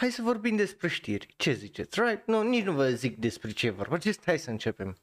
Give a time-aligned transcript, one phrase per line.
[0.00, 1.34] hai să vorbim despre știri.
[1.36, 2.26] Ce ziceți, right?
[2.26, 4.96] Nu, nici nu vă zic despre ce e vorba, just hai să începem.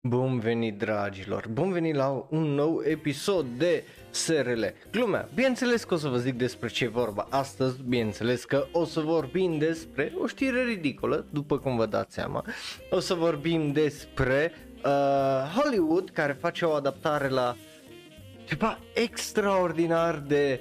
[0.00, 5.96] Bun venit dragilor, bun venit la un nou episod de SRL Glumea, bineînțeles că o
[5.96, 10.26] să vă zic despre ce e vorba astăzi, bineînțeles că o să vorbim despre o
[10.26, 12.44] știre ridicolă, după cum vă dați seama
[12.90, 14.52] O să vorbim despre
[14.84, 17.56] uh, Hollywood care face o adaptare la
[18.44, 20.60] ceva extraordinar de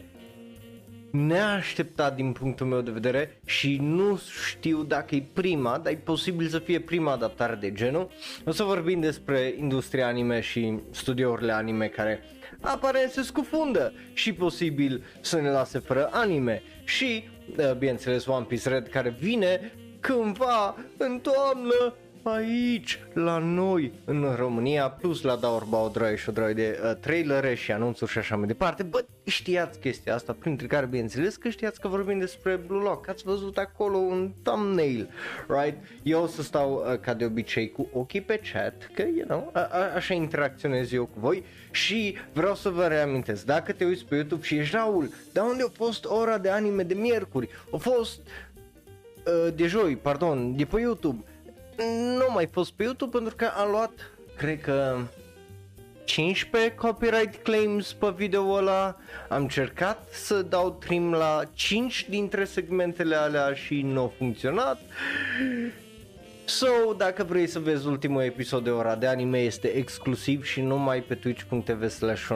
[1.11, 4.19] neașteptat din punctul meu de vedere și nu
[4.49, 8.09] știu dacă e prima, dar e posibil să fie prima adaptare de genul.
[8.45, 12.23] O să vorbim despre industria anime și studiourile anime care
[12.61, 18.69] aparent se scufundă și posibil să ne lase fără anime și, uh, bineînțeles, One Piece
[18.69, 25.87] Red care vine cândva în toamnă aici, la noi, în România, plus la Daurba o
[25.87, 28.83] droaie și o droaie de uh, trailere și anunțuri și așa mai departe.
[28.83, 33.23] Bă, știați chestia asta, printre care, bineînțeles, că știați că vorbim despre Blue Lock, ați
[33.23, 35.09] văzut acolo un thumbnail,
[35.47, 35.77] right?
[36.03, 39.49] Eu o să stau, uh, ca de obicei, cu ochii pe chat, că, you know,
[39.53, 44.05] a- a- așa interacționez eu cu voi și vreau să vă reamintesc, dacă te uiți
[44.05, 47.49] pe YouTube și ești Raul, dar unde a fost ora de anime de miercuri?
[47.71, 51.23] A fost uh, de joi, pardon, de pe YouTube
[52.17, 53.91] nu mai fost pe YouTube pentru că am luat,
[54.37, 54.97] cred că
[56.03, 58.97] 15 copyright claims pe video ăla,
[59.29, 64.79] am încercat să dau trim la 5 dintre segmentele alea și nu a funcționat.
[66.45, 71.01] So, dacă vrei să vezi ultimul episod de ora de anime este exclusiv și numai
[71.01, 72.27] pe twitch.tv slash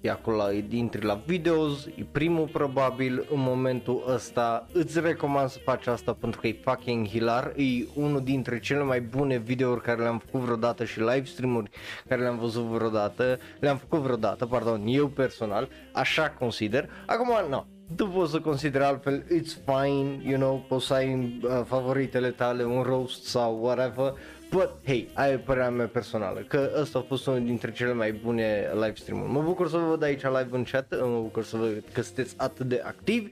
[0.00, 5.58] e acolo, e intri la videos, e primul probabil în momentul ăsta, îți recomand să
[5.64, 10.02] faci asta pentru că e fucking hilar, e unul dintre cele mai bune videouri care
[10.02, 11.70] le-am făcut vreodată și live stream-uri
[12.08, 18.06] care le-am văzut vreodată, le-am făcut vreodată, pardon, eu personal, așa consider, acum, nu, tu
[18.06, 22.82] poți să consideri altfel, it's fine, you know, poți să ai uh, favoritele tale, un
[22.82, 24.14] roast sau whatever,
[24.50, 28.12] But, hey, aia e părerea mea personală, că ăsta a fost unul dintre cele mai
[28.12, 29.30] bune live stream-uri.
[29.30, 32.34] Mă bucur să vă văd aici live în chat, mă bucur să văd că sunteți
[32.36, 33.30] atât de activi.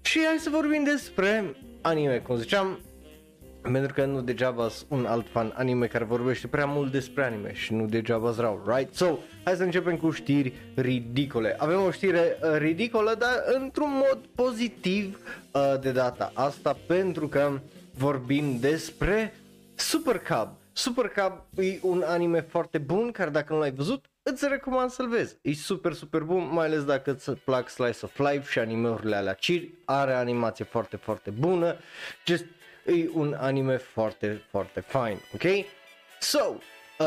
[0.00, 2.78] Și hai să vorbim despre anime, cum ziceam,
[3.62, 7.74] pentru că nu degeaba un alt fan anime care vorbește prea mult despre anime și
[7.74, 8.94] nu degeaba rău, right?
[8.94, 11.54] So, hai să începem cu știri ridicole.
[11.58, 15.18] Avem o știre uh, ridicolă, dar într-un mod pozitiv
[15.52, 17.58] uh, de data asta, pentru că
[17.94, 19.34] vorbim despre
[19.80, 20.48] Super Cub.
[20.72, 25.08] Super Cub e un anime foarte bun care dacă nu l-ai văzut, îți recomand să-l
[25.08, 25.36] vezi.
[25.42, 29.32] E super, super bun, mai ales dacă îți plac Slice of Life și animeurile alea
[29.32, 29.72] ciri.
[29.84, 31.76] Are animație foarte, foarte bună.
[32.26, 32.44] Just,
[32.86, 35.64] e un anime foarte, foarte fine, ok?
[36.20, 36.54] So,
[36.98, 37.06] uh,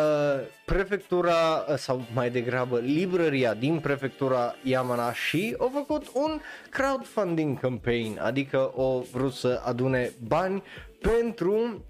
[0.66, 6.40] prefectura, uh, sau mai degrabă librăria din prefectura Yamanashi a făcut un
[6.70, 10.64] crowdfunding campaign, adică o vrut să adune bani
[11.02, 11.86] pentru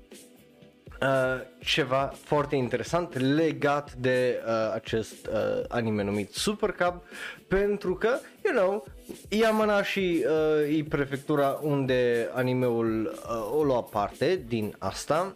[1.03, 7.01] Uh, ceva foarte interesant legat de uh, acest uh, anime numit Super Cub
[7.47, 8.85] pentru că, you know,
[9.29, 15.33] Yamanashi uh, e prefectura unde animeul uh, o lua parte din asta.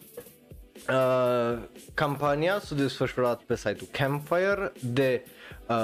[0.90, 1.58] Uh,
[1.94, 5.32] campania s-a desfășurat pe site-ul Campfire de uh,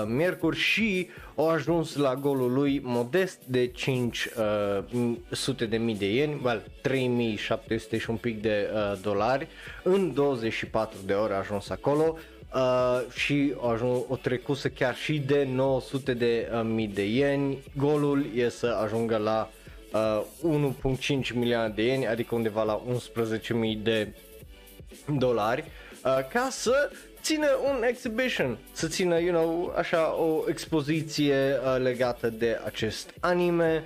[0.07, 6.41] miercuri și au ajuns la golul lui modest de 500 uh, de mii de ieni,
[6.43, 9.47] well, 3700 și un pic de uh, dolari,
[9.83, 12.17] în 24 de ore a ajuns acolo
[12.53, 17.57] uh, și a ajuns, o trecusă chiar și de 900 de uh, mii de ieni,
[17.77, 19.49] golul e să ajungă la
[20.43, 20.73] uh,
[21.29, 24.13] 1.5 milioane de ieni, adică undeva la 11.000 de
[25.17, 25.63] dolari,
[26.03, 26.91] uh, ca să
[27.23, 33.83] țină un exhibition, să țină, you know, așa o expoziție uh, legată de acest anime,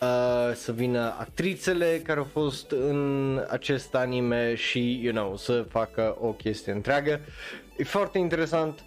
[0.00, 6.16] uh, să vină actrițele care au fost în acest anime și, you know, să facă
[6.20, 7.20] o chestie întreagă.
[7.76, 8.84] E foarte interesant,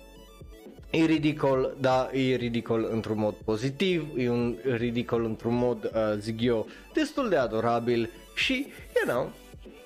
[0.89, 6.41] E ridicol, da, e ridicol într-un mod pozitiv, e un ridicol într-un mod, uh, zic
[6.41, 9.31] eu, destul de adorabil și, you know,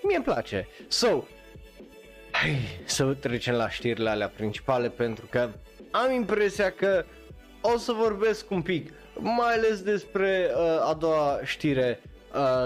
[0.03, 0.67] mie îmi place.
[0.87, 1.23] So,
[2.41, 5.49] Hai să trecem la știrile alea principale pentru că
[5.91, 7.05] am impresia că
[7.61, 11.99] o să vorbesc un pic, mai ales despre uh, a doua știre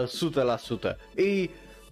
[0.02, 0.96] uh, 100%.
[1.16, 1.50] E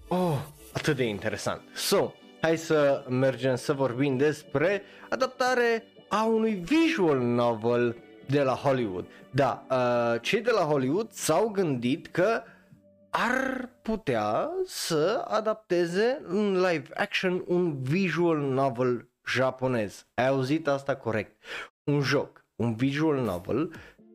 [0.08, 0.38] oh,
[0.74, 1.62] atât de interesant.
[1.74, 9.06] So, hai să mergem să vorbim despre adaptare a unui visual novel de la Hollywood.
[9.30, 12.44] Da, uh, cei de la Hollywood s-au gândit că
[13.16, 20.06] ar putea să adapteze în live action un visual novel japonez.
[20.14, 21.44] Ai auzit asta corect.
[21.84, 23.72] Un joc, un visual novel,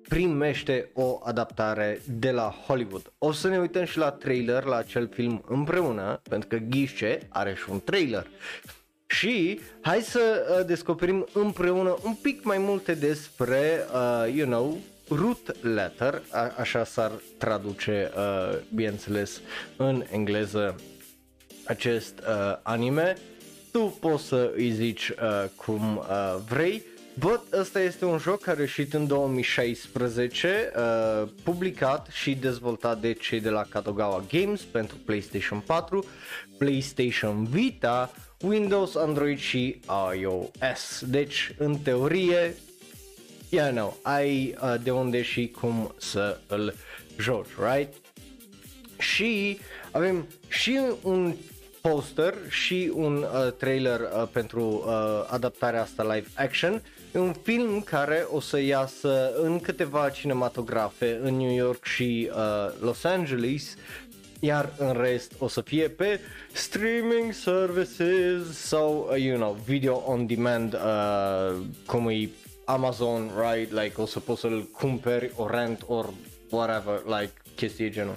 [0.09, 3.13] primește o adaptare de la Hollywood.
[3.19, 7.55] O să ne uităm și la trailer, la acel film împreună, pentru că Ghișe are
[7.55, 8.27] și un trailer.
[9.07, 10.21] Și hai să
[10.59, 16.85] uh, descoperim împreună un pic mai multe despre, uh, you know, root letter, a- așa
[16.85, 19.41] s-ar traduce, uh, bineînțeles,
[19.77, 20.77] în engleză
[21.65, 23.17] acest uh, anime.
[23.73, 26.83] Tu poți să îi zici uh, cum uh, vrei,
[27.19, 33.13] But ăsta este un joc care a ieșit în 2016, uh, publicat și dezvoltat de
[33.13, 36.05] cei de la Kadogawa Games pentru PlayStation 4,
[36.59, 38.11] PlayStation Vita,
[38.41, 39.81] Windows, Android și
[40.19, 41.03] iOS.
[41.07, 42.55] Deci, în teorie,
[43.49, 46.75] yeah, no, ai uh, de unde și cum să îl
[47.19, 47.95] joci, right?
[48.99, 49.59] Și
[49.91, 51.35] avem și un
[51.81, 56.83] poster și un uh, trailer uh, pentru uh, adaptarea asta live action.
[57.15, 62.73] E un film care o să iasă în câteva cinematografe în New York și uh,
[62.81, 63.77] Los Angeles
[64.41, 66.21] iar în rest o să fie pe
[66.53, 71.57] streaming services sau, uh, you know, video on demand, uh,
[71.87, 72.29] cum e
[72.69, 73.73] Amazon, right?
[73.73, 76.13] Like o să poți să-l cumperi, o rent, or
[76.51, 78.17] whatever, like chestii genul.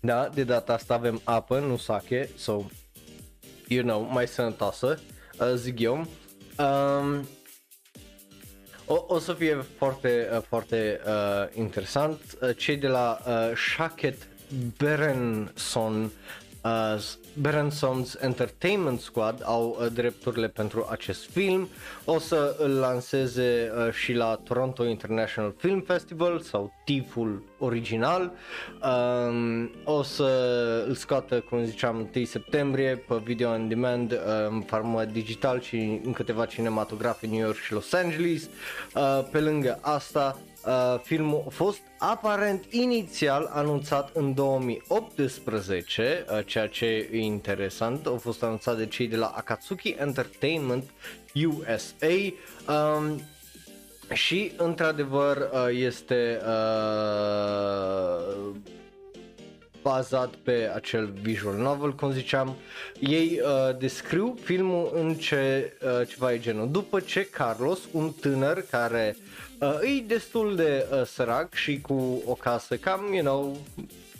[0.00, 2.62] Da, de data asta avem apă, nu sake, so,
[3.68, 5.00] you know, mai sănătoasă,
[5.40, 6.06] uh, zic eu.
[6.58, 7.28] Um,
[8.86, 12.20] o, o să fie foarte, uh, foarte uh, interesant.
[12.40, 14.28] Uh, cei de la uh, Shacket
[14.78, 16.10] Berenson
[16.64, 17.02] uh,
[17.40, 21.68] Berenson's Entertainment Squad au uh, drepturile pentru acest film.
[22.04, 28.32] O să îl lanseze uh, și la Toronto International Film Festival sau TIFF-ul original.
[28.82, 34.18] Um, o să îl scoată, cum ziceam, 1 septembrie pe video on demand uh,
[34.48, 38.48] în format digital și în câteva cinematografe New York și Los Angeles.
[38.94, 46.66] Uh, pe lângă asta, Uh, filmul a fost aparent inițial anunțat în 2018, uh, ceea
[46.66, 50.84] ce e interesant, a fost anunțat de cei de la Akatsuki Entertainment
[51.34, 52.06] USA
[52.96, 53.22] um,
[54.12, 56.54] și într-adevăr uh, este uh,
[59.82, 62.56] bazat pe acel visual novel, cum ziceam.
[63.00, 66.70] Ei uh, descriu filmul în ce, uh, ceva e genul.
[66.70, 72.32] După ce Carlos, un tânăr care uh, e destul de uh, sărac și cu o
[72.32, 73.56] casă cam, you know,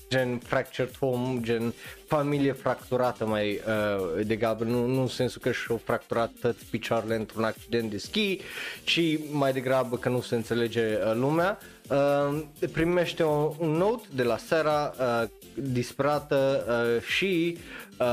[0.09, 1.75] gen fractured home, gen
[2.07, 7.45] familie fracturată mai uh, degrabă, nu, nu în sensul că și-au fracturat toți picioarele într-un
[7.45, 8.41] accident de schi,
[8.85, 9.01] ci
[9.31, 11.59] mai degrabă că nu se înțelege uh, lumea.
[11.89, 12.43] Uh,
[12.73, 17.59] primește o, un note de la Sara uh, disperată uh, și
[17.99, 18.07] uh,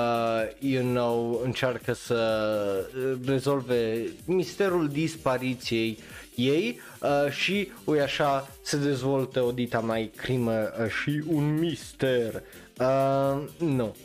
[0.60, 2.90] you know, încearcă să
[3.26, 5.98] rezolve misterul dispariției
[6.36, 12.44] ei uh, și ui așa se dezvoltă o dita mai crimă uh, și un mister.
[12.80, 13.96] Uh, nu.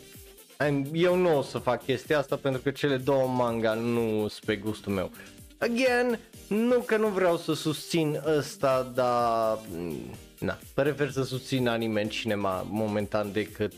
[0.93, 4.57] Eu nu o să fac chestia asta pentru că cele două manga nu sunt pe
[4.57, 5.11] gustul meu.
[5.59, 12.03] Again, nu că nu vreau să susțin ăsta, dar mm, na, prefer să susțin anime
[12.03, 13.73] în cinema momentan decât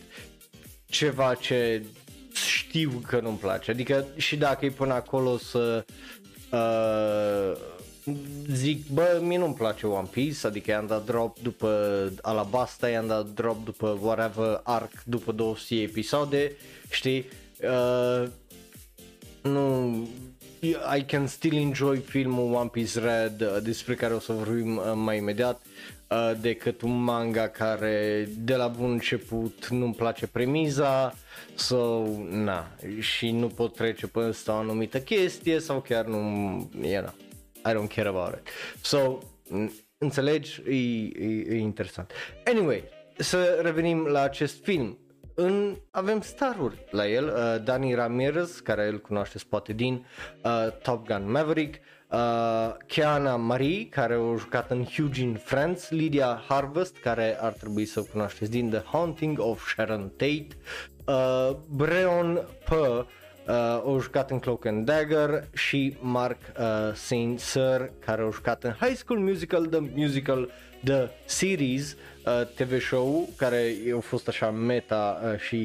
[0.86, 1.82] ceva ce
[2.32, 3.70] știu că nu-mi place.
[3.70, 5.84] Adică și dacă e până acolo să
[6.50, 7.52] uh,
[8.52, 13.26] zic, bă, mie nu-mi place One Piece, adică i-am dat drop după Alabasta, i-am dat
[13.26, 16.52] drop după whatever arc după 200 episoade,
[16.90, 17.24] știi?
[17.62, 18.28] Uh,
[19.42, 20.08] nu,
[20.96, 24.92] I can still enjoy filmul One Piece Red, uh, despre care o să vorbim uh,
[24.94, 25.62] mai imediat,
[26.08, 31.14] uh, decât un manga care de la bun început nu-mi place premiza,
[31.54, 36.18] so, na, și nu pot trece până ăsta o anumită chestie sau chiar nu,
[36.82, 37.14] e, na,
[37.66, 38.48] I don't care about it.
[38.82, 39.18] So,
[39.98, 42.12] înțelegi, e, e, e interesant.
[42.46, 42.84] Anyway,
[43.16, 44.98] să revenim la acest film.
[45.34, 50.06] În, avem staruri la el, uh, Dani Ramirez, care îl cunoașteți poate din
[50.44, 56.96] uh, Top Gun Maverick, uh, Keana Marie, care a jucat în Eugene Friends, Lydia Harvest,
[56.96, 60.48] care ar trebui să o cunoașteți din The Haunting of Sharon Tate,
[61.06, 63.04] uh, Breon P, uh,
[63.90, 68.72] au jucat în Cloak and Dagger și Mark uh, Saint Sir care au jucat în
[68.80, 70.50] High School Musical, The Musical,
[70.84, 75.56] The Series uh, TV show care a fost așa meta uh, și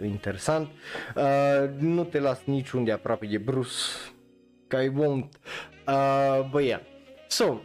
[0.00, 0.68] e, interesant.
[1.16, 3.76] Uh, nu te las niciunde aproape de Bruce,
[4.66, 5.28] că I won't.
[5.88, 6.80] Uh, but yeah.
[7.28, 7.60] So,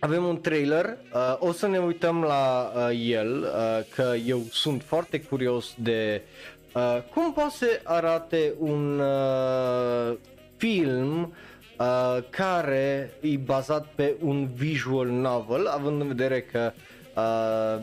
[0.00, 4.82] avem un trailer, uh, o să ne uităm la uh, el, uh, că eu sunt
[4.82, 6.22] foarte curios de
[6.74, 10.16] uh, cum poate să arate un uh,
[10.56, 11.34] film
[11.78, 16.72] uh, care e bazat pe un visual novel, având în vedere că
[17.16, 17.82] uh,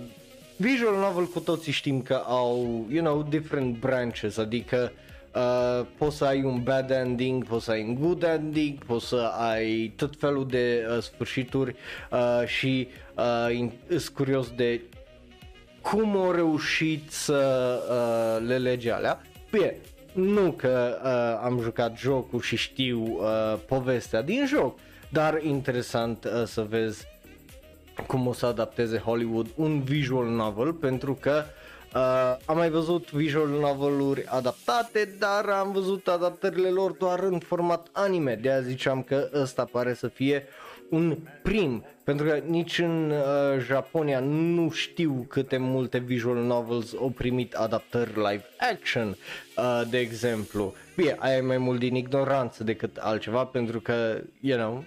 [0.55, 4.91] visual novel cu toții știm că au, you know, different branches, adică
[5.37, 9.31] Uh, poți să ai un bad ending, poți să ai un good ending, poți să
[9.37, 11.75] ai tot felul de uh, sfârșituri
[12.11, 14.81] uh, și uh, sunt curios de
[15.91, 19.21] cum au reușit să uh, le lege alea.
[19.51, 19.75] Bine,
[20.13, 24.79] nu că uh, am jucat jocul și știu uh, povestea din joc,
[25.09, 27.05] dar interesant uh, să vezi
[28.07, 31.43] cum o să adapteze Hollywood un visual novel pentru că
[31.95, 37.87] Uh, am mai văzut visual noveluri adaptate, dar am văzut adaptările lor doar în format
[37.91, 40.47] anime, de aia ziceam că ăsta pare să fie
[40.89, 47.09] un prim, pentru că nici în uh, Japonia nu știu câte multe visual novels au
[47.09, 49.07] primit adaptări live action,
[49.57, 50.73] uh, de exemplu.
[50.95, 54.83] Bine, aia e mai mult din ignoranță decât altceva, pentru că, you know,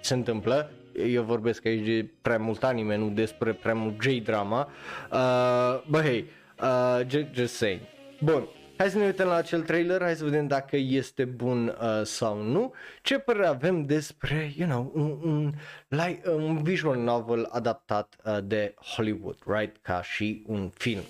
[0.00, 0.70] se întâmplă,
[1.10, 4.68] eu vorbesc aici de prea mult anime, nu despre prea mult J-drama,
[5.12, 6.24] uh, bă, hey,
[6.60, 7.80] uh, just, just saying.
[8.20, 12.02] Bun, Hai să ne uităm la acel trailer, hai să vedem dacă este bun uh,
[12.02, 12.72] sau nu.
[13.02, 15.52] Ce părere avem despre, you know, un, un,
[15.88, 19.76] like, un visual novel adaptat uh, de Hollywood, right?
[19.82, 21.02] Ca și un film.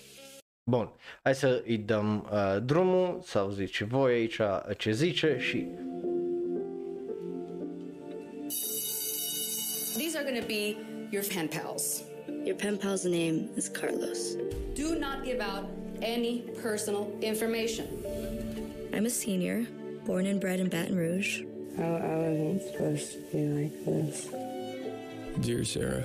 [0.71, 0.93] Bun,
[1.23, 4.41] hai să îi dăm uh, drumul, să auziți și voi aici
[4.77, 5.67] ce zice și...
[9.97, 10.77] These are going to be
[11.11, 12.14] your pen pals.
[12.45, 14.37] Your pen pal's name is Carlos.
[14.75, 15.67] Do not give out
[16.03, 17.89] any personal information.
[18.93, 19.67] I'm a senior,
[20.05, 21.41] born and bred in Baton Rouge.
[21.79, 24.29] I, I wasn't supposed to be like this.
[25.41, 26.05] Dear Sarah,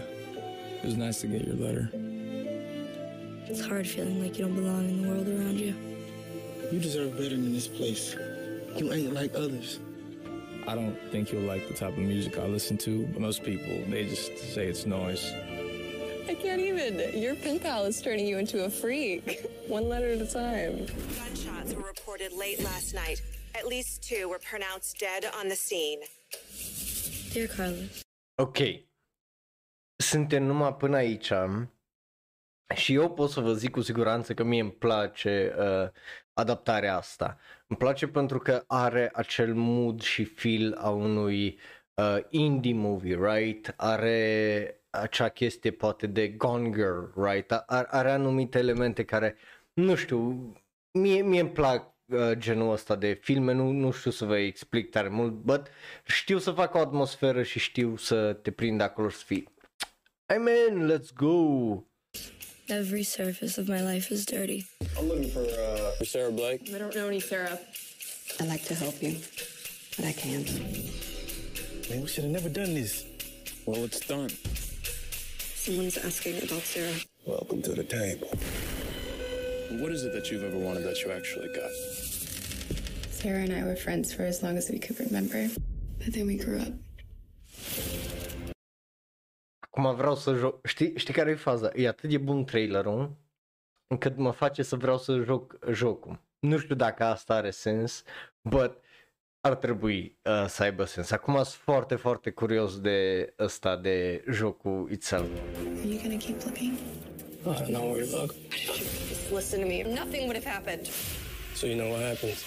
[0.81, 1.89] it was nice to get your letter.
[3.49, 5.75] It's hard feeling like you don't belong in the world around you.
[6.71, 8.15] You deserve better than this place.
[8.77, 9.79] You ain't like others.
[10.65, 13.83] I don't think you'll like the type of music I listen to, but most people,
[13.89, 15.33] they just say it's noise.
[16.29, 17.19] I can't even.
[17.19, 19.23] Your pen pal is turning you into a freak.
[19.67, 20.85] One letter at a time.
[21.17, 23.19] Gunshots were reported late last night.
[23.55, 26.01] At least two were pronounced dead on the scene.
[27.33, 28.03] Dear Carlos,
[28.35, 28.57] Ok.
[29.95, 31.31] Suntem numai până aici
[32.75, 35.89] și eu pot să vă zic cu siguranță că mie îmi place uh,
[36.33, 37.37] adaptarea asta.
[37.67, 41.59] Îmi place pentru că are acel mood și feel a unui
[41.93, 43.73] uh, indie movie, right?
[43.77, 47.51] Are acea chestie poate de Gone Girl, right?
[47.51, 49.35] Are, are anumite elemente care,
[49.73, 50.53] nu știu,
[50.91, 54.89] mie, mie îmi plac uh, genul ăsta de filme, nu, nu știu să vă explic
[54.89, 55.67] tare mult, but
[56.05, 59.47] știu să fac o atmosferă și știu să te prind acolo și să fii
[60.25, 61.83] Hey man, let's go!
[62.69, 64.65] every surface of my life is dirty.
[64.97, 66.69] I'm looking for, uh, for Sarah Blake.
[66.73, 67.59] I don't know any Sarah.
[68.39, 69.17] I'd like to help you,
[69.95, 70.47] but I can't.
[71.89, 73.05] Man, we should have never done this.
[73.65, 74.29] Well, it's done.
[75.65, 76.99] Someone's asking about Sarah.
[77.25, 78.29] Welcome to the table.
[79.81, 81.71] What is it that you've ever wanted that you actually got?
[83.09, 85.49] Sarah and I were friends for as long as we could remember,
[85.97, 86.73] but then we grew up.
[89.59, 91.71] Acum vreau să joc, știi, știi care e faza?
[91.75, 93.15] E atât de bun trailerul
[93.87, 96.19] încât mă face să vreau să joc jocul.
[96.39, 98.03] Nu știu dacă asta are sens,
[98.41, 98.77] but
[99.41, 101.11] ar trebui uh, să aibă sens.
[101.11, 105.27] Acum sunt foarte, foarte curios de ăsta de jocul itself.
[105.79, 106.73] Are you gonna keep looking?
[107.45, 108.33] Oh, I know where to look.
[109.07, 109.81] Just listen to me.
[109.83, 110.85] Nothing would have happened.
[111.55, 112.37] So you know what happens.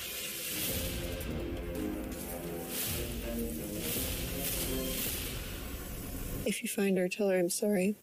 [6.45, 7.97] If you find her, tell her I'm sorry.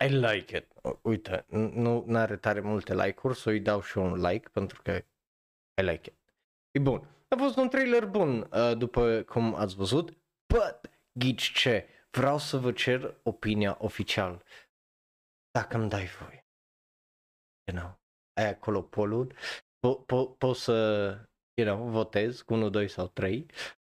[0.00, 0.66] I like it.
[0.82, 4.80] U- Uite, n- nu are tare multe like-uri, să îi dau și un like pentru
[4.82, 5.00] că
[5.78, 6.16] I like it.
[6.70, 7.08] E bun.
[7.28, 10.16] A fost un trailer bun, uh, după cum ați văzut,
[10.54, 11.88] but ghici ce?
[12.10, 14.42] Vreau să vă cer opinia oficial.
[15.50, 16.46] Dacă îmi dai voi.
[17.70, 17.98] You know,
[18.40, 19.32] ai acolo polul,
[19.86, 21.08] po- po- poți să,
[21.54, 23.46] you know, votez cu 1, 2 sau 3.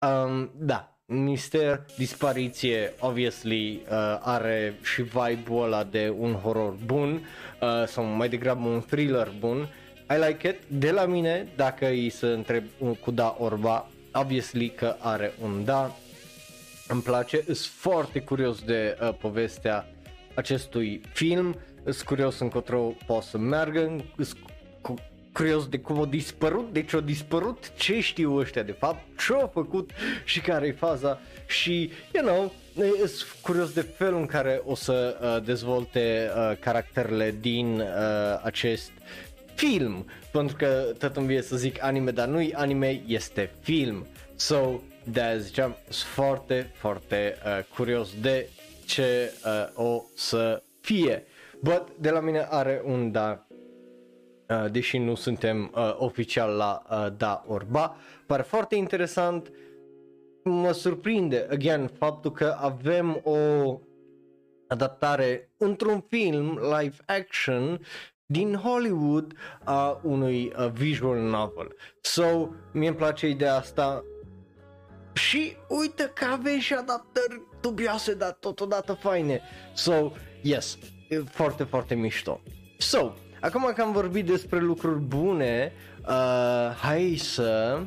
[0.08, 7.26] Um, da, Mister Dispariție, obviously, uh, are și vibe-ul ăla de un horror bun,
[7.62, 9.70] uh, sau mai degrabă un thriller bun.
[10.10, 10.56] I like it.
[10.68, 15.66] De la mine, dacă îi să întreb un- cu da orba, obviously că are un
[15.66, 15.96] da.
[16.88, 19.88] Îmi place, sunt foarte curios de uh, povestea
[20.34, 24.38] acestui film, sunt curios încotro poate să meargă, sunt
[24.82, 24.94] cu-
[25.34, 29.34] curios de cum au dispărut, de ce au dispărut, ce știu ăștia de fapt, ce
[29.34, 29.90] au făcut
[30.26, 32.54] și care e faza și, you know,
[32.98, 37.86] sunt curios de felul în care o să uh, dezvolte uh, caracterele din uh,
[38.44, 38.92] acest
[39.58, 44.06] film, pentru că tot îmi vine să zic anime, dar nu anime, este film.
[44.36, 48.50] So, de ziceam, sunt foarte, foarte uh, curios de
[48.86, 51.24] ce uh, o să fie.
[51.60, 53.48] But de la mine are un da
[54.50, 57.96] Uh, deși nu suntem uh, oficial la uh, da orba.
[58.26, 59.52] Pare foarte interesant,
[60.44, 63.36] mă surprinde, again, faptul că avem o
[64.68, 67.80] adaptare într-un film live action
[68.30, 71.76] din Hollywood a unui uh, visual novel.
[72.02, 74.04] So, mie îmi place ideea asta
[75.14, 79.42] și uite că avem și adaptări dubioase, dar totodată faine.
[79.74, 80.78] So, yes,
[81.32, 82.42] foarte, foarte mișto.
[82.78, 85.74] So, Acum că am vorbit despre lucruri bune,
[86.08, 87.80] uh, hai să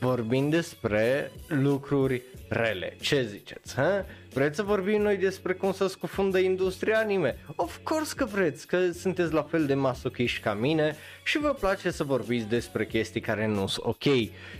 [0.00, 2.96] vorbim despre lucruri rele.
[3.00, 3.74] Ce ziceți?
[3.74, 4.04] Ha?
[4.32, 7.36] Vreți să vorbim noi despre cum să scufundă industria anime?
[7.56, 11.90] Of course că vreți, că sunteți la fel de masochiști ca mine și vă place
[11.90, 14.04] să vorbiți despre chestii care nu sunt ok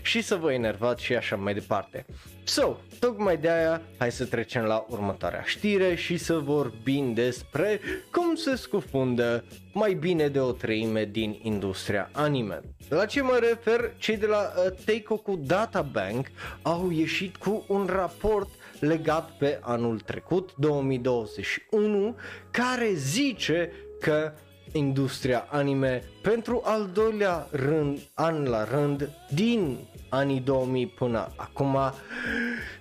[0.01, 2.05] și să vă enervați și așa mai departe.
[2.43, 7.79] So, tocmai de aia, hai să trecem la următoarea știre și să vorbim despre
[8.11, 12.61] cum se scufundă mai bine de o treime din industria anime.
[12.89, 13.93] La ce mă refer?
[13.97, 16.27] Cei de la uh, Teikoku Data Bank
[16.61, 18.49] au ieșit cu un raport
[18.81, 22.15] legat pe anul trecut, 2021,
[22.51, 24.33] care zice că
[24.71, 29.77] industria anime pentru al doilea rând, an la rând din
[30.09, 31.77] anii 2000 până acum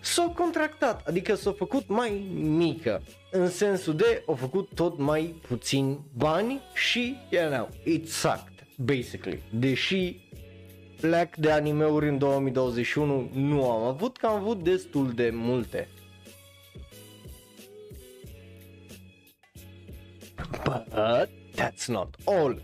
[0.00, 5.98] s-a contractat, adică s-a făcut mai mică în sensul de au făcut tot mai puțin
[6.16, 9.42] bani și, you know, it sucked, basically.
[9.50, 10.16] Deși
[11.00, 15.88] plec de animeuri în 2021 nu am avut, că am avut destul de multe.
[20.64, 20.86] But
[21.56, 22.62] that's not all.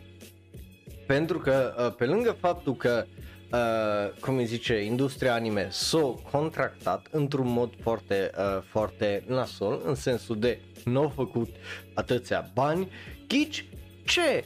[1.06, 3.06] Pentru că uh, pe lângă faptul că
[3.52, 9.94] uh, cum îi zice, industria anime s-a contractat într-un mod foarte, uh, foarte nasol, în
[9.94, 11.48] sensul de nu au făcut
[11.94, 12.88] atâția bani,
[13.28, 13.68] ghici
[14.04, 14.44] ce?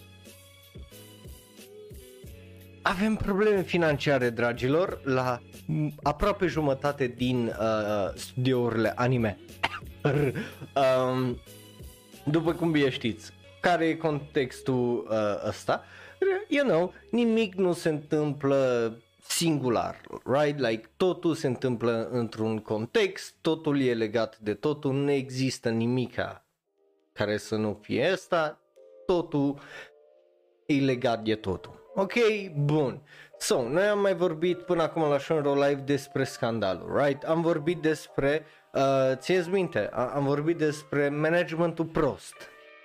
[2.82, 5.40] Avem probleme financiare, dragilor, la
[6.02, 9.38] aproape jumătate din uh, studiourile anime.
[11.12, 11.38] um,
[12.24, 15.84] după cum bine știți, care e contextul uh, ăsta?
[16.48, 20.58] You know, nimic nu se întâmplă singular, right?
[20.58, 26.44] Like totul se întâmplă într-un context, totul e legat de totul, nu există nimica
[27.12, 28.60] care să nu fie asta,
[29.06, 29.58] totul
[30.66, 31.79] e legat de totul.
[31.94, 32.12] Ok,
[32.54, 33.00] bun.
[33.38, 37.22] So, noi am mai vorbit până acum la Shonro Live despre scandalul, right?
[37.22, 38.82] Am vorbit despre, uh,
[39.14, 42.34] țineți minte, am vorbit despre managementul prost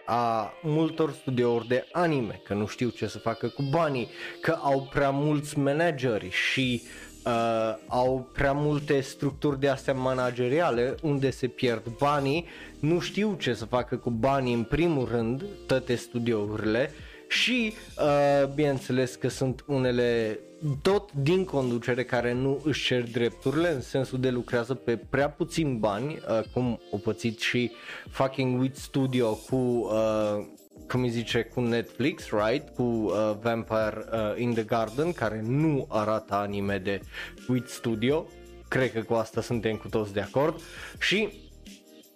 [0.06, 4.10] a multor studiouri de anime, că nu știu ce să facă cu banii,
[4.42, 6.82] că au prea mulți manageri și
[7.26, 12.46] uh, au prea multe structuri de astea manageriale unde se pierd banii,
[12.80, 16.92] nu știu ce să facă cu banii în primul rând, toate studiourile
[17.36, 20.40] și uh, bineînțeles că sunt unele
[20.82, 25.78] tot din conducere care nu își cer drepturile în sensul de lucrează pe prea puțin
[25.80, 27.72] bani, uh, cum o pățit și
[28.10, 30.46] fucking Wit Studio cu uh,
[30.88, 32.76] cum îi zice, cu Netflix, right?
[32.76, 37.02] Cu uh, Vampire uh, in the Garden, care nu arată anime de
[37.48, 38.26] Wit Studio.
[38.68, 40.62] Cred că cu asta suntem cu toți de acord.
[41.00, 41.30] Și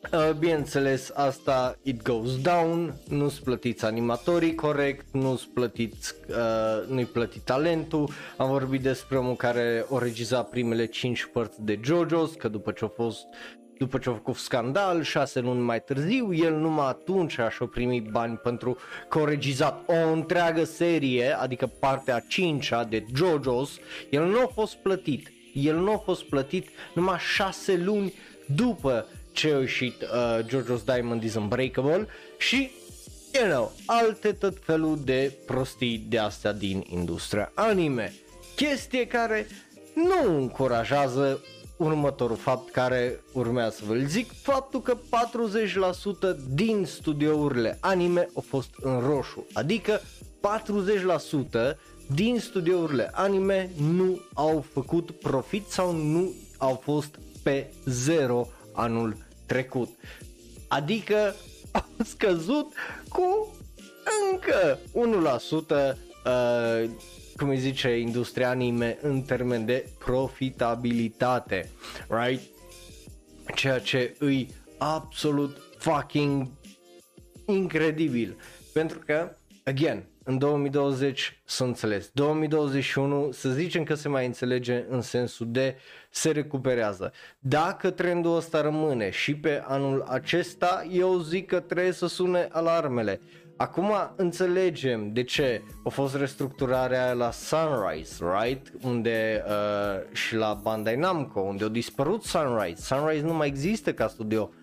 [0.01, 7.41] Uh, bineînțeles, asta it goes down, nu-ți plătiți animatorii corect, nu-ți plătiți, uh, nu-i plătit
[7.41, 8.09] talentul.
[8.38, 12.85] Am vorbit despre omul care o regiza primele 5 părți de JoJo's, că după ce
[12.85, 13.25] a fost
[13.77, 18.35] după ce a făcut scandal, șase luni mai târziu, el numai atunci și-a primit bani
[18.38, 18.77] pentru
[19.09, 24.51] că a regizat o întreagă serie, adică partea a cincea de JoJo's, el nu a
[24.53, 25.31] fost plătit.
[25.53, 28.13] El nu a fost plătit numai șase luni
[28.55, 29.05] după
[29.39, 32.71] ce a ieșit uh, JoJo's Diamond is Unbreakable și
[33.34, 38.13] you know, alte tot felul de prostii de astea din industria anime.
[38.56, 39.47] Chestie care
[39.93, 41.43] nu încurajează
[41.78, 44.99] următorul fapt care urmează să vă zic, faptul că 40%
[46.49, 50.02] din studiourile anime au fost în roșu, adică
[51.73, 51.78] 40%
[52.15, 59.89] din studiourile anime nu au făcut profit sau nu au fost pe zero anul trecut.
[60.67, 61.35] Adică
[61.71, 62.73] a scăzut
[63.09, 63.55] cu
[64.31, 64.79] încă
[65.93, 66.89] 1% uh,
[67.35, 71.69] cum îi zice industria anime în termen de profitabilitate,
[72.07, 72.41] right?
[73.55, 76.47] Ceea ce îi absolut fucking
[77.45, 78.38] incredibil.
[78.73, 82.09] Pentru că, again, în 2020 s-a înțeles.
[82.13, 85.75] 2021 să zicem că se mai înțelege în sensul de
[86.09, 87.11] se recuperează.
[87.39, 93.21] Dacă trendul ăsta rămâne și pe anul acesta, eu zic că trebuie să sune alarmele.
[93.57, 98.71] Acum înțelegem de ce a fost restructurarea la Sunrise, right?
[98.83, 102.81] Unde uh, și la Bandai Namco, unde a dispărut Sunrise.
[102.81, 104.58] Sunrise nu mai există ca studio uh,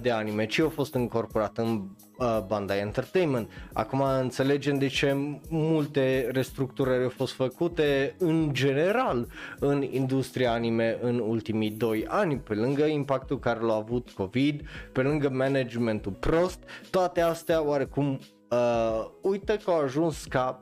[0.00, 1.82] de anime, ci a fost incorporat în
[2.18, 3.50] uh, Bandai Entertainment.
[3.72, 5.16] Acum înțelegem de ce
[5.48, 9.26] multe restructurări au fost făcute în general
[9.58, 14.62] în industria anime în ultimii 2 ani, pe lângă impactul care l-a avut COVID,
[14.92, 16.58] pe lângă managementul prost,
[16.90, 18.18] toate astea oarecum
[18.50, 20.58] Uh, uite că au ajuns ca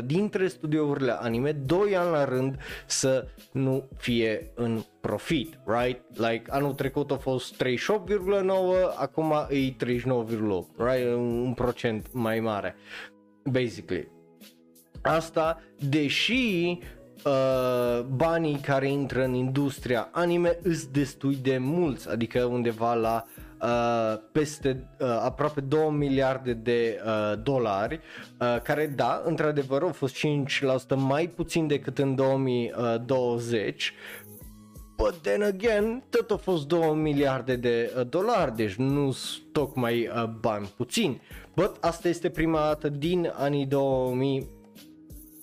[0.00, 2.56] 40% dintre studiourile anime 2 ani la rând
[2.86, 6.00] să nu fie în profit, right?
[6.16, 7.70] Like anul trecut a fost 38,9,
[8.96, 9.76] acum e 39,8,
[10.76, 11.06] right?
[11.16, 12.76] Un procent mai mare,
[13.44, 14.08] basically.
[15.02, 16.78] Asta, deși
[17.24, 23.24] uh, banii care intră în industria anime îs destui de mulți, adică undeva la
[23.64, 28.00] uh, peste uh, aproape 2 miliarde de uh, dolari,
[28.40, 33.94] uh, care da, într-adevăr au fost 5% mai puțin decât în 2020,
[34.96, 40.06] But then again, tot a fost 2 miliarde de uh, dolari, deci nu sunt tocmai
[40.06, 41.20] uh, bani puțini.
[41.54, 44.46] But asta este prima dată din anii 2000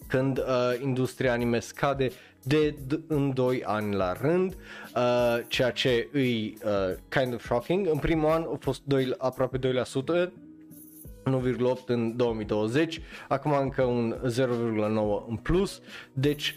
[0.07, 0.43] când uh,
[0.81, 2.11] industria anime scade
[2.43, 4.55] de d- în 2 ani la rând,
[4.95, 7.87] uh, ceea ce îi uh, kind of shocking.
[7.87, 10.31] În primul an a fost 2, aproape 2%,
[11.23, 15.81] 1,8 în 2020, acum încă un 0,9 în plus,
[16.13, 16.55] deci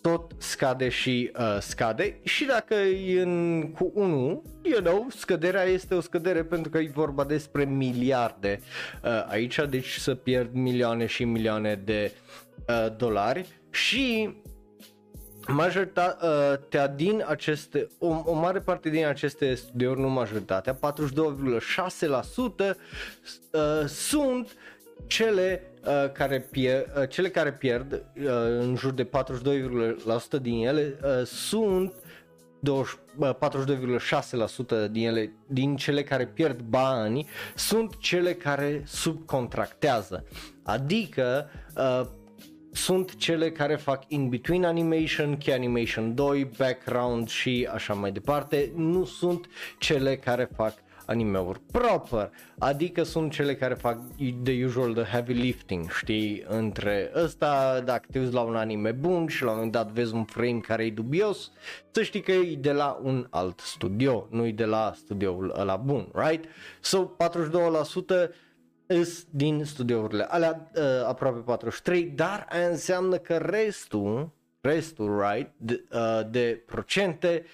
[0.00, 2.18] tot scade și uh, scade.
[2.22, 6.90] Și dacă e în, cu 1, you know, scăderea este o scădere pentru că e
[6.94, 8.60] vorba despre miliarde
[9.02, 12.12] uh, aici, deci să pierd milioane și milioane de
[12.68, 13.46] uh, dolari.
[13.70, 14.34] Și
[15.48, 20.80] majoritatea din aceste, o, o mare parte din aceste studiouri, nu majoritatea, 42,6%
[22.60, 24.56] uh, sunt
[25.06, 28.30] cele uh, care pierd, uh, cele care pierd uh,
[28.60, 29.10] în jur de 42,%
[30.40, 31.92] din ele uh, sunt
[32.60, 33.30] 20, uh,
[34.86, 40.24] 42,6% din ele, din cele care pierd bani, sunt cele care subcontractează.
[40.62, 42.06] Adică uh,
[42.78, 49.04] sunt cele care fac in-between animation, key animation 2, background și așa mai departe, nu
[49.04, 50.74] sunt cele care fac
[51.06, 53.98] anime-uri proper, adică sunt cele care fac
[54.42, 59.26] the usual the heavy lifting, știi, între ăsta, dacă te uiți la un anime bun
[59.26, 61.50] și la un moment dat vezi un frame care e dubios,
[61.90, 65.76] să știi că e de la un alt studio, nu e de la studioul ăla
[65.76, 66.44] bun, right?
[66.80, 68.30] So 42%
[68.88, 75.84] îs din studiourile alea, uh, aproape 43, dar aia înseamnă că restul, restul, right, de,
[75.92, 77.44] uh, de procente,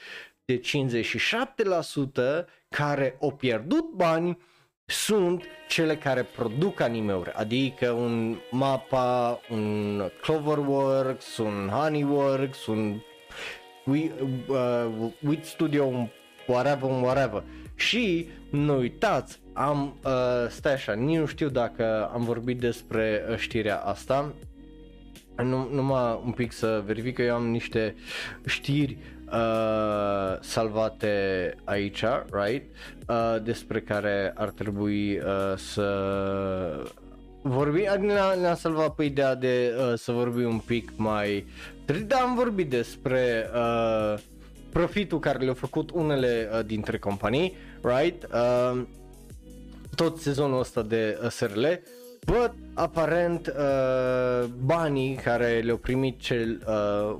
[0.45, 4.39] de 57% care au pierdut bani
[4.87, 13.01] sunt cele care produc animeuri, adică un MAPA, un Cloverworks, un Honeyworks, un
[13.87, 14.11] We,
[14.49, 16.09] uh, Wit Studio, un
[16.47, 17.45] whatever, un whatever.
[17.75, 23.37] Și nu uitați, am, uh, stai așa, nici nu știu dacă am vorbit despre uh,
[23.37, 24.35] știrea asta,
[25.37, 27.95] nu, numai un pic să verific că eu am niște
[28.47, 32.65] știri uh, salvate aici, right?
[33.09, 35.23] Uh, despre care ar trebui uh,
[35.57, 36.91] să
[37.43, 41.47] vorbi, ne-a, ne salvat pe ideea de uh, să vorbim un pic mai...
[42.07, 44.15] Da, am vorbit despre uh,
[44.73, 48.27] profitul care le-au făcut unele uh, dintre companii, right?
[48.33, 48.83] Uh,
[49.95, 51.65] tot sezonul ăsta de uh, SRL,
[52.27, 57.17] but aparent uh, banii care le-au primit cel uh,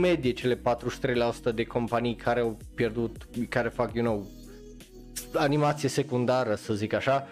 [0.00, 0.60] medie cele
[1.50, 3.16] 43% de companii care au pierdut,
[3.48, 4.26] care fac, you know,
[5.34, 7.26] animație secundară, să zic așa,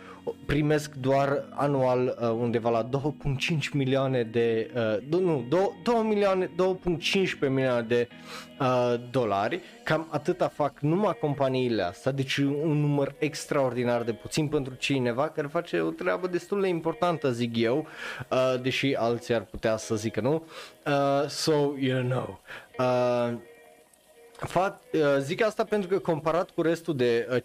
[0.46, 7.48] primesc doar anual uh, undeva la 2.5 milioane de uh, nu, 2, 2 milioane 2.15
[7.48, 8.08] milioane de
[8.60, 14.74] uh, dolari, cam atâta fac numai companiile astea, deci un număr extraordinar de puțin pentru
[14.74, 17.86] cineva care face o treabă destul de importantă, zic eu,
[18.30, 20.46] uh, deși alții ar putea să zică nu.
[20.86, 22.40] Uh, so, you know.
[22.78, 23.38] Uh,
[24.46, 27.36] Fac, uh, zic asta pentru că comparat cu restul de uh,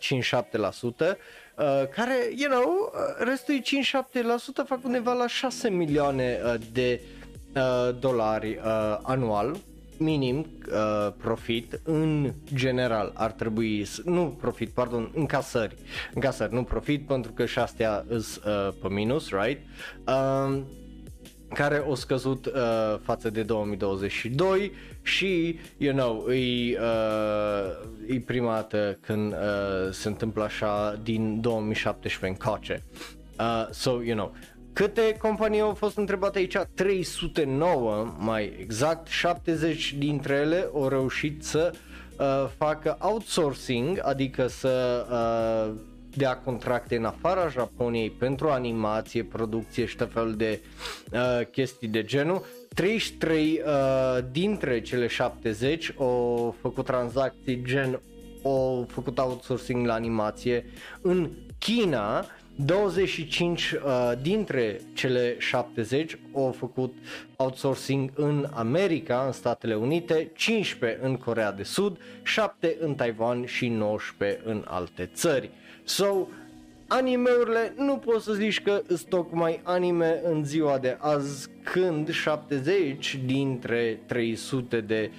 [1.13, 1.17] 5-7%,
[1.57, 3.61] uh, care, you know, uh, restul
[4.63, 7.01] 5-7% fac undeva la 6 milioane uh, de
[7.55, 9.57] uh, dolari uh, anual
[9.97, 10.37] minim
[10.71, 15.75] uh, profit în general ar trebui să, nu profit, pardon, încasări,
[16.13, 19.61] încasări, nu profit pentru că și astea îs uh, pe minus, right?
[20.07, 20.61] Uh,
[21.53, 22.53] care o scăzut uh,
[23.03, 29.37] față de 2022 și, you know, e, uh, e prima dată când uh,
[29.91, 32.83] se întâmplă așa din 2017 încoace.
[33.39, 34.33] Uh, so, you know,
[34.77, 36.57] Câte companii au fost întrebate aici?
[36.73, 41.71] 309 mai exact, 70 dintre ele au reușit să
[42.17, 45.75] uh, facă outsourcing, adică să uh,
[46.17, 50.61] dea contracte în afara Japoniei pentru animație, producție și tot felul de
[51.11, 52.45] uh, chestii de genul.
[52.73, 58.01] 33 uh, dintre cele 70 au făcut tranzacții gen
[58.43, 60.65] au făcut outsourcing la animație
[61.01, 62.25] în China
[62.59, 66.95] 25 uh, dintre cele 70 au făcut
[67.35, 73.67] outsourcing în America, în Statele Unite, 15 în Corea de Sud, 7 în Taiwan și
[73.67, 75.49] 19 în alte țări.
[75.87, 76.27] So,
[76.87, 83.19] animeurile nu poți să zici că sunt tocmai anime în ziua de azi când 70
[83.25, 85.11] dintre 300 de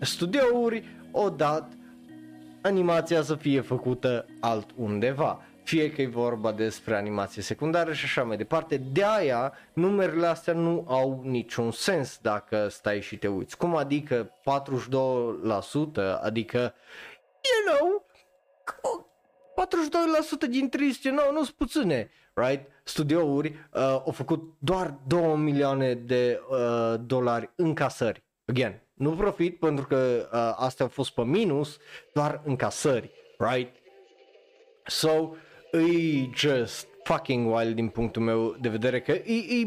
[0.00, 1.72] studiouri au dat
[2.62, 8.36] animația să fie făcută altundeva fie că e vorba despre animație secundară și așa mai
[8.36, 8.76] departe.
[8.76, 13.56] De aia, numerele astea nu au niciun sens dacă stai și te uiți.
[13.56, 14.42] Cum adică 42%,
[16.20, 16.74] adică,
[17.46, 18.06] you know,
[20.46, 22.66] 42% din 309 nu sunt puține, right?
[22.84, 28.22] Studiouri uh, au făcut doar 2 milioane de uh, dolari în casări.
[28.44, 31.78] Again, nu profit pentru că uh, astea au fost pe minus,
[32.12, 33.76] doar în casări, right?
[34.86, 35.34] So,
[35.72, 39.66] e just fucking wild din punctul meu de vedere că e, e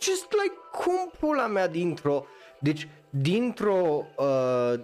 [0.00, 2.26] just like cum pula mea dintr-o
[2.60, 4.74] deci dintr-o uh,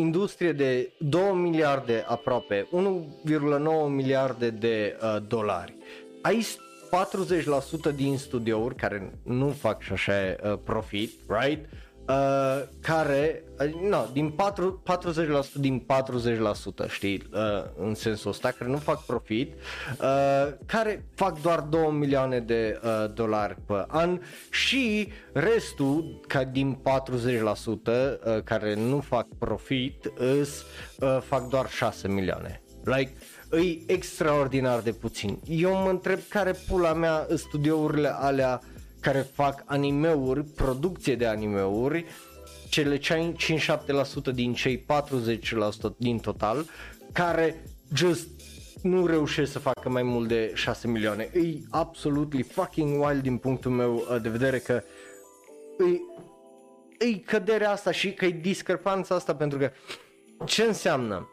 [0.00, 2.68] industrie de 2 miliarde aproape
[3.26, 5.76] 1,9 miliarde de uh, dolari
[6.22, 6.46] ai
[7.92, 11.68] 40% din studiouri care nu fac și așa uh, profit, right?
[12.08, 17.40] Uh, care, uh, no, din 4, 40% din 40%, știi, uh,
[17.76, 19.52] în sensul ăsta, care nu fac profit,
[20.00, 26.78] uh, care fac doar 2 milioane de uh, dolari pe an și restul, ca din
[26.82, 30.64] 40% uh, care nu fac profit, îs,
[31.00, 32.62] uh, fac doar 6 milioane.
[32.84, 33.12] Like,
[33.50, 35.38] e extraordinar de puțin.
[35.46, 42.04] Eu mă întreb care pula mea studiourile alea uh, care fac animeuri, producție de animeuri,
[42.68, 43.00] cele 5-7%
[44.34, 44.84] din cei 40%
[45.96, 46.66] din total,
[47.12, 47.62] care
[47.94, 48.28] just
[48.82, 51.30] nu reușesc să facă mai mult de 6 milioane.
[51.34, 54.82] E absolutely fucking wild din punctul meu uh, de vedere că
[56.98, 59.70] e, e căderea asta și că e discrepanța asta pentru că
[60.44, 61.28] ce înseamnă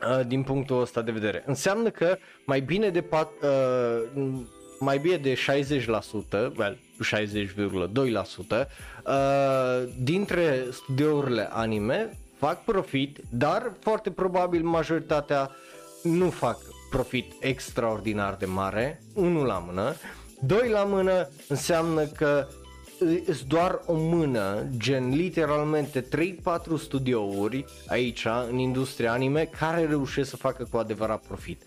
[0.00, 1.42] uh, din punctul ăsta de vedere?
[1.46, 4.42] Înseamnă că mai bine de pat, uh,
[4.78, 5.38] mai bine de 60%,
[6.56, 8.66] well, 60,2%
[9.06, 15.50] uh, dintre studiourile anime fac profit, dar foarte probabil majoritatea
[16.02, 16.58] nu fac
[16.90, 19.94] profit extraordinar de mare, unul la mână,
[20.40, 22.46] doi la mână înseamnă că
[23.26, 26.06] îți doar o mână, gen literalmente 3-4
[26.78, 31.62] studiouri aici în industria anime care reușesc să facă cu adevărat profit.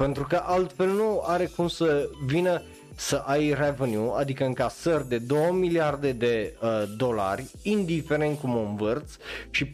[0.00, 2.62] Pentru că altfel nu are cum să vină
[2.96, 9.18] să ai revenue, adică încasări de 2 miliarde de uh, dolari, indiferent cum o învârți,
[9.50, 9.70] și 40%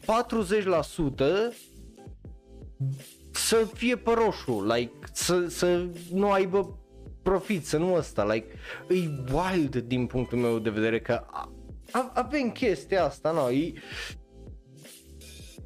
[3.31, 6.79] să fie pe roșu, like, să, să nu aibă
[7.23, 8.47] profit, să nu ăsta, like,
[8.89, 8.95] e
[9.33, 13.73] wild din punctul meu de vedere că a, avem chestia asta, no, e,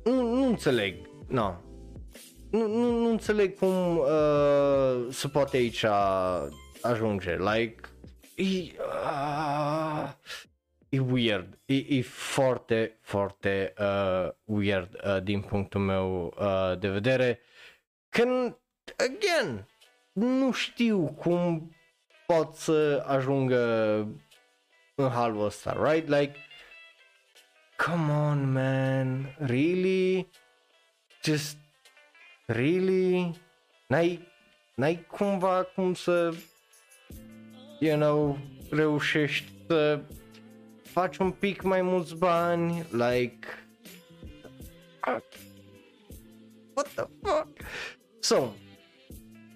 [0.04, 0.94] nu, nu înțeleg,
[1.28, 1.54] no,
[2.50, 5.84] nu, nu, nu înțeleg cum uh, se poate aici
[6.82, 7.80] ajunge, like,
[8.34, 10.10] e, uh,
[10.88, 17.40] e weird, e, e foarte, foarte uh, weird uh, din punctul meu uh, de vedere,
[18.08, 18.56] când,
[18.96, 19.68] again,
[20.12, 21.74] nu știu cum
[22.26, 23.62] pot să ajungă
[24.94, 26.08] în halul ăsta, right?
[26.08, 26.34] Like,
[27.76, 30.28] come on, man, really?
[31.22, 31.56] Just
[32.52, 33.40] really?
[33.86, 34.28] N-ai,
[34.74, 36.34] n-ai cumva cum să,
[37.80, 38.38] you know,
[38.70, 40.00] reușești să
[40.82, 43.46] faci un pic mai mulți bani, like,
[46.74, 47.48] what the fuck?
[48.18, 48.52] So,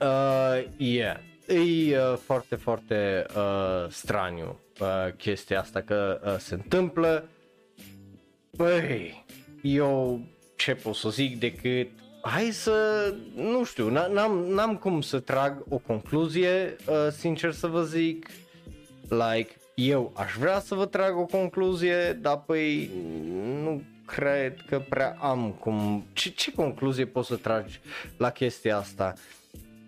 [0.01, 1.17] Uh, yeah.
[1.47, 7.29] E uh, foarte, foarte uh, straniu uh, chestia asta că uh, se întâmplă.
[8.57, 9.25] Băi,
[9.63, 10.21] eu
[10.57, 11.89] ce pot să zic decât
[12.25, 12.75] hai să,
[13.35, 18.29] nu știu, n-am, n-am cum să trag o concluzie, uh, sincer să vă zic,
[19.09, 22.91] like, eu aș vrea să vă trag o concluzie, dar păi
[23.63, 27.81] nu cred că prea am cum, ce, ce concluzie poți să tragi
[28.17, 29.15] la chestia asta?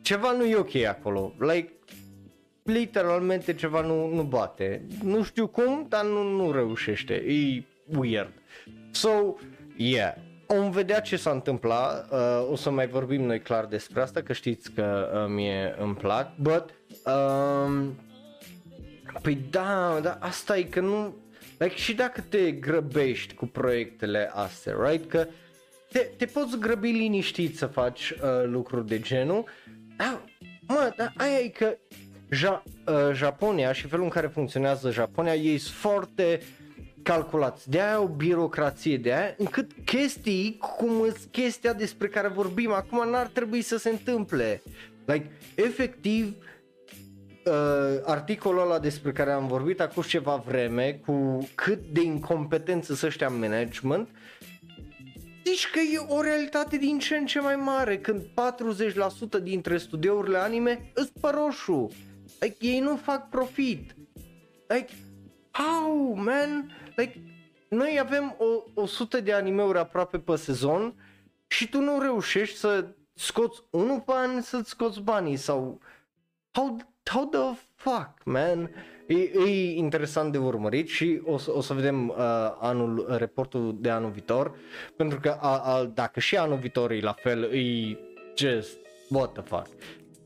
[0.02, 1.72] Ceva nu e ok acolo, like,
[2.62, 7.64] literalmente ceva nu, nu bate, nu știu cum, dar nu, nu reușește, e
[7.98, 8.32] weird.
[8.90, 9.10] So,
[9.76, 10.14] yeah,
[10.46, 14.32] Om vedea ce s-a întâmplat, uh, o să mai vorbim noi clar despre asta, că
[14.32, 17.94] știți că uh, mie îmi plac, but, um,
[19.22, 21.14] păi da, da, asta e că nu,
[21.58, 25.26] like, și dacă te grăbești cu proiectele astea, right, că
[25.90, 29.44] te, te poți grăbi liniștit să faci uh, lucruri de genul,
[29.96, 30.24] da,
[30.66, 31.76] mă, dar aia e că
[32.30, 36.40] ja, uh, Japonia și felul în care funcționează Japonia e foarte
[37.06, 43.08] calculați, de aia o birocrație, de aia încât chestii cum chestia despre care vorbim acum
[43.10, 44.62] n-ar trebui să se întâmple.
[45.04, 46.34] Like, efectiv,
[47.44, 47.52] uh,
[48.04, 53.26] articolul ăla despre care am vorbit acum ceva vreme, cu cât de incompetență să ăștia
[53.26, 54.08] în management,
[55.44, 58.22] zici că e o realitate din ce în ce mai mare, când
[59.38, 61.90] 40% dintre studiourile anime îs pe roșu.
[62.40, 63.96] Like, ei nu fac profit.
[64.68, 64.92] Like,
[65.50, 66.70] how, man?
[66.96, 67.22] Like,
[67.68, 70.94] noi avem o, 100 de animeuri aproape pe sezon
[71.46, 75.80] și tu nu reușești să scoți unul pe an să-ți scoți banii sau
[76.52, 78.70] how, how the fuck, man?
[79.06, 82.16] E, e interesant de urmărit și o să, o să vedem uh,
[82.60, 84.56] anul, reportul de anul viitor,
[84.96, 87.98] pentru că a, a, dacă și anul viitor e la fel, e
[88.36, 88.78] just
[89.08, 89.66] what the fuck.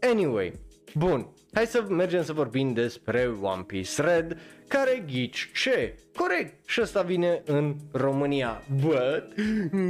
[0.00, 0.52] Anyway,
[0.94, 5.98] bun, hai să mergem să vorbim despre One Piece Red, care ghici ce?
[6.16, 8.62] Corect, și ăsta vine în România.
[8.80, 9.34] But,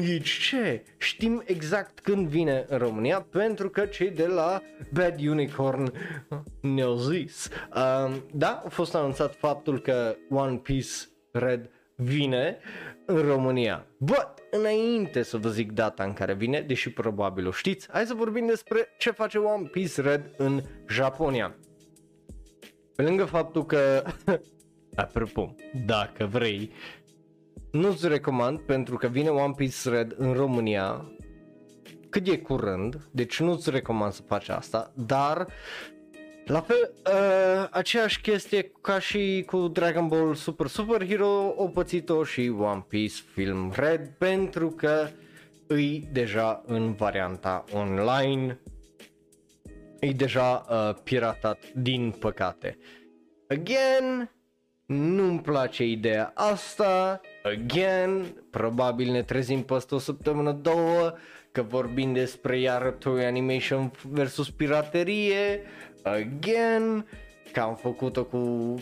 [0.04, 0.84] ghici ce?
[0.98, 5.92] Știm exact când vine în România pentru că cei de la Bad Unicorn
[6.60, 7.48] ne-au zis.
[7.74, 10.94] Um, da, a fost anunțat faptul că One Piece
[11.30, 11.70] Red
[12.02, 12.58] vine
[13.06, 13.86] în România.
[13.98, 18.14] But, înainte să vă zic data în care vine, deși probabil o știți, hai să
[18.14, 21.54] vorbim despre ce face One Piece Red în Japonia.
[22.96, 24.02] Pe lângă faptul că
[24.94, 25.54] Apropo,
[25.86, 26.70] dacă vrei,
[27.70, 31.12] nu-ți recomand pentru că vine One Piece Red în România
[32.08, 35.46] cât e curând, deci nu-ți recomand să faci asta, dar
[36.50, 42.24] la fel, uh, aceeași chestie ca și cu Dragon Ball Super Super Hero o pățit-o
[42.24, 45.08] și One Piece Film Red pentru că
[45.66, 48.58] îi deja în varianta online,
[50.00, 52.78] e deja uh, piratat din păcate.
[53.48, 54.30] Again,
[54.86, 61.14] nu-mi place ideea asta, again, probabil ne trezim peste o săptămână, două,
[61.52, 65.62] că vorbim despre iar Toy Animation versus piraterie,
[66.02, 67.06] again,
[67.52, 68.74] că am făcut-o cu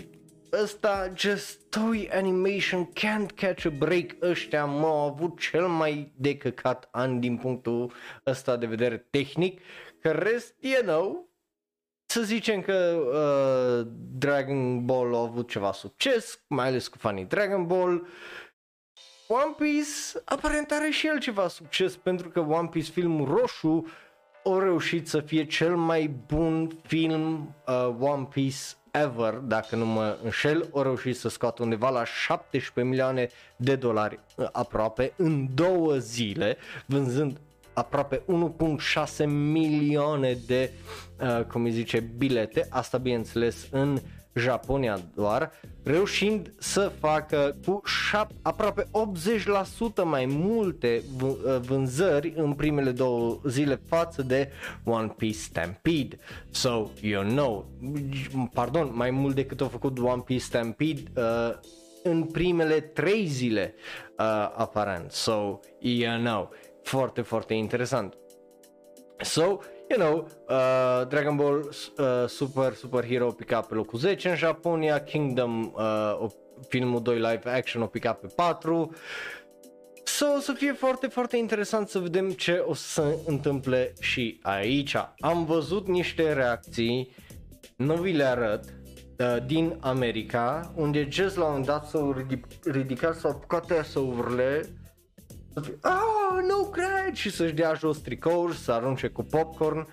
[0.53, 7.21] ăsta, just Toy Animation can't catch a break, ăștia m-au avut cel mai decăcat an
[7.21, 7.93] din punctul
[8.27, 9.61] ăsta de vedere tehnic,
[10.01, 11.29] că rest, you know,
[12.07, 17.67] să zicem că uh, Dragon Ball a avut ceva succes, mai ales cu fanii Dragon
[17.67, 18.07] Ball.
[19.29, 19.91] One Piece
[20.25, 23.87] aparent are și el ceva succes pentru că One Piece filmul roșu
[24.55, 28.57] a reușit să fie cel mai bun film uh, One Piece
[28.91, 34.19] ever, dacă nu mă înșel, a reușit să scoată undeva la 17 milioane de dolari
[34.37, 36.57] uh, aproape în două zile,
[36.87, 37.41] vânzând
[37.73, 38.23] aproape
[39.21, 40.71] 1.6 milioane de,
[41.21, 43.99] uh, cum îi zice, bilete, asta bineînțeles în
[44.39, 45.51] Japonia doar,
[45.85, 53.41] reușind să facă cu șap- aproape 80% mai multe v- uh, vânzări în primele două
[53.47, 54.51] zile față de
[54.85, 56.19] One Piece Stampede.
[56.51, 57.67] So, you know,
[58.53, 61.55] pardon, mai mult decât a făcut One Piece Stampede uh,
[62.03, 63.75] în primele trei zile
[64.19, 64.25] uh,
[64.57, 65.11] aparent.
[65.13, 66.51] So, you know,
[66.83, 68.15] foarte, foarte interesant.
[69.21, 69.59] So,
[69.91, 71.69] you know, uh, Dragon Ball
[71.99, 76.27] uh, Super Super Hero pica pe locul 10 în Japonia, Kingdom uh,
[76.69, 78.93] filmul 2 live action o pica pe 4.
[80.05, 84.39] So, o să fie foarte, foarte interesant să vedem ce o să se întâmple și
[84.43, 84.97] aici.
[85.19, 87.15] Am văzut niște reacții,
[87.77, 88.65] nu vi le arăt,
[89.19, 92.27] uh, din America, unde just la un dat s-au
[92.63, 94.69] ridicat, s-au apucat să urle
[95.81, 99.87] ah, nu cred și să-și dea jos tricouri, să arunce cu popcorn.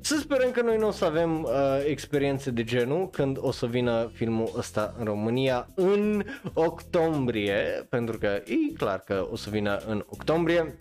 [0.00, 1.50] Să sperăm că noi nu o să avem uh,
[1.86, 8.26] experiențe de genul când o să vină filmul ăsta în România în octombrie, pentru că
[8.44, 10.76] e clar că o să vină în octombrie.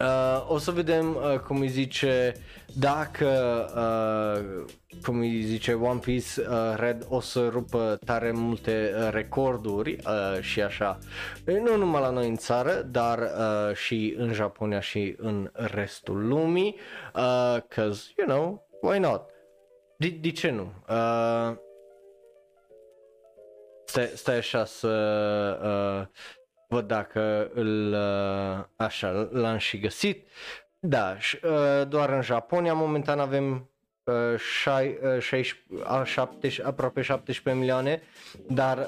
[0.00, 2.34] Uh, o să vedem uh, cum îi zice
[2.78, 3.28] dacă
[3.76, 4.64] uh,
[5.02, 10.40] cum îi zice One Piece uh, Red o să rupă tare multe uh, recorduri uh,
[10.40, 10.98] și așa.
[11.44, 16.76] Nu numai la noi în țară dar uh, și în Japonia și în restul lumii
[17.14, 19.22] uh, cause you know why not?
[19.96, 20.72] De, de ce nu?
[20.88, 21.56] Uh,
[23.84, 24.88] stai, stai așa să
[25.62, 26.06] uh,
[26.70, 30.28] văd dacă îl uh, așa l-am și găsit.
[30.78, 33.70] Da, și, uh, doar în Japonia momentan avem
[34.04, 38.02] uh, șai, uh, 16, a, 17, aproape 17 milioane,
[38.46, 38.84] dar uh,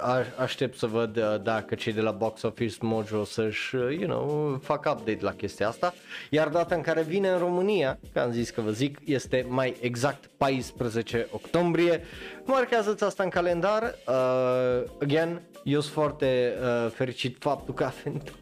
[0.00, 4.08] a, aștept să văd uh, dacă cei de la Box Office Mojo să-și, uh, you
[4.08, 5.94] know, fac update la chestia asta.
[6.30, 9.76] Iar data în care vine în România, că am zis că vă zic, este mai
[9.80, 12.04] exact 14 octombrie.
[12.44, 13.82] Marchează-ți asta în calendar.
[13.82, 18.32] Uh, again, eu sunt foarte uh, fericit faptul că a venit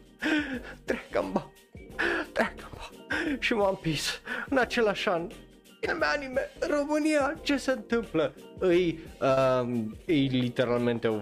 [0.85, 1.51] Dragon Ball
[2.33, 4.09] Dragon Ball și One Piece
[4.49, 5.27] în același an
[5.79, 8.33] filme anime România, ce se întâmplă?
[8.59, 9.69] Îi, uh,
[10.05, 11.21] e literalmente o,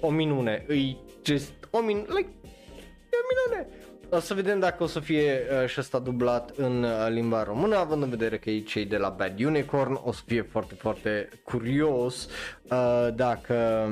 [0.00, 2.28] o minune, îi just o minune, like,
[3.10, 3.68] e o minune.
[4.10, 7.76] O să vedem dacă o să fie uh, și ăsta dublat în uh, limba română,
[7.76, 11.28] având în vedere că e cei de la Bad Unicorn, o să fie foarte, foarte
[11.44, 12.28] curios
[12.70, 13.88] uh, dacă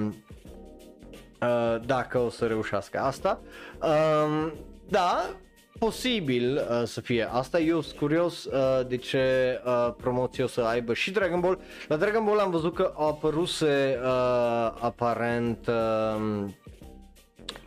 [1.40, 3.40] uh, dacă o să reușească asta.
[3.82, 4.52] Uh,
[4.88, 5.36] da,
[5.80, 7.60] posibil uh, să fie asta.
[7.60, 9.20] Eu sunt curios uh, de ce
[9.64, 11.60] uh, promoție o să aibă și Dragon Ball.
[11.88, 16.44] La Dragon Ball am văzut că a apăruse uh, aparent uh,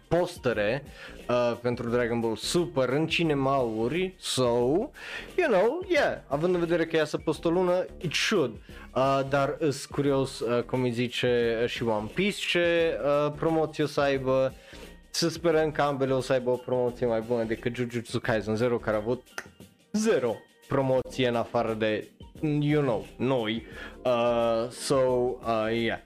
[0.07, 0.84] postere
[1.30, 4.43] uh, pentru Dragon Ball Super în cinemauri, so,
[5.36, 8.51] you know, yeah, având în vedere că iasă post o lună, it should.
[8.95, 13.84] Uh, dar sunt curios, uh, cum îi zice uh, și One Piece, ce uh, promoție
[13.84, 14.53] o să aibă.
[15.16, 18.78] Să sperăm că ambele o să aibă o promoție mai bună decât Jujutsu Kaisen 0
[18.78, 19.28] care a avut
[19.91, 20.36] zero
[20.68, 22.07] promoție în afară de,
[22.59, 23.66] you know, noi.
[24.03, 25.99] Uh, so, uh, yeah.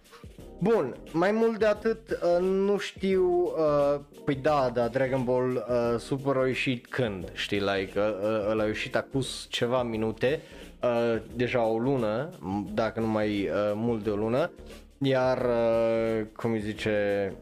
[0.59, 3.23] Bun, mai mult de atât uh, nu știu,
[3.57, 8.49] uh, păi da, da, Dragon Ball uh, Super a ieșit când, știi, like, uh, uh,
[8.49, 10.41] ăla a ieșit acum ceva minute,
[10.83, 14.51] uh, deja o lună, m- dacă nu mai uh, mult de o lună,
[14.97, 17.33] iar, uh, cum îi zice,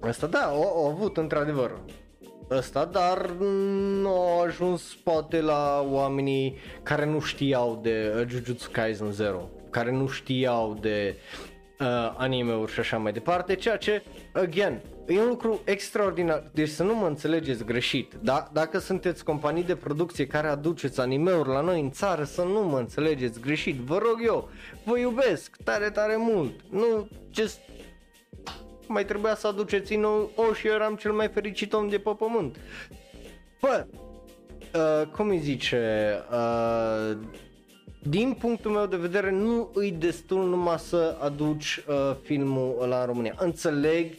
[0.00, 1.80] Asta da, o, o avut într-adevăr.
[2.50, 3.30] Ăsta, dar
[4.00, 9.90] nu a ajuns poate la oamenii care nu știau de uh, Jujutsu Kaisen 0, care
[9.90, 11.16] nu știau de
[11.80, 11.86] uh,
[12.16, 16.94] anime-uri și așa mai departe, ceea ce, again, e un lucru extraordinar, deci să nu
[16.94, 18.48] mă înțelegeți greșit, da?
[18.52, 22.78] dacă sunteți companii de producție care aduceți anime-uri la noi în țară, să nu mă
[22.78, 24.48] înțelegeți greșit, vă rog eu,
[24.84, 27.58] vă iubesc tare, tare mult, nu, just
[28.90, 32.10] mai trebuia să aduceți în o și eu eram cel mai fericit om de pe
[32.18, 32.56] pământ.
[33.60, 33.86] Bă,
[34.74, 37.16] uh, cum îi zice, uh,
[38.02, 43.34] din punctul meu de vedere nu îi destul numai să aduci uh, filmul la România.
[43.38, 44.14] Înțeleg,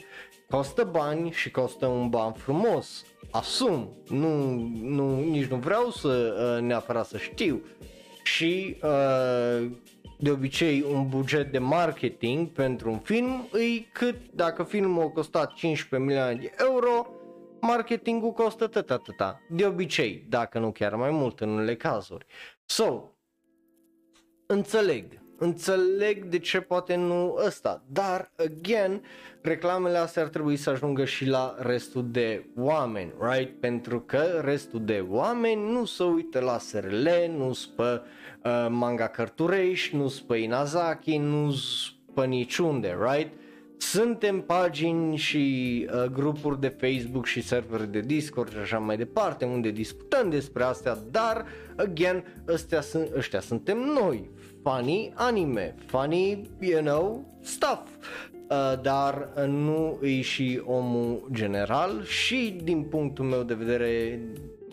[0.49, 3.05] costă bani și costă un ban frumos.
[3.31, 7.61] Asum, nu, nu, nici nu vreau să uh, neapărat să știu.
[8.23, 9.71] Și uh,
[10.21, 15.53] de obicei un buget de marketing pentru un film îi cât dacă filmul a costat
[15.53, 17.07] 15 milioane de euro,
[17.61, 19.41] marketingul costă tata tata.
[19.49, 22.25] De obicei, dacă nu chiar mai mult în unele cazuri.
[22.65, 23.03] So,
[24.45, 29.03] înțeleg, înțeleg de ce poate nu ăsta, dar again,
[29.41, 33.59] reclamele astea ar trebui să ajungă și la restul de oameni, right?
[33.59, 38.03] Pentru că restul de oameni nu se uită la SRL, nu spă
[38.43, 41.55] uh, manga cărturești, nu pe Inazaki, nu
[42.13, 43.33] pe niciunde, right?
[43.77, 49.45] Suntem pagini și uh, grupuri de Facebook și servere de Discord și așa mai departe
[49.45, 51.45] unde discutăm despre astea, dar,
[51.77, 54.29] again, ăstea sunt, ăștia suntem noi,
[54.63, 57.89] funny anime, funny, you know, stuff.
[58.49, 64.19] Uh, dar uh, nu e și omul general și din punctul meu de vedere,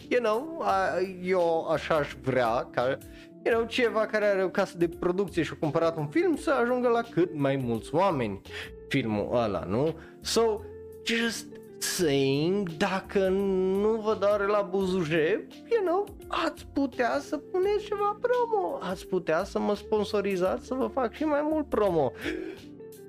[0.09, 2.99] you know, uh, eu așa aș vrea ca
[3.45, 6.51] you know, ceva care are o casă de producție și a cumpărat un film să
[6.51, 8.41] ajungă la cât mai mulți oameni
[8.89, 9.95] filmul ăla, nu?
[10.21, 10.61] So,
[11.05, 11.47] just
[11.79, 18.79] saying, dacă nu vă doare la buzuje, you know, ați putea să puneți ceva promo,
[18.81, 22.13] ați putea să mă sponsorizați să vă fac și mai mult promo.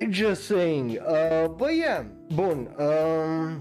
[0.10, 3.52] Just saying, uh, bă, yeah, bun, uh,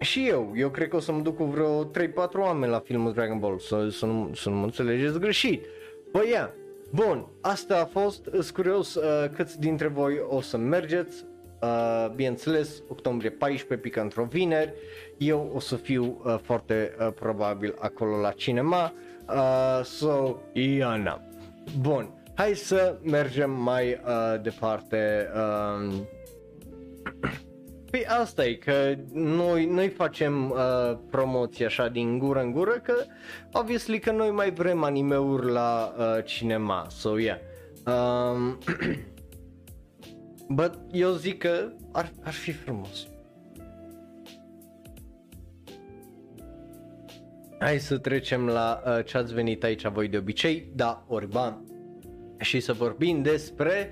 [0.00, 1.88] și eu, eu cred că o să mă duc cu vreo 3-4
[2.36, 5.64] oameni la filmul Dragon Ball, să, să, nu, să nu mă înțelegeți greșit.
[6.12, 6.54] Băi, ia,
[6.90, 11.24] bun, asta a fost, îs curios uh, câți dintre voi o să mergeți,
[11.62, 14.72] uh, bineînțeles, octombrie 14 pică într-o vineri,
[15.18, 18.92] eu o să fiu uh, foarte uh, probabil acolo la cinema,
[19.28, 21.20] uh, so, Iana.
[21.80, 25.28] Bun, hai să mergem mai uh, departe.
[25.34, 25.94] Uh,
[27.90, 32.94] Păi asta e, că noi, noi facem uh, promoție așa din gură în gură, că
[33.52, 37.38] obviously că noi mai vrem animeuri la uh, cinema, so yeah.
[37.86, 38.58] Um,
[40.58, 43.06] but eu zic că ar, ar fi frumos.
[47.58, 51.75] Hai să trecem la uh, ce ați venit aici voi de obicei, da, Orban
[52.38, 53.90] și să vorbim despre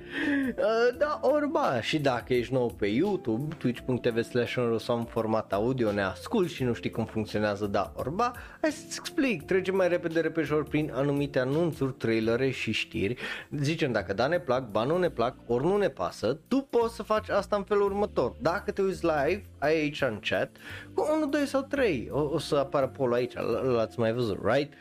[0.57, 1.81] uh, da, Orba.
[1.81, 6.63] Și dacă ești nou pe YouTube twitch.tv slash sau în format audio ne ascult și
[6.63, 11.39] nu știi cum funcționează da Orba hai să-ți explic, trecem mai repede repejor prin anumite
[11.39, 13.17] anunțuri, trailere și știri.
[13.61, 16.95] Zicem dacă da ne plac, ba nu ne plac, ori nu ne pasă tu poți
[16.95, 18.33] să faci asta în felul următor.
[18.41, 20.51] Dacă te uiți live, ai aici în chat
[20.95, 23.35] cu 1, 2 sau 3 o, o să apară polul aici,
[23.75, 24.73] l-ați mai văzut, right?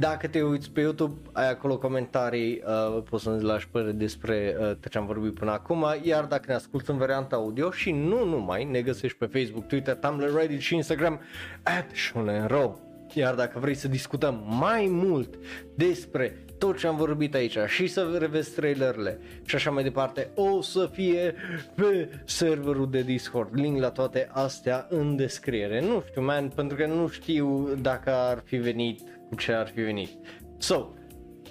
[0.00, 4.70] Dacă te uiți pe YouTube, ai acolo comentarii, uh, poți să-mi lași părere despre uh,
[4.90, 8.64] ce am vorbit până acum, iar dacă ne asculti în varianta audio și nu numai,
[8.64, 11.20] ne găsești pe Facebook, Twitter, Tumblr, Reddit și Instagram,
[11.62, 12.48] at Shonen
[13.12, 15.34] Iar dacă vrei să discutăm mai mult
[15.74, 20.62] despre tot ce am vorbit aici și să revezi trailerele și așa mai departe, o
[20.62, 21.34] să fie
[21.74, 23.54] pe serverul de Discord.
[23.54, 25.80] Link la toate astea în descriere.
[25.80, 29.80] Nu știu, man, pentru că nu știu dacă ar fi venit cu ce ar fi
[29.80, 30.10] venit.
[30.58, 30.88] So,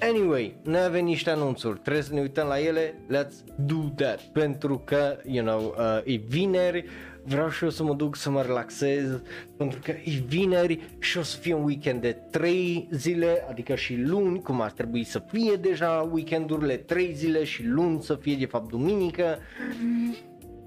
[0.01, 4.82] Anyway, noi avem niște anunțuri, trebuie să ne uităm la ele, let's do that, pentru
[4.86, 6.86] că, you know, uh, e vineri,
[7.23, 9.21] vreau și eu să mă duc să mă relaxez,
[9.57, 13.95] pentru că e vineri și o să fie un weekend de 3 zile, adică și
[13.95, 18.45] luni, cum ar trebui să fie deja weekendurile 3 zile și luni să fie de
[18.45, 19.38] fapt duminică,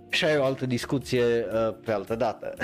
[0.08, 2.54] și ai o altă discuție uh, pe altă dată.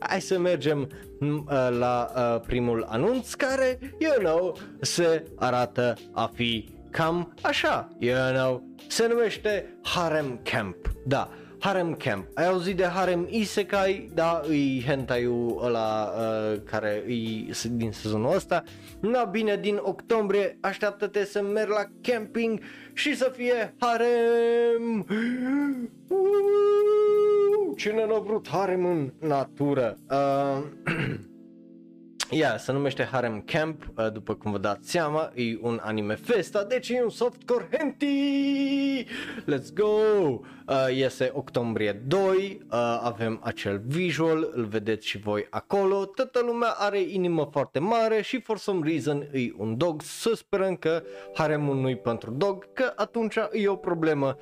[0.00, 0.88] Hai să mergem
[1.20, 7.88] mm, uh, la uh, primul anunț care, you know, se arată a fi cam așa,
[7.98, 10.76] you know, se numește Harem Camp,
[11.06, 12.26] da, Harem Camp.
[12.34, 14.10] Ai auzit de Harem Isekai?
[14.14, 18.62] Da, e hentai-ul ăla uh, care e din sezonul ăsta.
[19.00, 22.60] Na bine, din octombrie așteaptă-te să mergi la camping
[22.92, 25.06] și să fie harem.
[27.76, 29.98] Cine n-a vrut harem în natură?
[30.10, 30.62] Uh,
[32.30, 36.64] Ia, se numește Harem Camp, uh, după cum vă dați seama, e un anime festa,
[36.64, 39.06] deci e un softcore henti!
[39.40, 39.84] Let's go!
[39.84, 40.40] Uh,
[40.94, 47.00] iese octombrie 2, uh, avem acel visual, îl vedeți și voi acolo, toată lumea are
[47.00, 51.02] inimă foarte mare și for some reason e un dog, să sperăm că
[51.34, 54.36] haremul nu-i pentru dog, că atunci e o problemă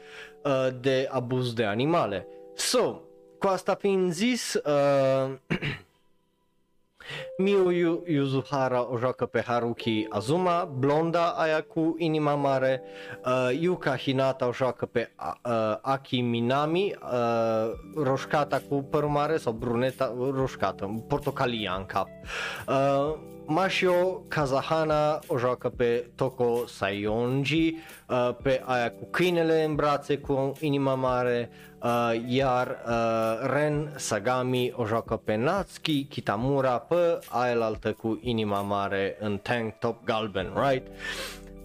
[0.45, 2.27] uh, de abuz de animale.
[2.55, 3.01] So,
[3.43, 5.33] cu asta fiind zis, uh,
[7.39, 7.71] Miu
[8.07, 12.83] Yuzuhara o joacă pe Haruki Azuma, blonda aia cu inima mare,
[13.25, 15.11] uh, Yuka Hinata o joacă pe
[15.45, 22.09] uh, Aki Minami, uh, roșcata cu părul mare sau bruneta, roșcată, portocalia în cap.
[22.69, 23.15] Uh,
[23.47, 27.75] Mashio Kazahana o joacă pe Toko Sayonji,
[28.09, 31.51] uh, pe aia cu câinele în brațe cu inima mare,
[31.83, 38.61] uh, iar uh, Ren Sagami o joacă pe Natsuki Kitamura, pe aia altă cu inima
[38.61, 40.87] mare în tank top galben, right?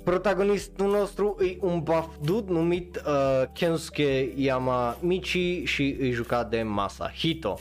[0.04, 7.60] Protagonistul nostru e un buff dude numit uh, Kensuke Yamamichi și îi jucat de Masahito.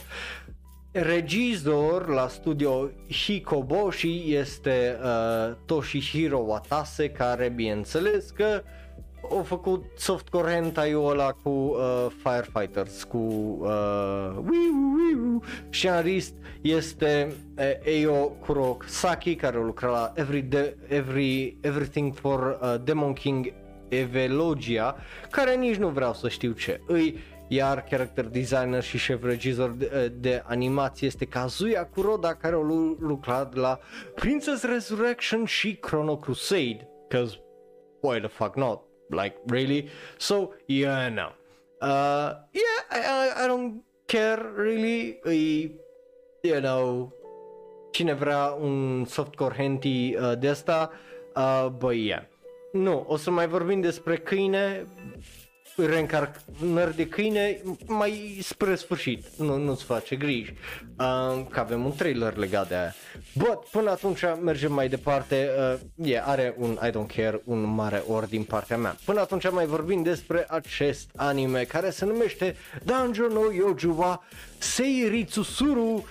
[0.91, 8.61] Regizor la studio Hikoboshi este uh, Toshihiro Watase care bineînțeles că
[9.31, 18.13] au făcut softcore hentai-ul ăla cu uh, Firefighters, cu uh, wiu, Scenarist este uh, Eio
[18.29, 23.53] Kurosaki care lucra la Every de- Every, Everything for uh, Demon King
[23.89, 24.95] Evelogia,
[25.31, 27.17] care nici nu vreau să știu ce îi
[27.49, 32.59] iar character designer și șef regizor de, de animație este Kazuya Kuroda care a
[32.99, 33.79] lucrat la
[34.15, 37.35] Princess Resurrection și Chrono Crusade, cause
[38.01, 38.81] why the fuck not?
[39.09, 39.89] Like really?
[40.17, 41.31] So yeah, no.
[41.81, 45.19] Uh, yeah, I, I, I don't care really.
[45.25, 45.71] I,
[46.43, 47.11] you know,
[47.91, 50.91] cine vrea un softcore handy uh, de asta,
[51.35, 52.23] uh, but yeah.
[52.71, 54.87] Nu, o să mai vorbim despre câine
[55.85, 60.53] reîncarnări de câine mai spre sfârșit, nu, nu-ți face griji,
[60.99, 62.95] uh, că avem un trailer legat de aia.
[63.33, 68.03] But, până atunci mergem mai departe, uh, yeah, are un I don't care, un mare
[68.07, 68.95] or din partea mea.
[69.05, 74.23] Până atunci mai vorbim despre acest anime care se numește Danjo no Yojuwa
[74.57, 76.05] Seiritsusuru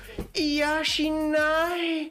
[0.58, 2.10] Yashinai.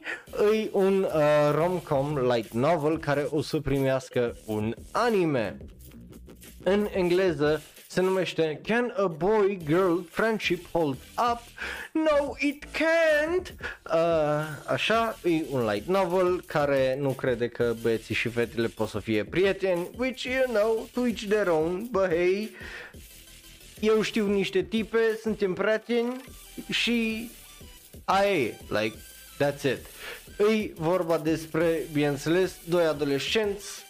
[0.52, 1.10] E un uh,
[1.54, 5.56] rom-com light novel care o să primească un anime
[6.68, 10.96] în engleză se numește Can a boy-girl friendship hold
[11.32, 11.40] up?
[11.92, 13.54] No, it can't!
[13.92, 18.98] Uh, așa, e un light novel care nu crede că băieții și fetele pot să
[18.98, 22.56] fie prieteni, which, you know, to each their own, but hey,
[23.80, 26.24] eu știu niște tipe, suntem prieteni
[26.70, 27.30] și
[28.04, 28.96] aia e, like,
[29.44, 29.86] that's it.
[30.38, 33.84] E vorba despre, bineînțeles, doi adolescenți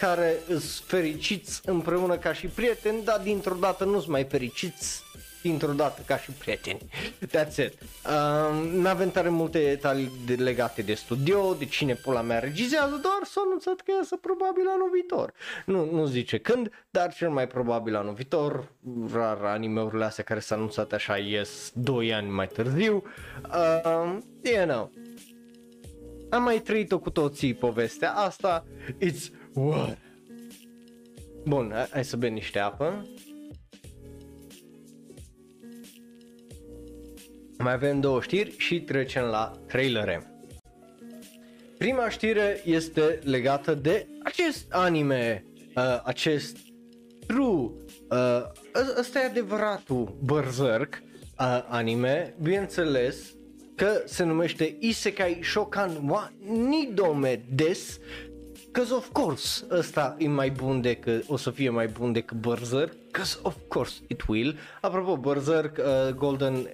[0.00, 5.02] care sunt fericiți împreună ca și prieteni, dar dintr-o dată nu sunt mai fericiți
[5.42, 6.80] dintr-o dată ca și prieteni.
[7.34, 7.72] That's it.
[7.80, 13.20] Uh, n-avem tare multe detalii de, legate de studio, de cine pula mea regizează, doar
[13.24, 15.32] s-a anunțat că iasă probabil anul viitor.
[15.66, 18.72] Nu, nu zice când, dar cel mai probabil anul viitor.
[19.12, 23.02] Rar animeurile astea care s-au anunțat așa ies 2 ani mai târziu.
[23.44, 24.92] Uh, you know.
[26.30, 28.64] Am mai trăit-o cu toții povestea asta.
[29.04, 29.98] It's what?
[31.44, 33.06] Bun, hai- hai să bem niște apă.
[37.58, 40.24] Mai avem două știri și trecem la trailere.
[41.78, 45.44] Prima știre este legată de acest anime,
[45.76, 46.56] uh, acest
[47.26, 47.70] true, uh,
[48.10, 51.02] ă- ăsta e adevăratul Berserk
[51.38, 53.34] uh, anime, bineînțeles
[53.74, 56.32] că se numește Isekai Shokan wa
[56.68, 57.98] Nidome Des
[58.72, 62.92] Cause of course, ăsta e mai bun decât, o să fie mai bun decât Berserk,
[63.10, 64.58] cause of course it will.
[64.80, 66.66] Apropo, Berserk, uh, Golden uh,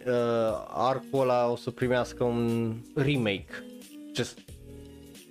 [0.69, 3.65] Arc-ul ăla o să primească un remake.
[4.15, 4.39] Just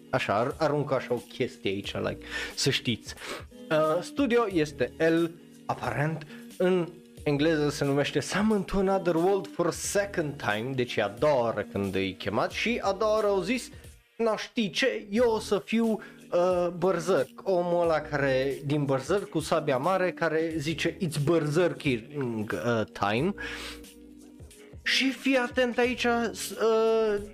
[0.10, 3.14] așa, ar, aruncă așa o chestie aici, like, să știți.
[3.70, 5.24] Uh, studio este L,
[5.66, 6.90] aparent, în
[7.24, 11.40] engleză se numește Summon to Another World for a Second Time, deci e a doua
[11.40, 13.70] oară când e chemat și a doua oară au zis,
[14.18, 16.00] nu știi ce, eu o să fiu uh,
[16.78, 23.34] Berserk, omul ăla care din Berserk cu sabia mare care zice It's Berserking uh, time
[24.84, 26.36] și fii atent aici uh,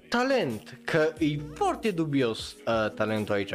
[0.10, 3.52] talent, că e foarte dubios uh, talentul aici.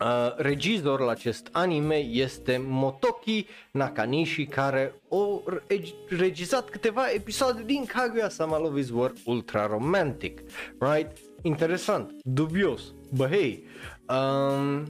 [0.00, 7.84] Uh, regizor la acest anime este Motoki Nakanishi care a reg- regizat câteva episoade din
[7.84, 10.40] Kaguya-sama Love is War Ultra Romantic,
[10.78, 11.10] right?
[11.42, 12.82] Interesant, dubios,
[13.12, 13.64] but hey,
[14.08, 14.86] um,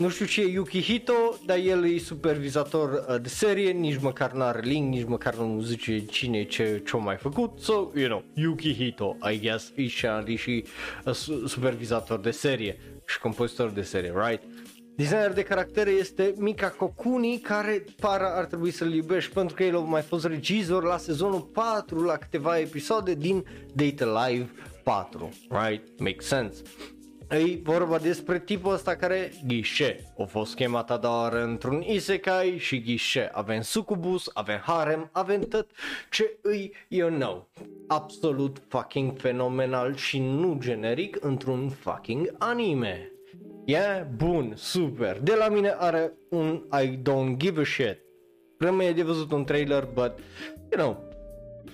[0.00, 4.60] nu știu ce e Yukihito, dar el e supervizator uh, de serie, nici măcar n-are
[4.60, 9.38] link, nici măcar nu zice cine ce ce-a mai făcut, so, you know, Yukihito, I
[9.40, 10.06] guess, e și,
[10.36, 10.64] și
[11.04, 14.42] uh, su- supervizator de serie și compozitor de serie, right?
[14.96, 19.76] Designer de caractere este Mika Kokuni, care par ar trebui să-l iubești pentru că el
[19.76, 23.44] a mai fost regizor la sezonul 4 la câteva episoade din
[23.74, 24.50] Data Live
[24.82, 25.82] 4, right?
[25.98, 26.62] Makes sense.
[27.30, 30.12] E vorba despre tipul ăsta care ghișe.
[30.18, 33.28] A fost chemat a doua oară într-un isekai și ghișe.
[33.32, 35.70] Avem sucubus, avem harem, avem tot
[36.10, 37.48] ce îi, you know,
[37.86, 43.12] absolut fucking fenomenal și nu generic într-un fucking anime.
[43.64, 45.20] Yeah, bun, super.
[45.20, 47.98] De la mine are un I don't give a shit.
[48.58, 50.12] Rămâne de văzut un trailer, but,
[50.70, 51.09] you know,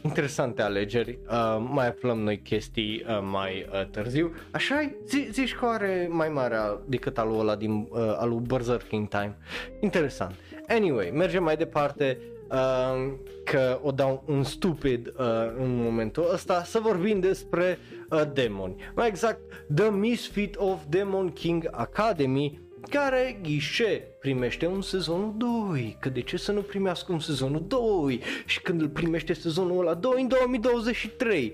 [0.06, 4.34] interesante alegeri, uh, mai aflăm noi chestii uh, mai uh, târziu.
[4.50, 8.88] Așa zi, zici că are mai mare decât alul ăla din uh, al lui Berserk
[8.88, 9.36] King Time.
[9.80, 10.34] Interesant.
[10.68, 12.18] Anyway, mergem mai departe
[12.50, 13.12] uh,
[13.44, 15.24] că o dau un stupid uh,
[15.58, 17.78] în momentul ăsta să vorbim despre
[18.10, 18.74] uh, demoni.
[18.94, 19.40] Mai exact,
[19.74, 26.36] The Misfit of Demon King Academy care ghișe primește un sezonul 2, că de ce
[26.36, 31.52] să nu primească un sezonul 2 și când îl primește sezonul ăla 2 în 2023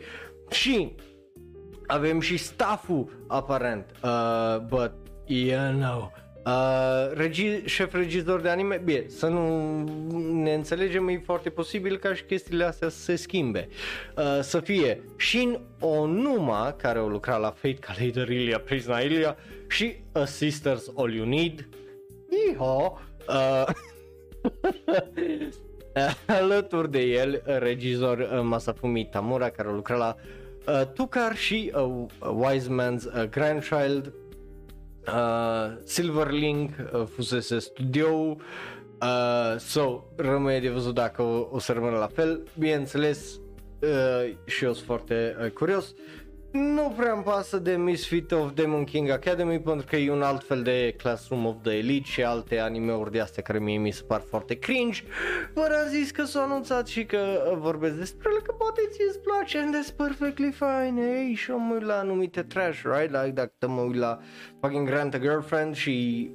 [0.51, 0.95] și
[1.87, 4.93] avem și stafful aparent, uh, but
[5.27, 6.13] you know,
[6.47, 9.83] Uh, regi- șef regizor de anime, bine, să nu
[10.43, 13.69] ne înțelegem, e foarte posibil ca și chestiile astea să se schimbe.
[14.17, 19.37] Uh, să fie Shin Onuma, care o lucra la Fate Calendar Ilia, Prisna Ilia
[19.69, 21.69] și A Sisters All You Need.
[22.51, 22.99] Iho!
[23.29, 23.65] Uh,
[26.27, 30.17] alături de el, regizor uh, Masafumi Tamura, care a lucrat la
[30.67, 34.13] uh, Tukar și uh, Wise Man's uh, Grandchild,
[35.07, 38.37] uh, Silverlink uh, fusese studio,
[39.03, 42.43] Uh, so, rămâne de văzut dacă o, o să rămână la fel.
[42.59, 43.41] Bineînțeles,
[43.81, 45.95] uh, și eu sunt foarte uh, curios.
[46.53, 50.45] Nu prea îmi pasă de Misfit of Demon King Academy pentru că e un alt
[50.45, 54.03] fel de Classroom of the Elite și alte anime-uri de astea care mie mi se
[54.03, 55.03] par foarte cringe.
[55.55, 59.01] Vă am zis că s-a anunțat și că uh, vorbesc despre ele, că poate ți
[59.09, 63.11] îți place and that's perfectly fine, hey, și eu mă uit la anumite trash, right?
[63.11, 64.19] Like dacă te mă uit la
[64.61, 66.31] fucking Grant a Girlfriend și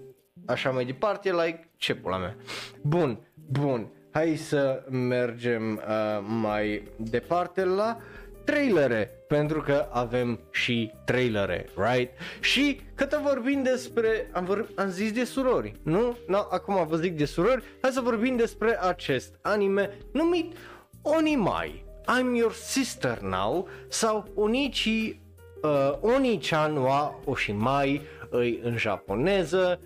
[0.46, 2.36] așa mai departe, like, ce pula mea.
[2.82, 3.20] Bun,
[3.52, 7.98] bun, hai să mergem uh, mai departe la
[8.44, 12.12] trailere, pentru că avem și trailere, right?
[12.40, 16.18] Și cât vorbim despre, am, vor, am zis de surori, nu?
[16.28, 20.56] No, acum vă zic de surori, hai să vorbim despre acest anime numit
[21.02, 21.86] Onimai.
[22.08, 25.20] I'm your sister now sau Onichi
[25.62, 29.80] uh, Oni-chan wa Oshimai îi în japoneză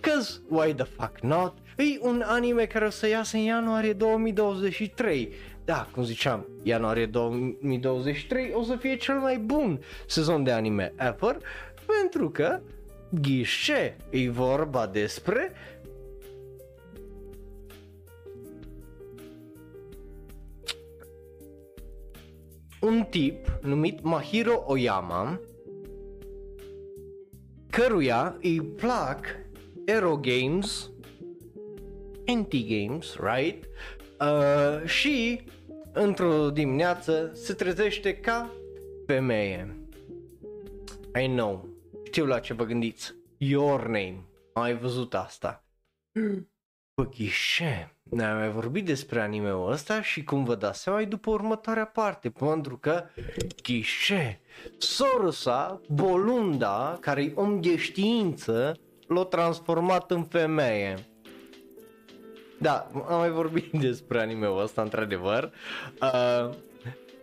[0.00, 1.54] Cause why the fuck not?
[1.76, 5.32] E un anime care o să iasă în ianuarie 2023.
[5.66, 11.38] Da, cum ziceam, ianuarie 2023 o să fie cel mai bun sezon de anime ever,
[11.86, 12.60] pentru că
[13.10, 15.52] ghișe, e vorba despre
[22.80, 25.40] un tip numit Mahiro Oyama
[27.70, 29.26] căruia îi plac
[29.86, 30.90] Aero Games,
[32.26, 33.64] Anti-Games, right?
[34.20, 35.40] Uh, și
[35.92, 38.50] într-o dimineață se trezește ca
[39.06, 39.76] femeie.
[41.22, 41.68] I know,
[42.04, 43.14] știu la ce vă gândiți.
[43.36, 44.24] Your Name.
[44.52, 45.64] Ai văzut asta.
[46.94, 51.30] Bă, ghișe, ne-am mai vorbit despre anime-ul ăsta și cum vă dați seama e după
[51.30, 53.04] următoarea parte, pentru că
[53.62, 54.40] ghișe,
[54.78, 61.06] Sorosa, Bolunda, care e om de știință, l-a transformat în femeie.
[62.58, 65.52] Da, am mai vorbit despre anime-ul ăsta, într-adevăr.
[66.02, 66.54] Uh,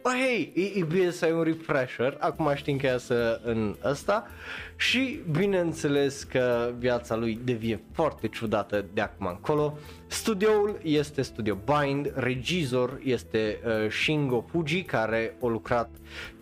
[0.03, 4.27] Bă, hei, e, e bine să ai un refresher, acum știm că iasă în ăsta
[4.75, 9.77] și bineînțeles că viața lui devie foarte ciudată de acum încolo.
[10.07, 15.89] Studioul este Studio Bind, regizor este uh, Shingo Fuji care a lucrat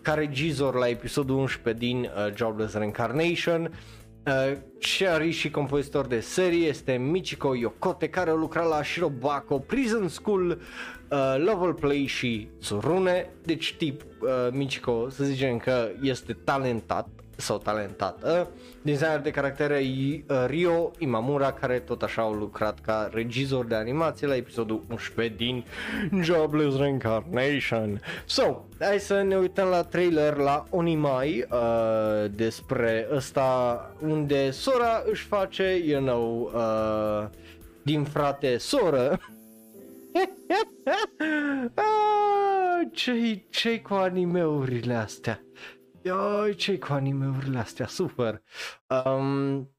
[0.00, 3.70] ca regizor la episodul 11 din uh, Jobless Reincarnation.
[4.26, 10.08] Uh, Shari și compozitor de serie este Michiko Yokote care a lucrat la Shirobako Prison
[10.08, 13.30] School, uh, Level Play și Tsurune.
[13.44, 18.50] Deci tip uh, Michiko să zicem că este talentat sau talentată.
[18.82, 23.74] Designer de caractere e uh, Rio Imamura care tot așa au lucrat ca regizor de
[23.74, 25.64] animație la episodul 11 din
[26.20, 28.00] Jobless Reincarnation.
[28.24, 35.24] So, hai să ne uităm la trailer la Onimai uh, despre ăsta unde sora își
[35.24, 37.28] face, you know, uh,
[37.82, 39.20] din frate soră
[41.74, 45.42] ah, ce ce cu animeurile astea?
[46.04, 47.86] Ioi, ce cu animeurile astea?
[47.86, 48.42] Super!
[49.04, 49.70] Um,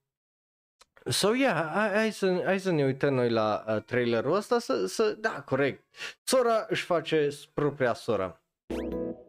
[1.09, 4.85] So, yeah, hai, hai, să, hai să ne uităm noi la uh, trailerul ăsta să,
[4.85, 5.83] să, da, corect.
[6.23, 8.41] Sora își face propria sora.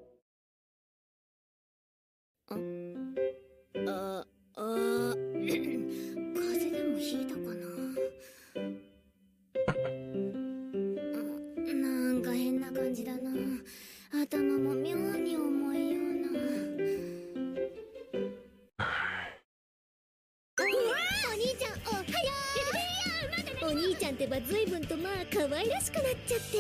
[24.03, 26.57] ちゃんってば随分とまあ可愛らしくなっちゃって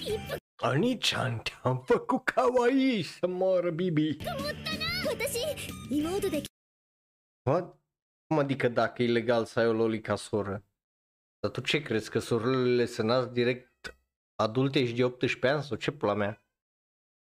[0.00, 4.16] 一服 Ani-chan, te-am făcut kawaii să moară Bibi.
[5.06, 5.38] 私
[5.90, 6.42] 妹で
[7.50, 7.76] What?
[8.28, 10.64] Cum adică dacă e legal să ai o loli ca soră?
[11.40, 13.96] Dar tu ce crezi, că sorelele se nasc direct
[14.34, 16.42] adulte și de 18 ani sau ce pula mea?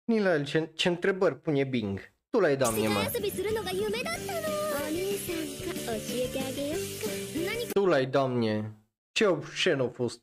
[0.05, 1.99] Nilal, ce, ce întrebări pune Bing?
[2.30, 2.99] Tu l-ai dat mie, 世 mă.
[2.99, 4.39] 界遊びするのが夢だったの
[4.84, 5.36] お兄さん
[5.75, 7.07] か教えてあげよっか
[7.45, 8.71] 何 Tu l-ai dat mie.
[9.13, 10.21] Ce obscen a fost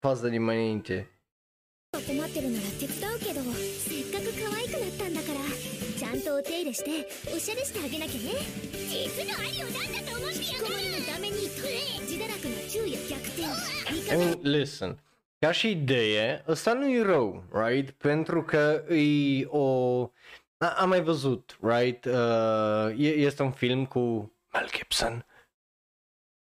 [0.00, 1.14] faza din mai înainte.
[1.94, 5.40] か困ってるなら手伝うけどせっかく可愛くなったんだから
[5.96, 8.34] ちゃんとお手入れしておしゃれしてあげなきゃね
[8.90, 14.98] 実の兄を何だと思ってやがるのために自堕落の昼夜逆転味 I 方 mean, listen.
[15.38, 17.90] Ca și idee, ăsta nu e rău, right?
[17.90, 20.02] Pentru că e o...
[20.56, 22.04] A, am mai văzut, right?
[22.04, 25.26] Uh, e, este un film cu Mel Gibson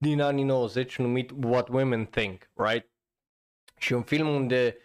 [0.04, 2.88] din anii 90 numit What Women Think, right?
[3.78, 4.76] Și un film unde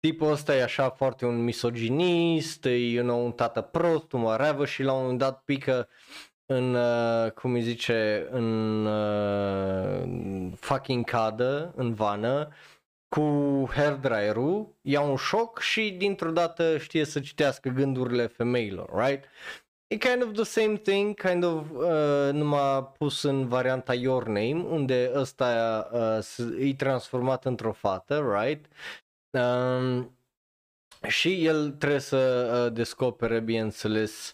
[0.00, 4.66] tipul ăsta e așa foarte un misoginist, e you know, un tată prost, un whatever
[4.68, 5.88] și la un moment dat pică
[6.46, 12.48] în, uh, cum îi zice, în uh, fucking cadă în vană
[13.08, 19.24] cu hairdryer-ul, ia un șoc și dintr-o dată știe să citească gândurile femeilor, right?
[19.92, 24.64] E kind of the same thing, kind of uh, numai pus în varianta Your Name,
[24.68, 25.88] unde ăsta
[26.38, 28.66] uh, e transformat într-o fată, right?
[29.30, 30.18] Um,
[31.08, 34.32] și el trebuie să uh, descopere, bineînțeles,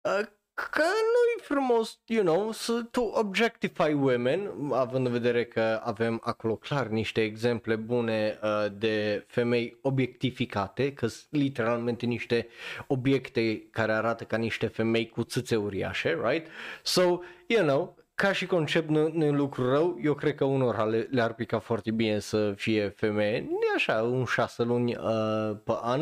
[0.00, 0.26] uh,
[0.56, 6.56] că nu-i frumos, you know, să to objectify women, având în vedere că avem acolo
[6.56, 12.48] clar niște exemple bune uh, de femei obiectificate, că sunt literalmente niște
[12.86, 16.46] obiecte care arată ca niște femei cu țâțe uriașe, right?
[16.82, 20.84] So, you know, ca și concept nu, nu e lucru rău, eu cred că unora
[20.84, 25.72] le, le-ar pica foarte bine să fie femeie, nu așa, un șase luni uh, pe
[25.82, 26.00] an,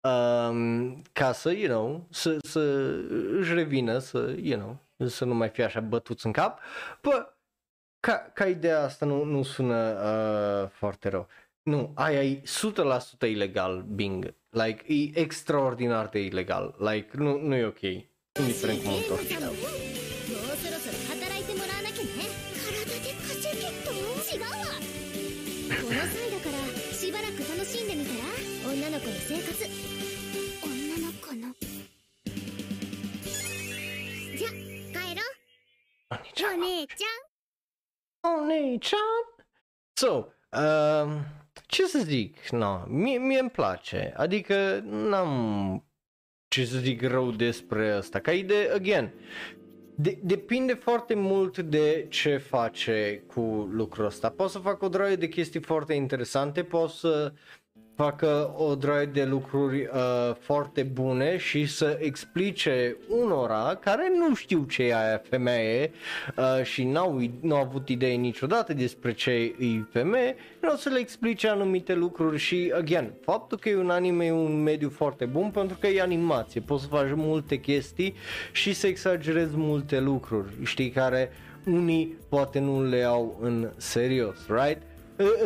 [0.00, 2.60] uh, ca să, you know, să, să
[3.38, 4.76] își revină, să, you know,
[5.08, 6.60] să nu mai fie așa bătuți în cap.
[7.02, 7.32] Bă,
[8.00, 11.26] ca, ca ideea asta nu, nu sună uh, foarte rău.
[11.62, 12.42] Nu, aia e
[13.16, 14.34] 100% ilegal, Bing.
[14.50, 16.74] Like, e extraordinar de ilegal.
[16.78, 17.82] Like, nu, nu e ok.
[18.40, 20.05] Indiferent cum o
[36.35, 36.59] お姉ちゃん
[38.23, 38.97] Oh, Nechan!
[39.93, 41.25] So, um,
[41.67, 45.83] ce să zic, no, mie, mie îmi place, adică n-am
[46.47, 49.13] ce să zic rău despre asta, ca idee, again,
[49.95, 53.41] de, depinde foarte mult de ce face cu
[53.71, 54.29] lucrul ăsta.
[54.29, 57.33] Poți să facă o droaie de chestii foarte interesante, poți să
[57.96, 64.64] facă o droaie de lucruri uh, foarte bune și să explice unora care nu știu
[64.64, 65.90] ce e aia femeie
[66.36, 69.54] uh, și n-au, n-au avut idee niciodată despre ce e
[69.90, 74.32] femeie, nu să le explice anumite lucruri și, again, faptul că e un anime e
[74.32, 78.14] un mediu foarte bun pentru că e animație, poți să faci multe chestii
[78.52, 81.30] și să exagerezi multe lucruri, știi, care
[81.66, 84.82] unii poate nu le au în serios, right?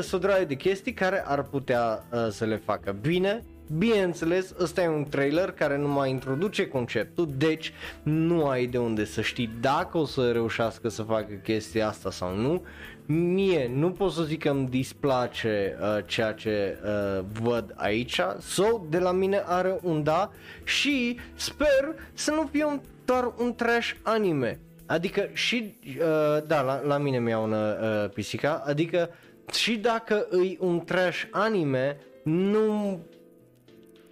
[0.00, 3.44] Sunt o draie de chestii care ar putea uh, să le facă bine.
[3.78, 9.04] Bineînțeles, ăsta e un trailer care nu mai introduce conceptul, deci nu ai de unde
[9.04, 12.62] să știi dacă o să reușească să facă chestia asta sau nu.
[13.06, 18.80] Mie nu pot să zic că îmi displace uh, ceea ce uh, văd aici, so
[18.88, 20.30] de la mine are un da
[20.64, 24.60] și sper să nu fie un, doar un trash anime.
[24.86, 29.10] Adică și, uh, da, la, la mine mi-au un uh, pisica, adică
[29.52, 33.00] și dacă îi un trash anime, nu...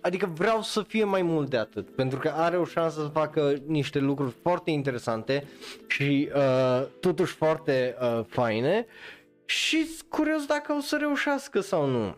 [0.00, 3.54] Adică vreau să fie mai mult de atât, pentru că are o șansă să facă
[3.66, 5.48] niște lucruri foarte interesante
[5.86, 8.86] și uh, totuși foarte uh, faine
[9.44, 12.16] și curios dacă o să reușească sau nu.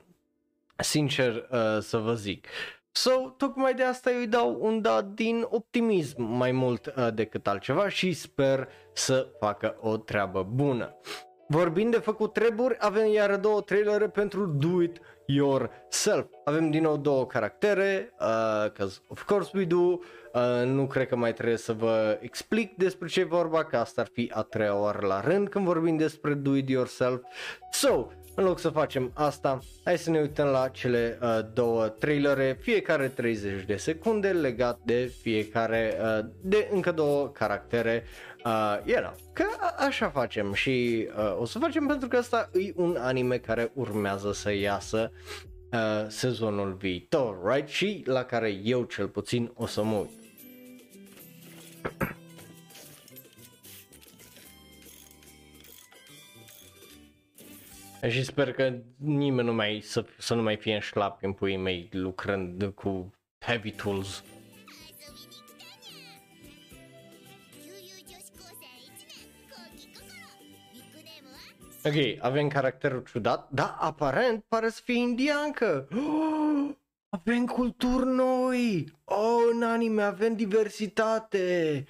[0.76, 2.46] Sincer uh, să vă zic.
[2.92, 7.46] So, tocmai de asta eu îi dau un da din optimism mai mult uh, decât
[7.46, 10.96] altceva și sper să facă o treabă bună.
[11.52, 16.26] Vorbind de făcut treburi, avem iar două trailere pentru Do It Yourself.
[16.44, 19.98] Avem din nou două caractere, uh, cause of course we do, uh,
[20.64, 24.08] nu cred că mai trebuie să vă explic despre ce e vorba, că asta ar
[24.12, 27.20] fi a treia oară la rând când vorbim despre Do It Yourself.
[27.70, 32.58] So, în loc să facem asta, hai să ne uităm la cele uh, două trailere,
[32.60, 38.04] fiecare 30 de secunde legat de fiecare, uh, de încă două caractere.
[38.44, 42.50] Uh, you know, că a- așa facem și uh, o să facem pentru că asta
[42.52, 45.12] e un anime care urmează să iasă
[45.72, 47.68] uh, sezonul viitor, right?
[47.68, 50.10] Și la care eu cel puțin o să mă uit.
[58.08, 61.56] Și sper că nimeni nu mai să, să nu mai fie în șlapi în puii
[61.56, 64.24] mei lucrând cu heavy tools.
[71.84, 75.88] Ok, avem caracterul ciudat, dar aparent pare să fie indiancă.
[75.96, 76.70] Oh,
[77.20, 78.92] avem culturi noi.
[79.04, 81.86] Oh, în anime avem diversitate.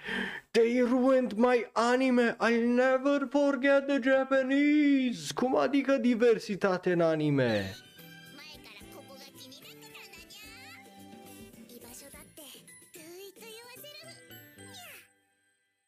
[0.50, 2.36] They ruined my anime.
[2.36, 5.32] I'll never forget the Japanese.
[5.34, 7.74] Cum adică diversitate în anime?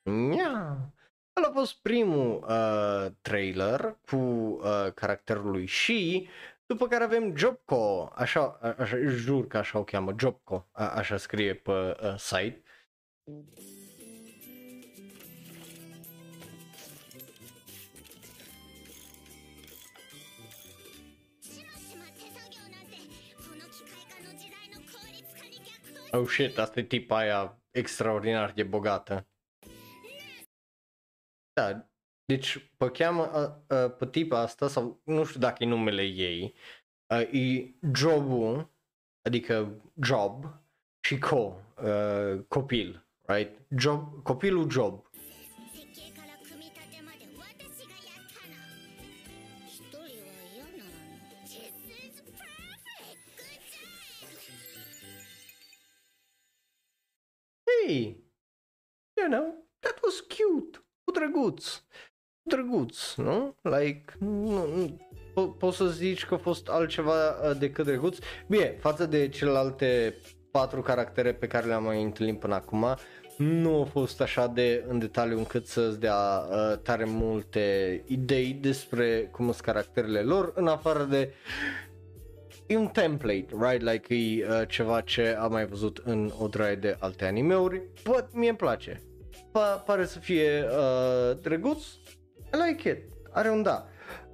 [0.04, 1.01] 前
[1.36, 6.28] Ăla a fost primul uh, trailer cu uh, caracterul lui și
[6.66, 11.54] după care avem Jobco, așa, așa, jur că așa o cheamă, Jobco, a, așa scrie
[11.54, 12.62] pe uh, site.
[26.10, 29.26] Oh shit, asta e tipa aia extraordinar de bogată.
[31.54, 31.88] Da,
[32.24, 33.24] deci pe, cheamă,
[33.98, 36.54] pe tipa asta, sau nu știu dacă e numele ei,
[37.32, 38.70] e jobul,
[39.22, 40.44] adică job
[41.00, 41.56] și co,
[42.48, 43.60] copil, right?
[43.78, 45.10] Job, copilul job.
[57.64, 58.24] Hey,
[59.16, 60.80] you know, that was cute
[61.12, 61.82] drăguț,
[62.42, 63.56] drăguț, nu?
[63.62, 64.98] Like, nu, nu,
[65.30, 68.18] po- poți să zici că a fost altceva uh, decât drăguț.
[68.48, 70.14] Bine, față de celelalte
[70.50, 72.96] patru caractere pe care le-am mai întâlnit până acum,
[73.36, 79.28] nu a fost așa de în detaliu încât să-ți dea uh, tare multe idei despre
[79.32, 81.34] cum sunt caracterele lor, în afară de
[82.66, 83.82] e un template, right?
[83.82, 88.28] Like e uh, ceva ce am mai văzut în o draie de alte animeuri, but
[88.32, 89.02] mie îmi place.
[89.52, 91.84] Pa- pare să fie uh, drăguț,
[92.52, 92.98] I like it,
[93.30, 93.86] are un da.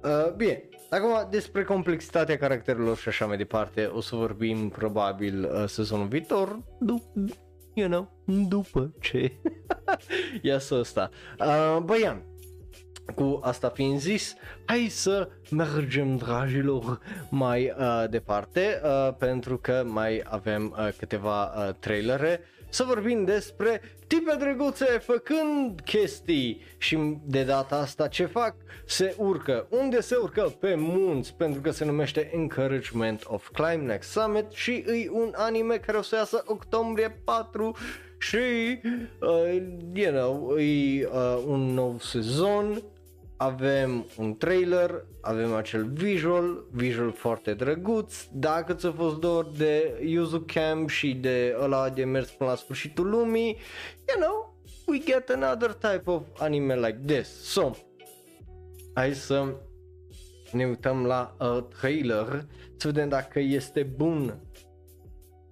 [0.03, 5.63] Uh, bine, acum despre complexitatea caracterelor și așa mai departe, o să vorbim probabil uh,
[5.67, 7.35] sezonul viitor, dup-
[7.73, 9.31] you know, după ce.
[10.41, 11.09] Iasă ăsta.
[11.39, 12.23] Uh, Băian,
[13.15, 16.99] cu asta fiind zis, hai să mergem, dragilor,
[17.29, 23.81] mai uh, departe, uh, pentru că mai avem uh, câteva uh, trailere să vorbim despre
[24.07, 28.55] tipe drăguțe făcând chestii și de data asta ce fac?
[28.85, 29.67] Se urcă.
[29.69, 30.55] Unde se urcă?
[30.59, 35.77] Pe munți, pentru că se numește Encouragement of Climb Next Summit și e un anime
[35.77, 37.75] care o să iasă octombrie 4
[38.17, 38.37] și,
[39.19, 39.61] uh,
[39.93, 42.83] you know, e uh, un nou sezon,
[43.41, 50.39] avem un trailer, avem acel visual, visual foarte drăguț, dacă ți-a fost dor de Yuzu
[50.39, 53.57] Camp și de ăla de mers până la sfârșitul lumii,
[54.07, 54.55] you know,
[54.87, 57.27] we get another type of anime like this.
[57.43, 57.71] So,
[58.93, 59.55] hai să
[60.51, 64.39] ne uităm la uh, trailer, să vedem dacă este bun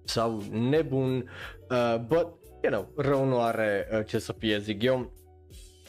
[0.04, 1.30] sau nebun,
[1.70, 2.26] uh, but,
[2.62, 5.12] you know, rău nu are uh, ce să fie, zic eu,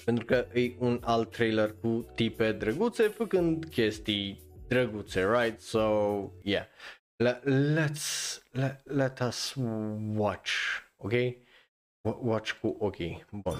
[0.09, 5.59] pentru că e un alt trailer cu tipe drăguțe făcând chestii drăguțe, right?
[5.59, 5.79] So,
[6.43, 6.65] yeah.
[7.15, 7.41] Le-
[7.75, 9.55] let's let, let us
[10.15, 10.51] watch,
[10.97, 11.11] ok?
[12.01, 13.25] W- watch cu ochii.
[13.31, 13.57] Bun.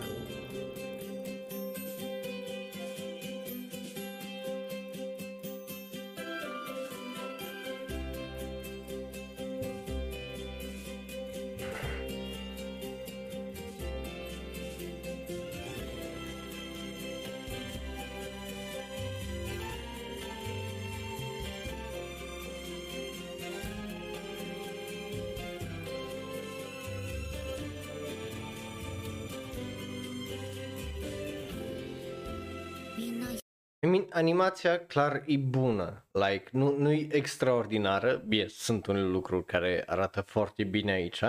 [34.09, 40.21] Animația clar e bună, like, nu, nu e extraordinară, bine, sunt unele lucruri care arată
[40.21, 41.23] foarte bine aici,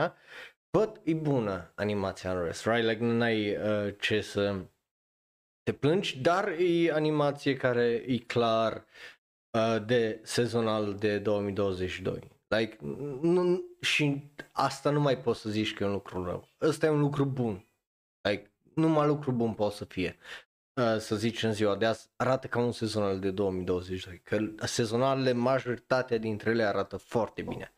[0.70, 2.86] but e bună animația în rest, right?
[2.86, 4.56] Like, nu ai uh, ce să
[5.62, 8.84] te plângi, dar e animație care e clar
[9.50, 12.30] uh, de sezonal de 2022.
[12.48, 12.76] Like,
[13.20, 16.48] nu, și asta nu mai poți să zici că e un lucru rău.
[16.60, 17.66] Ăsta e un lucru bun.
[18.28, 20.16] Like, numai lucru bun poate să fie.
[20.98, 26.50] să zicem ziua de azi, arată ca un sezonal de 2022, că sezonalele, majoritatea dintre
[26.50, 27.72] ele arată foarte bine.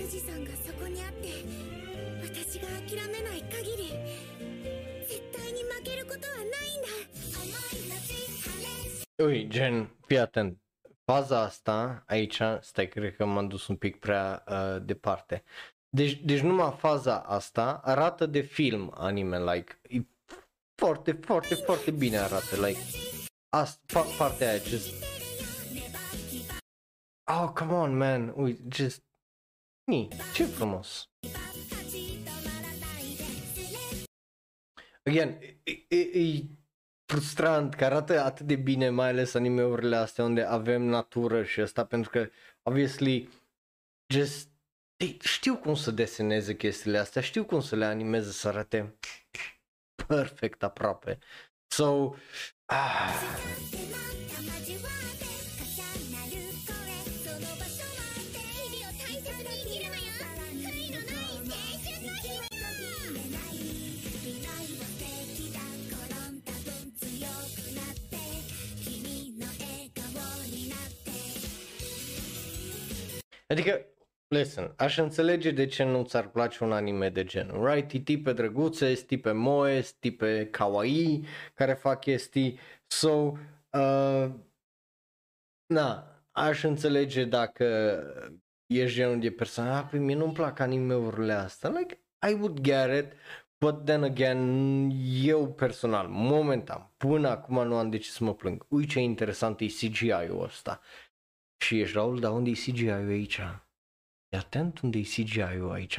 [0.00, 1.28] Fuji-san がそこにあって
[2.24, 4.39] 私が諦めない限り
[9.22, 10.58] Ui, gen, fii atent.
[11.04, 15.42] Faza asta, aici, stai, cred că m-am dus un pic prea uh, departe.
[15.88, 20.00] Deci, deci numai faza asta arată de film anime, like, e
[20.74, 22.80] foarte, foarte, foarte bine arată, like,
[23.48, 25.04] asta, pa- partea aia, just,
[27.32, 29.02] oh, come on, man, uite, just,
[29.84, 31.08] ni, ce frumos.
[35.04, 36.58] Again, e, e, e
[37.10, 41.84] frustrant că arată atât de bine, mai ales animeurile astea unde avem natură și asta,
[41.84, 42.28] pentru că,
[42.62, 43.28] obviously,
[44.12, 44.48] just,
[44.96, 48.98] ei, știu cum să deseneze chestiile astea, știu cum să le animeze să arate
[50.06, 51.18] perfect aproape.
[51.66, 52.14] So,
[52.64, 53.12] ah,
[73.50, 73.86] Adică,
[74.28, 77.92] listen, aș înțelege de ce nu ți-ar place un anime de genul, right?
[77.92, 83.32] E tipe drăguțe, tipe moe, tipe kawaii care fac chestii, so,
[83.70, 84.30] uh,
[85.66, 87.98] na, aș înțelege dacă
[88.66, 93.04] ești genul de persoană, a, pe mie nu-mi plac animeurile astea, like, I would get
[93.04, 93.12] it,
[93.58, 94.90] but then again,
[95.22, 98.66] eu personal, momentan, până acum nu am de ce să mă plâng.
[98.68, 100.80] Ui ce interesant e CGI-ul ăsta.
[101.62, 103.38] Și ești Raul, dar unde e CGI-ul aici?
[104.28, 105.98] E atent unde e CGI-ul aici.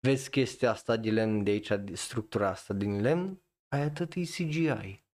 [0.00, 3.42] Vezi chestia asta de lemn de aici, de structura asta din lemn?
[3.68, 5.04] Aia atât e CGI.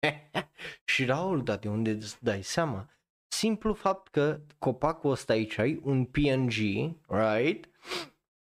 [0.92, 2.90] și Raul, dar de unde îți dai seama?
[3.28, 6.52] Simplu fapt că copacul ăsta aici e un PNG,
[7.06, 7.68] right?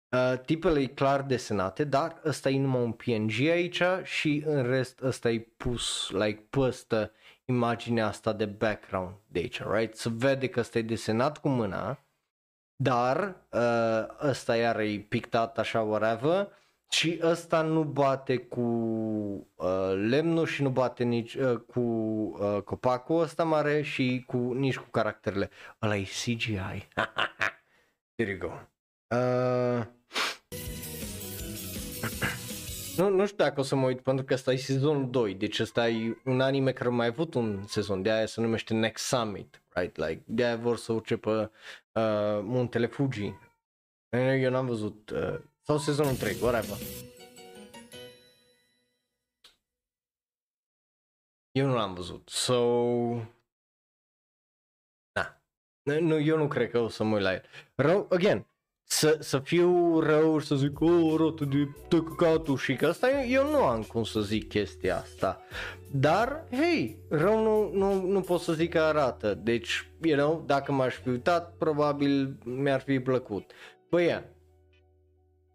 [0.10, 5.02] Uh, tipele e clar desenate, dar ăsta e numai un PNG aici și în rest
[5.02, 7.12] ăsta e pus, like, păstă
[7.50, 9.96] imaginea asta de background de aici, right?
[9.96, 12.00] Se vede că ăsta e desenat cu mâna,
[12.76, 16.52] dar uh, ăsta iar e pictat așa whatever
[16.90, 18.62] și ăsta nu bate cu
[19.56, 24.78] uh, lemnul și nu bate nici uh, cu uh, copacul ăsta mare și cu nici
[24.78, 25.50] cu caracterele.
[25.82, 26.88] Ăla e CGI.
[28.16, 28.52] There you go.
[29.16, 29.86] Uh...
[32.98, 35.60] Nu, nu știu dacă o să mă uit pentru că ăsta e sezonul 2, deci
[35.60, 39.06] ăsta e un anime care a mai avut un sezon, de aia se numește Next
[39.06, 39.98] Summit, right?
[39.98, 41.50] Like, de aia vor să urce pe uh,
[42.42, 43.34] muntele Fuji.
[44.10, 46.78] Eu n-am văzut, uh, sau sezonul 3, whatever.
[51.52, 52.56] Eu nu l-am văzut, so...
[55.12, 55.42] Na.
[55.84, 57.44] Nu, eu nu cred că o să mă uit la el.
[57.76, 58.46] Rău, again,
[58.90, 63.30] să, să fiu rău și să zic, o, rotu de tăcatul și că asta, eu,
[63.30, 65.42] eu nu am cum să zic chestia asta.
[65.92, 69.34] Dar, hei, rău nu, nu, nu pot să zic că arată.
[69.34, 73.52] Deci, you know, dacă m-aș fi uitat, probabil mi-ar fi plăcut.
[73.90, 74.24] Păi, yeah.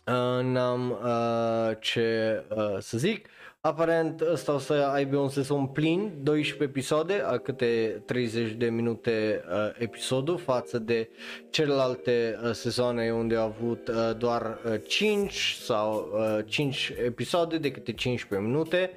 [0.07, 3.29] uh, n-am uh, ce uh, să zic.
[3.65, 9.45] Aparent ăsta o să aibă un sezon plin, 12 episoade, a câte 30 de minute
[9.49, 11.11] uh, episodul față de
[11.51, 17.71] celelalte uh, sezoane unde au avut uh, doar uh, 5 sau uh, 5 episoade de
[17.71, 18.91] câte 15 minute.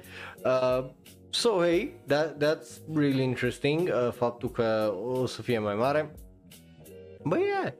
[0.44, 0.84] Uh,
[1.30, 6.14] so hey, that, that's really interesting, uh, faptul că o să fie mai mare.
[7.24, 7.72] Băi, yeah.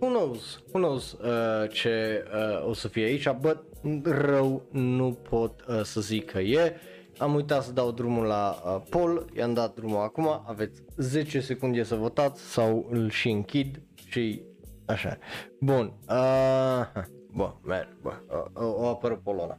[0.00, 3.64] who knows, who knows uh, ce uh, o să fie aici, but
[4.04, 6.76] rău nu pot uh, să zic că e.
[7.18, 11.82] Am uitat să dau drumul la uh, poll, i-am dat drumul acum, aveți 10 secunde
[11.82, 14.42] să votați sau îl și închid și
[14.84, 15.18] așa.
[15.60, 18.12] Bun, uh, bun, merg, bă,
[18.54, 19.58] uh, o apără polona.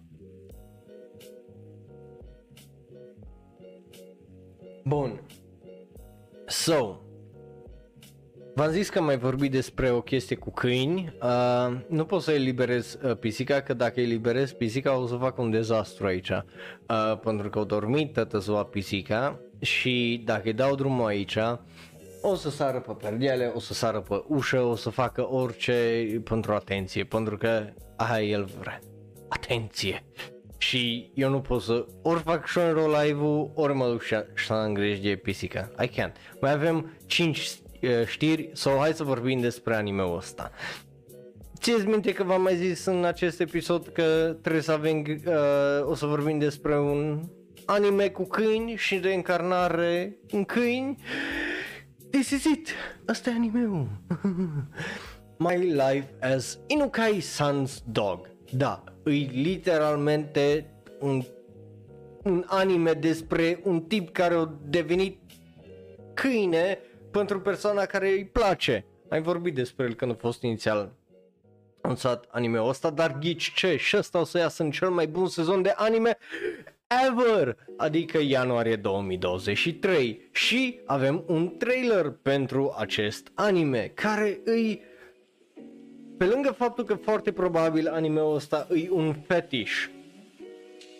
[4.83, 5.21] Bun.
[6.45, 7.06] So,
[8.57, 11.13] V-am zis că am mai vorbit despre o chestie cu câini.
[11.21, 15.51] Uh, nu pot să eliberez uh, pisica, că dacă eliberez pisica o să fac un
[15.51, 16.29] dezastru aici.
[16.29, 21.37] Uh, pentru că au dormit toată ziua pisica și dacă îi dau drumul aici,
[22.21, 26.53] o să sară pe perdeale, o să sară pe ușă, o să facă orice pentru
[26.53, 28.79] atenție, pentru că aia el vrea.
[29.27, 30.03] Atenție!
[30.57, 35.01] Și eu nu pot să ori fac show live-ul, ori mă duc și să îngrijesc
[35.01, 35.71] de pisica.
[35.81, 36.39] I can't.
[36.41, 37.49] Mai avem 5
[38.05, 40.51] știri sau hai să vorbim despre anime-ul ăsta.
[41.59, 45.95] Țineți minte că v-am mai zis în acest episod că trebuie să avem, uh, o
[45.95, 47.23] să vorbim despre un
[47.65, 50.97] anime cu câini și reîncarnare în câini.
[52.09, 52.69] This is it!
[53.05, 53.87] Asta e anime-ul.
[55.37, 58.29] My Life as Inukai Sun's Dog.
[58.51, 61.23] Da, e literalmente un,
[62.23, 65.19] un anime despre un tip care a devenit
[66.13, 66.79] câine
[67.11, 68.85] pentru persoana care îi place.
[69.09, 70.95] Ai vorbit despre el când a fost inițial
[71.81, 73.75] anunțat anime-ul ăsta, dar ghici ce?
[73.75, 76.17] Și ăsta o să iasă în cel mai bun sezon de anime
[77.07, 84.81] ever, adică ianuarie 2023 și avem un trailer pentru acest anime care îi
[86.17, 89.87] pe lângă faptul că foarte probabil anime-ul ăsta îi un fetish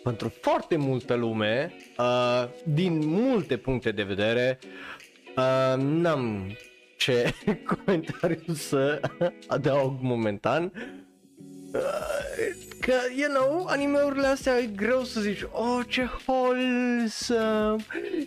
[0.02, 4.58] pentru foarte multă lume, uh, din multe puncte de vedere,
[5.38, 6.56] Uh, n-am
[6.96, 7.34] ce
[7.84, 9.00] comentariu să
[9.46, 10.72] adaug momentan.
[11.72, 11.80] Uh,
[12.80, 17.84] că, you know, animeurile astea e greu să zici, oh, ce wholesome,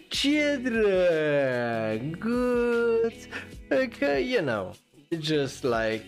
[0.08, 2.14] ce drăguț,
[4.00, 4.74] că, you know,
[5.20, 6.04] just like,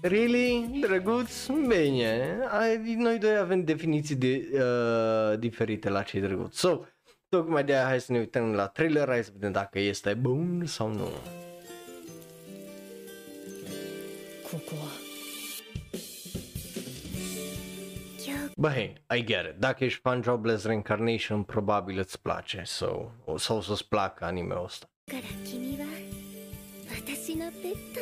[0.00, 2.38] really, drăguț, bine,
[2.96, 6.56] noi doi avem definiții de, uh, diferite la ce drăguț.
[6.56, 6.80] So,
[7.33, 10.65] Tocmai de aia hai să ne uităm la trailer, hai să vedem dacă este bun
[10.65, 11.09] sau nu.
[14.51, 14.89] ここは
[18.55, 19.55] Bă, hei, I get it.
[19.59, 24.89] Dacă ești fan Jobless Reincarnation, probabil îți place sau, sau să-ți placă anime-ul ăsta.
[25.09, 25.85] から君は
[26.95, 27.99] 私のペット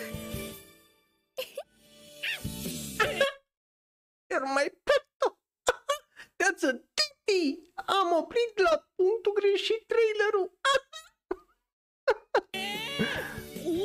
[4.30, 5.38] Iar mai petto!
[6.38, 7.71] That's a titi!
[7.92, 10.52] Am oprit la punctul greșit trailerul!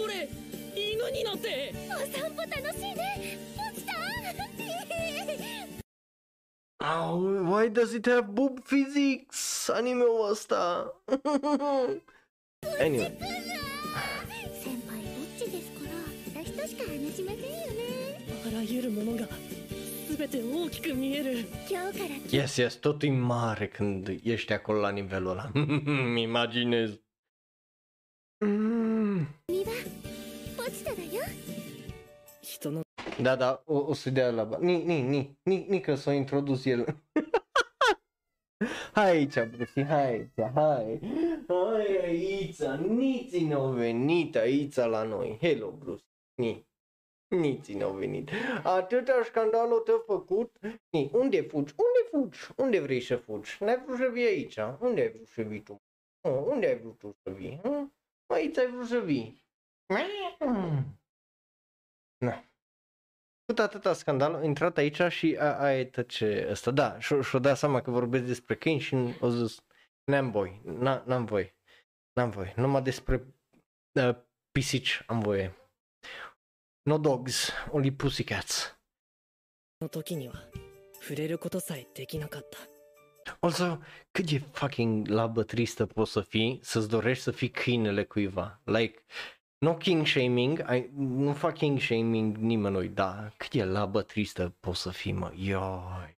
[0.02, 0.28] 俺
[0.76, 3.92] 犬になって お散歩楽しいね落ちた
[6.84, 9.70] Oh, why does it have boob physics?
[9.70, 10.92] Anime-ul ăsta!
[12.80, 13.12] anyway,
[14.62, 17.82] 先輩ぼっちですから私としか話しませんよね
[18.46, 19.26] あらゆるものが
[20.16, 21.38] 全て大きく見える
[21.70, 25.50] 今日から yes, yes, totul e mare când ești acolo la nivelul ăla.
[26.14, 27.00] Mi imaginez.
[28.44, 29.26] Mm.
[29.48, 29.72] 君は
[30.56, 31.22] ポチタだよ
[32.40, 32.82] 人の
[33.20, 34.58] Da, da, o, o să dea la ba.
[34.60, 37.02] Ni, ni, ni, ni, ni că s-a introdus el.
[38.92, 41.00] hai aici, Brusi, hai aici, hai.
[41.48, 45.38] Hai aici, niți ne-au venit aici la noi.
[45.40, 46.04] Hello, Brusi,
[46.34, 46.66] ni.
[47.27, 48.29] Niți ne-au venit.
[48.63, 50.57] Atâta scandalul te-a făcut.
[50.89, 51.73] Ni, unde fugi?
[51.77, 52.39] Unde fugi?
[52.55, 53.63] Unde vrei să fugi?
[53.63, 54.57] N-ai vrut să vii aici?
[54.79, 55.81] Unde ai vrut să vii tu?
[56.21, 57.59] Oh, unde ai vrut tu să vii?
[57.63, 57.93] Hm?
[58.33, 59.43] Aici ai vrut să vii.
[62.17, 62.43] Na
[63.45, 66.71] făcut atâta scandal, a intrat aici și a, a e tăce ăsta.
[66.71, 69.59] Da, și- și-o dat seama că vorbesc despre câini și o zis,
[70.03, 71.55] n-am voi, n- n-am voi,
[72.13, 73.25] n-am voi, numai despre
[73.99, 74.15] uh,
[74.51, 75.56] pisici am voie.
[76.86, 78.74] No dogs, only pussycats.
[79.80, 80.34] の時には
[81.00, 82.58] 触れることさえできなかった
[83.40, 83.78] Also,
[84.12, 88.60] cât de fucking labă tristă poți să fii să-ți dorești să fii câinele cuiva.
[88.64, 89.04] Like,
[89.58, 94.80] no king shaming, I, nu fac king shaming nimănui, da, cât de labă tristă poți
[94.80, 96.16] să fii, mă, ioi.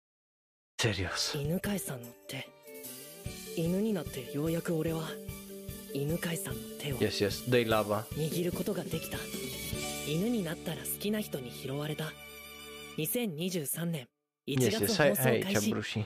[0.76, 1.34] Serios.
[1.34, 2.48] 犬飼さんの手
[3.56, 5.08] 犬になってようやく俺は
[5.94, 8.04] 犬飼さんの手を Yes, yes, dă-i lava.
[8.16, 9.18] 握ることができた
[10.08, 12.12] 犬になったら好きな人に拾われた
[12.98, 14.08] 2023年
[14.48, 16.06] 1 Yes, 月 yes, 放 hai, 送 hai 開 aici, 始 Brusi.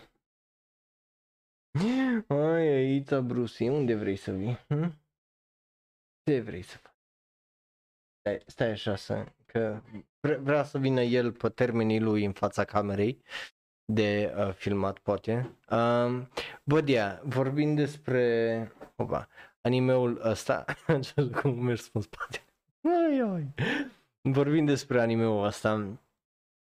[2.27, 4.57] Hai aici, Brusi, unde vrei să vii?
[4.67, 4.99] Hm?
[6.23, 6.93] Ce vrei să faci?
[8.19, 9.25] Stai, stai așa să...
[9.45, 9.81] Că
[10.19, 13.21] vre, vrea să vină el pe termenii lui în fața camerei
[13.85, 15.57] de uh, filmat, poate.
[15.69, 16.29] Um,
[16.63, 18.71] bă, dia, vorbind despre...
[18.95, 19.27] Opa,
[19.62, 20.64] animeul ăsta...
[21.14, 22.42] Ce cum mergi în spate.
[22.82, 23.54] Ai, ai.
[24.20, 25.98] Vorbind despre animeul ăsta,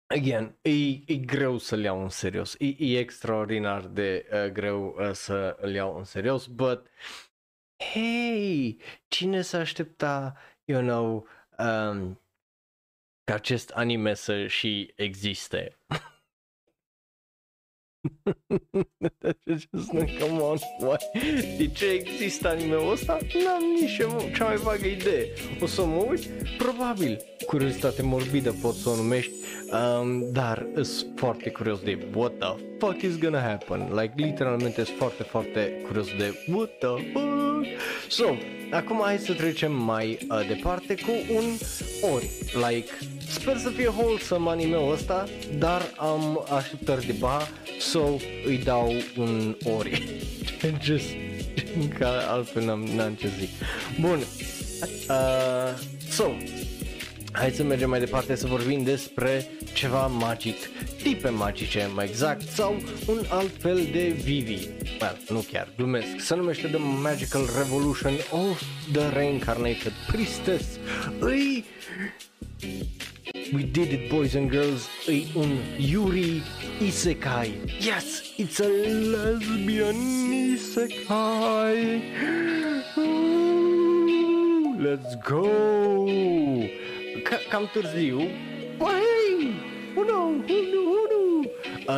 [0.06, 0.70] again, e,
[1.06, 2.54] e greu să-l iau în serios.
[2.58, 6.86] E, e extraordinar de uh, greu uh, să îl iau în serios, but
[7.76, 11.26] hey, cine s-a aștepta, you know,
[11.58, 12.20] um,
[13.24, 15.78] ca acest anime să și existe?
[19.50, 20.96] Just like, come on, why?
[21.58, 23.18] De ce există anime-ul ăsta?
[23.44, 23.96] N-am nici
[24.36, 25.26] cea mai vagă idee.
[25.60, 26.26] O să mă uit?
[26.58, 27.18] Probabil.
[27.46, 29.32] Curiozitate morbidă pot să o numești,
[29.72, 33.88] um, dar sunt foarte curios de what the fuck is gonna happen.
[33.94, 37.66] Like, literalmente sunt foarte, foarte curios de what the fuck.
[38.08, 38.24] So,
[38.70, 41.44] acum hai să trecem mai uh, departe cu un
[42.14, 42.30] ori.
[42.68, 42.90] Like,
[43.30, 45.28] sper să fie wholesome anime-ul ăsta,
[45.58, 47.48] dar am așteptări de ba,
[47.78, 48.00] so
[48.46, 50.02] îi dau un ori.
[50.82, 51.06] Just,
[51.98, 53.48] că altfel n-am, n-am ce zic.
[54.00, 54.18] Bun.
[55.08, 55.78] Uh,
[56.10, 56.24] so,
[57.32, 60.56] hai să mergem mai departe să vorbim despre ceva magic,
[61.02, 62.76] tipe magice mai exact, sau
[63.06, 64.68] un alt fel de Vivi.
[65.00, 66.08] Well, nu chiar, glumesc.
[66.18, 68.62] Se numește The Magical Revolution of
[68.92, 70.64] the Reincarnated Priestess.
[71.18, 71.64] Îi
[73.52, 74.88] We did it, boys and girls.
[75.08, 76.42] E un Yuri
[76.80, 77.50] Isekai.
[77.80, 79.96] Yes, it's a lesbian
[80.54, 82.00] Isekai.
[82.96, 86.66] Ooh, Let's go!
[87.24, 88.20] Ca- cam târziu.
[88.78, 89.52] Băi!
[89.96, 91.50] Unu, unu, unu!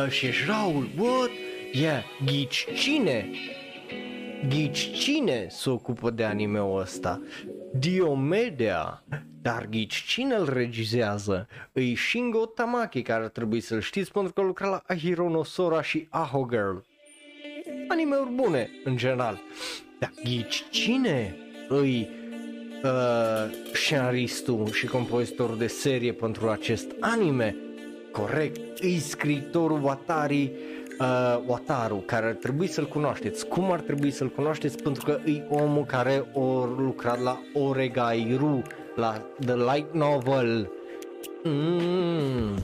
[0.03, 1.29] Uh, și ești Raul, what?
[1.71, 3.29] Yeah, ghici cine?
[4.49, 7.21] Ghici cine se ocupă de anime-ul ăsta?
[7.73, 9.03] Diomedea.
[9.43, 11.47] Dar ghici cine îl regizează?
[11.71, 15.81] Îi Shingo Tamaki, care ar trebui să-l știți pentru că lucra la Ahiro no Sora
[15.81, 16.75] și Aho Girl.
[17.87, 19.41] Anime-uri bune, în general.
[19.99, 21.35] Dar ghici cine
[21.67, 22.09] îi
[22.83, 22.91] uh,
[23.73, 27.55] scenaristul și compozitorul de serie pentru acest anime?
[28.11, 30.51] Corect, îi scriitorul Watari
[30.99, 33.47] uh, Wataru, care ar trebui să-l cunoașteți.
[33.47, 34.83] Cum ar trebui să-l cunoașteți?
[34.83, 38.61] Pentru că e omul care a lucrat la Oregairu,
[38.95, 40.69] la The Light Novel.
[41.43, 42.57] Mm.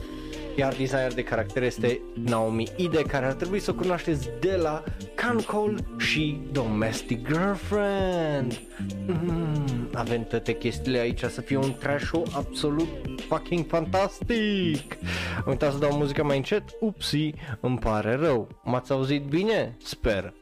[0.55, 4.83] Iar designer de caracter este Naomi Ide, care ar trebui să o cunoașteți de la
[5.15, 8.59] Cancol și Domestic Girlfriend.
[9.07, 12.87] Mm, avem toate chestiile aici să fie un trash show absolut
[13.27, 14.97] fucking fantastic.
[15.37, 18.47] Am uitat să dau muzica mai încet, upsi, îmi pare rău.
[18.63, 19.77] M-ați auzit bine?
[19.83, 20.33] Sper.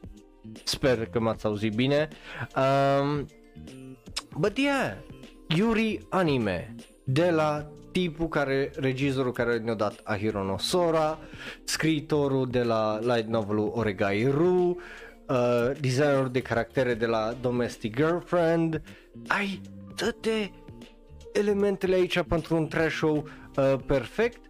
[0.64, 2.08] Sper că m-ați auzit bine.
[2.56, 3.26] Um,
[4.38, 4.94] but yeah,
[5.48, 11.20] Yuri Anime de la tipul care, regizorul care ne-a dat Ahiro no Sora,
[11.64, 14.78] scriitorul de la light novelul Oregai Ru,
[15.28, 18.82] uh, designerul de caractere de la Domestic Girlfriend,
[19.28, 19.62] ai
[19.96, 20.52] toate
[21.34, 23.16] elementele aici pentru un trash show
[23.56, 24.42] uh, perfect.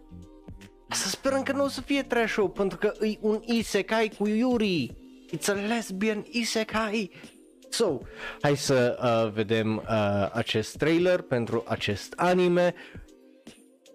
[0.90, 4.28] Să sperăm că nu o să fie trash show pentru că e un isekai cu
[4.28, 4.96] Yuri.
[5.36, 7.10] It's a lesbian isekai.
[7.68, 7.98] So,
[8.40, 12.74] hai să uh, vedem uh, acest trailer pentru acest anime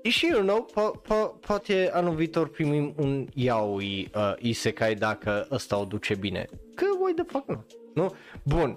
[0.04, 5.78] și you know, po- po- poate anul viitor primim un yaoi uh, isekai dacă ăsta
[5.78, 6.50] o duce bine.
[6.76, 7.66] Că why the fuck nu?
[7.94, 8.16] Nu?
[8.44, 8.70] Bun.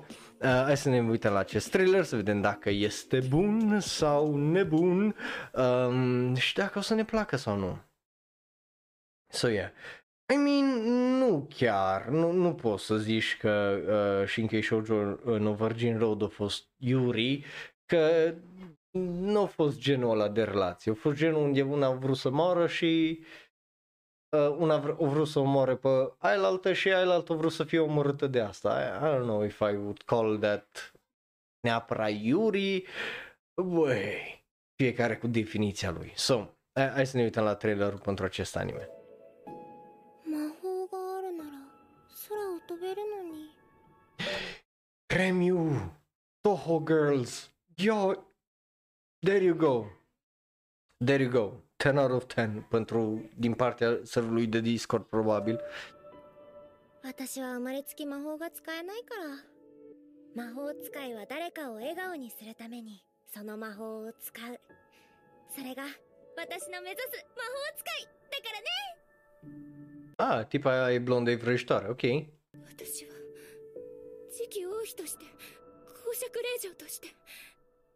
[0.43, 5.15] Uh, hai să ne uităm la acest trailer să vedem dacă este bun sau nebun
[5.53, 7.79] um, și dacă o să ne placă sau nu.
[9.33, 9.71] So yeah.
[10.33, 10.65] I mean,
[11.19, 13.81] nu chiar, nu, nu poți să zici că
[14.23, 14.95] uh, Shinkei Shoujo
[15.25, 17.45] în Virgin Road a fost Yuri,
[17.85, 18.35] că
[18.99, 20.93] nu a fost genul ăla de relație.
[20.93, 23.23] A fost genul unde una a vrut să moară și
[24.37, 25.89] uh, una a vrut să omoare pe
[26.19, 28.81] ailaltă și ailaltă a vrut să fie omorâtă de asta.
[28.81, 30.93] I, I don't know if I would call that
[31.61, 32.85] neapărat Yuri.
[33.63, 34.45] Băi,
[34.75, 36.13] fiecare cu definiția lui.
[36.15, 38.89] So, hai să ne uităm la trailerul pentru acest anime.
[45.16, 45.92] Remiu,
[46.44, 48.16] Toho Girls, yo,
[49.22, 49.88] there you go,
[51.06, 55.60] there you go, 10 out of 10 pentru din partea serverului de Discord probabil.
[57.04, 59.16] 私は生まれつき魔法が使えないか
[60.36, 64.60] ら魔法使いは誰かを笑顔にするためにその魔法を使う
[65.50, 65.82] それが
[66.38, 68.68] 私の目指す魔法使いだからね
[70.18, 72.04] Ah, tipa aia e blondă e vrăjitoare, ok.
[72.70, 73.14] 私は
[74.47, 75.25] 次期王妃として
[76.05, 77.09] 公爵令嬢として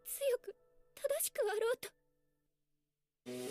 [0.04, 0.56] 強く
[0.96, 1.88] 正しくあろうと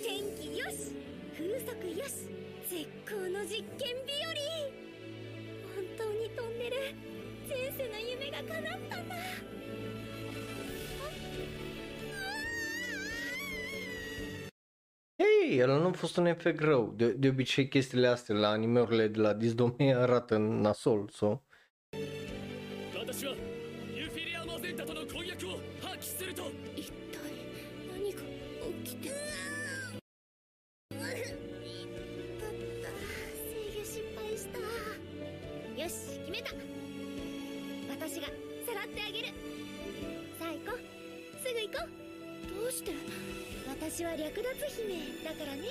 [0.04, 0.92] 天気よし
[1.38, 2.28] 風速よし
[2.68, 4.36] 絶好の実験日和
[5.76, 6.76] 本当にトンネル
[7.48, 9.16] 前世の夢が叶ったんだ
[15.22, 16.94] Hei, ăla nu a fost un efect rău.
[16.96, 21.42] De, de obicei chestiile astea la animeurile de la Disdomie arată în nasol, so.
[23.20, 23.36] 私は
[23.94, 26.44] ユフィリア・マゼンタとの婚約を破棄すると。
[26.74, 27.20] 一体
[27.92, 28.22] 何が
[28.86, 29.20] 起きてだっ
[30.96, 31.12] た
[33.36, 36.56] 制御失敗したよし決めた
[37.92, 38.32] 私がさ
[38.74, 39.28] らってあげる
[40.40, 40.80] さあ行こう
[41.46, 42.94] すぐ行こうどうして
[43.68, 44.48] 私は略奪
[44.80, 45.68] 姫だからね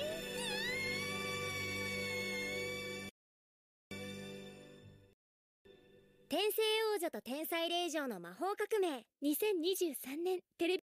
[7.08, 10.84] 女と天才令嬢の魔法革命2023年テレビ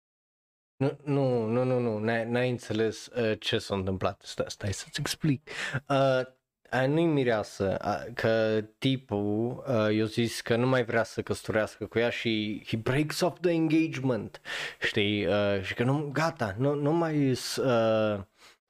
[0.79, 4.21] Nu, nu, nu, nu, nu, n-ai, n-ai înțeles uh, ce s-a întâmplat.
[4.25, 5.49] Stai, stai să-ți explic.
[5.89, 6.21] Uh,
[6.69, 11.85] aia nu-i mireasă, uh, că tipul uh, i-a zis că nu mai vrea să căsătorească
[11.85, 14.41] cu ea și he breaks off the engagement,
[14.79, 18.19] știi, uh, și că nu, gata, nu, nu mai uh,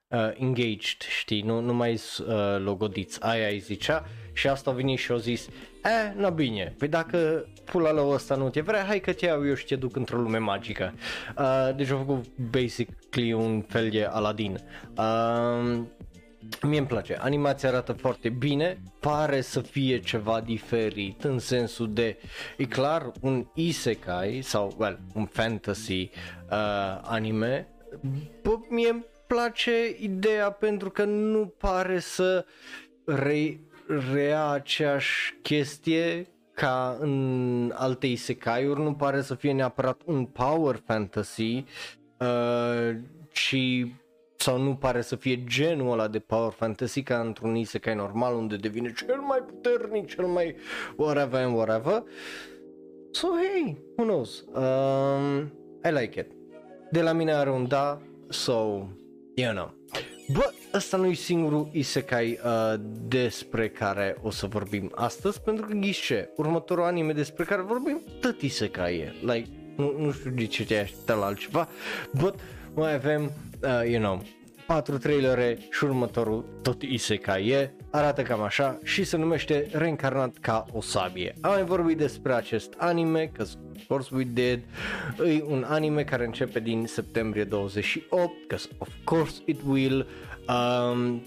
[0.08, 5.00] uh, engaged, știi, nu, nu mai uh, logodiți, aia îi zicea și asta a venit
[5.00, 5.48] și a zis,
[5.85, 9.47] e, na bine, păi dacă pula la ăsta nu te vrea, hai că te iau
[9.47, 10.95] eu și te duc într-o lume magică.
[11.39, 14.59] Uh, deci a făcut basically un fel de Aladdin.
[14.97, 15.81] Uh,
[16.63, 22.17] Mie îmi place, animația arată foarte bine, pare să fie ceva diferit în sensul de,
[22.57, 26.11] e clar, un isekai sau, well, un fantasy
[26.51, 27.69] uh, anime,
[28.43, 32.47] Bă, mie îmi place ideea pentru că nu pare să
[33.05, 33.61] re-
[34.13, 41.65] rea aceeași chestie ca în alte isekai-uri, nu pare să fie neapărat un power fantasy,
[42.19, 42.97] uh,
[43.33, 43.87] ci
[44.37, 48.57] sau nu pare să fie genul ăla de power fantasy ca într-un isekai normal unde
[48.57, 50.57] devine cel mai puternic, cel mai
[50.97, 52.03] whatever and whatever.
[53.11, 54.45] So hey, who knows?
[54.55, 55.53] Um,
[55.85, 56.27] I like it.
[56.91, 58.89] De la mine are un da, so
[59.35, 59.75] you know.
[60.33, 62.75] Bă, ăsta nu e singurul isekai uh,
[63.09, 68.43] despre care o să vorbim astăzi, pentru că ghișe, următorul anime despre care vorbim, tot
[68.43, 69.15] isekai e.
[69.21, 71.69] Like, nu, nu știu de ce te-ai așteptat la altceva,
[72.15, 72.35] but
[72.75, 73.23] mai avem,
[73.63, 74.23] uh, you know,
[74.67, 80.65] patru trailere și următorul tot isekai e, arată cam așa și se numește Reîncarnat ca
[80.73, 81.35] o sabie.
[81.41, 84.61] Am mai vorbit despre acest anime, că of course we did,
[85.27, 90.07] e un anime care începe din septembrie 28, că of course it will,
[90.49, 91.23] um,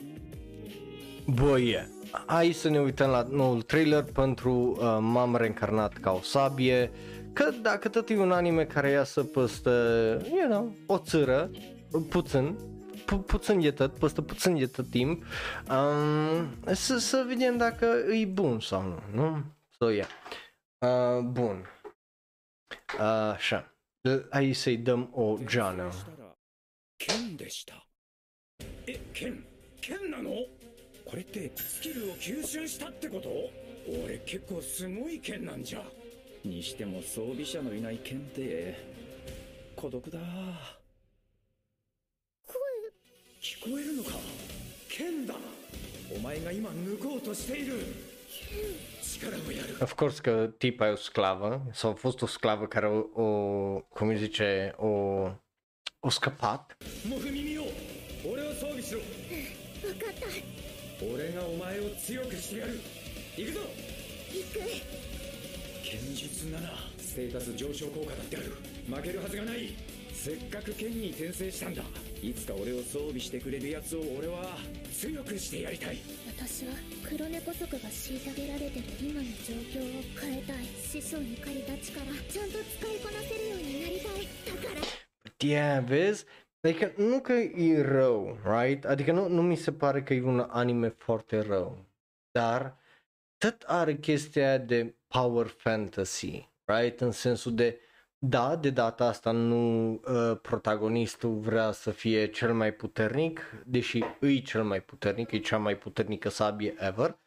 [1.26, 1.86] bă, yeah.
[2.26, 6.92] Hai să ne uităm la noul trailer pentru uh, M-am reîncarnat ca o sabie,
[7.34, 9.70] că dacă tot e un anime care iasă peste,
[10.30, 11.50] you know, o țără,
[12.10, 12.58] puțin,
[13.07, 15.25] pu- puțin de tot, peste puțin de tot timp,
[15.71, 19.45] um, să, să vedem dacă e bun sau nu, nu?
[19.79, 20.09] So, yeah.
[20.79, 21.67] Uh, bun.
[22.99, 23.01] Uh,
[23.35, 23.75] așa.
[24.31, 25.93] Hai să-i dăm o geană.
[27.05, 27.85] 剣でした
[28.87, 29.45] え剣
[29.81, 30.31] 剣なの
[31.05, 33.29] これってスキルを吸収したってこと
[34.05, 35.83] 俺結構すごい剣なんじゃ
[36.45, 38.77] にしても装備者のいない剣って
[39.75, 40.19] 孤独だ
[43.42, 44.12] 聞こえるのか
[44.90, 45.36] 剣だ
[46.16, 47.74] お前が今抜こうとしている
[49.82, 53.80] Of course că tipa e o sclavă sau a fost o sclavă care o, o
[53.90, 54.88] cum îi zice, o,
[56.00, 56.78] o scăpat.
[61.12, 61.34] Ore
[68.88, 69.74] 負けるはずがない
[70.14, 71.84] せっかく剣に転生したんだ
[72.22, 74.58] いつか俺を装備してくれるやつを俺は
[74.92, 75.98] 強くしてやりたい
[76.38, 76.74] 私は
[77.08, 84.82] 黒猫族が虐げられてる今の状況を変えたい師匠に借りた力ちゃんと使いこなせるようになりたいだから
[85.40, 86.24] Yeah, vezi?
[86.62, 88.86] Adică nu că e rău, right?
[88.86, 91.86] Adică nu, nu mi se pare că e un anime foarte rău.
[92.32, 92.78] Dar
[93.38, 97.02] tot are chestia de power fantasy, right?
[97.02, 97.80] În sensul de,
[98.20, 104.42] da, de data asta nu uh, protagonistul vrea să fie cel mai puternic, deși îi
[104.42, 107.20] cel mai puternic, e cea mai puternică sabie ever.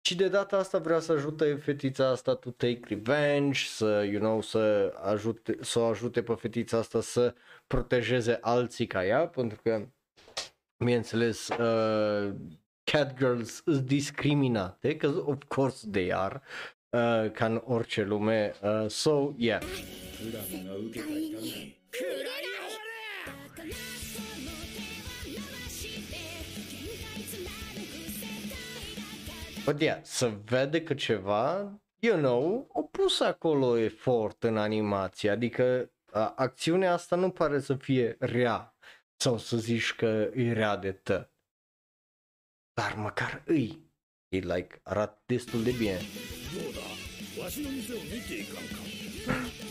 [0.00, 4.40] Și de data asta vrea să ajute fetița asta to take revenge, să, you know,
[4.40, 7.34] să, ajute, să o ajute pe fetița asta să
[7.66, 9.88] protejeze alții ca ea, pentru că,
[10.78, 12.34] bineînțeles, uh,
[12.92, 16.42] catgirls sunt discriminate, că of course they are,
[16.96, 18.54] uh, ca în orice lume.
[18.62, 19.62] Uh, so, yeah.
[29.64, 35.90] But yeah, să vede că ceva, you know, au pus acolo efort în animație, adică
[36.12, 38.76] a, acțiunea asta nu pare să fie rea
[39.16, 41.30] sau să zici că e rea de tă.
[42.74, 43.90] Dar măcar îi,
[44.28, 46.00] e like, arată destul de bine.
[47.45, 48.71] どうだわしの店を見ていかんか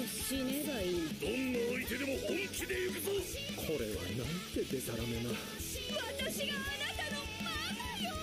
[0.06, 3.10] 死ねばいいどんな相手でも本気で行くぞ
[3.56, 8.14] これはなんてデタラメな私があなたのママよ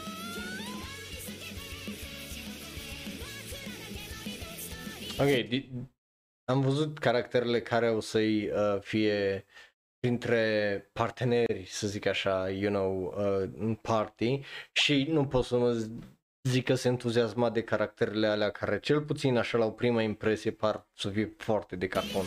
[5.19, 5.69] Ok, di-
[6.45, 9.45] am văzut caracterele care o să-i uh, fie
[9.99, 14.39] printre parteneri, să zic așa, you know, uh, în party
[14.71, 15.87] și nu pot să mă
[16.48, 20.50] zic că se entuziasma de caracterele alea care cel puțin așa la o prima impresie
[20.50, 22.24] par să fie foarte de carton.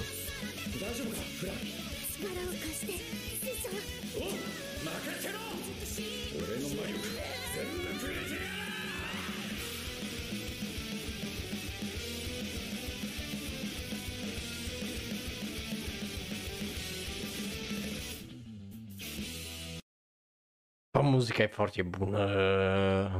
[21.05, 22.27] Muzica e foarte bună,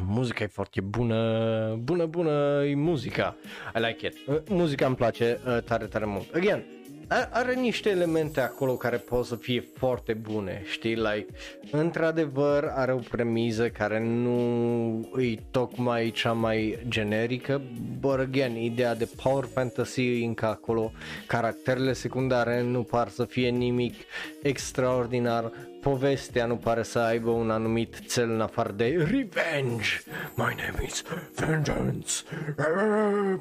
[0.06, 3.36] muzica e foarte bună, bună, bună e muzica.
[3.76, 4.16] I like it.
[4.28, 6.36] Uh, Muzica îmi place uh, tare, tare mult.
[6.36, 6.64] Again,
[7.08, 11.26] a- are niște elemente acolo care pot să fie foarte bune, știi, like,
[11.72, 17.62] într-adevăr are o premiză care nu e tocmai cea mai generică,
[18.00, 20.92] but again, ideea de power fantasy e încă acolo,
[21.28, 23.94] caracterele secundare nu par să fie nimic
[24.42, 25.52] extraordinar,
[25.90, 30.02] povestea nu pare să aibă un anumit cel în afară de revenge.
[30.36, 31.04] My name is
[31.36, 32.14] vengeance.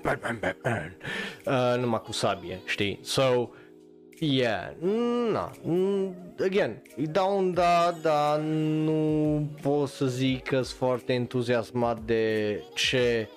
[0.02, 0.96] Batman, Batman.
[1.46, 2.98] Uh, numai cu sabie, știi?
[3.02, 3.48] So,
[4.18, 4.70] yeah,
[5.32, 6.14] na, mm,
[6.44, 12.62] again, îi dau un da, dar nu pot să zic că sunt foarte entuziasmat de
[12.74, 13.28] ce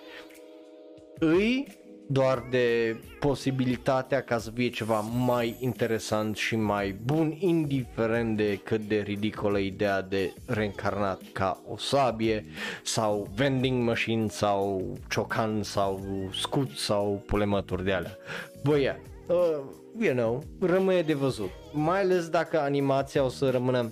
[1.19, 1.67] îi,
[2.07, 8.81] doar de posibilitatea ca să fie ceva mai interesant și mai bun, indiferent de cât
[8.81, 12.45] de ridicolă ideea de reîncarnat ca o sabie
[12.83, 16.01] sau vending machine sau ciocan sau
[16.33, 18.17] scut sau pulemături de alea.
[18.63, 18.95] Băi, yeah,
[19.27, 19.59] uh,
[19.99, 21.49] you know, rămâne de văzut.
[21.71, 23.91] Mai ales dacă animația o să rămână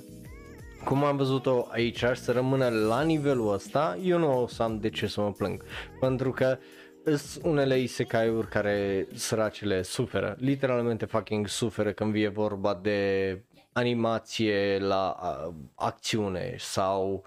[0.84, 4.80] cum am văzut-o aici și să rămână la nivelul ăsta, eu nu o să am
[4.80, 5.64] de ce să mă plâng.
[6.00, 6.58] Pentru că
[7.06, 13.42] sunt unele isekai-uri care săracele suferă, literalmente fucking suferă când vine vorba de
[13.72, 17.24] animație la uh, acțiune sau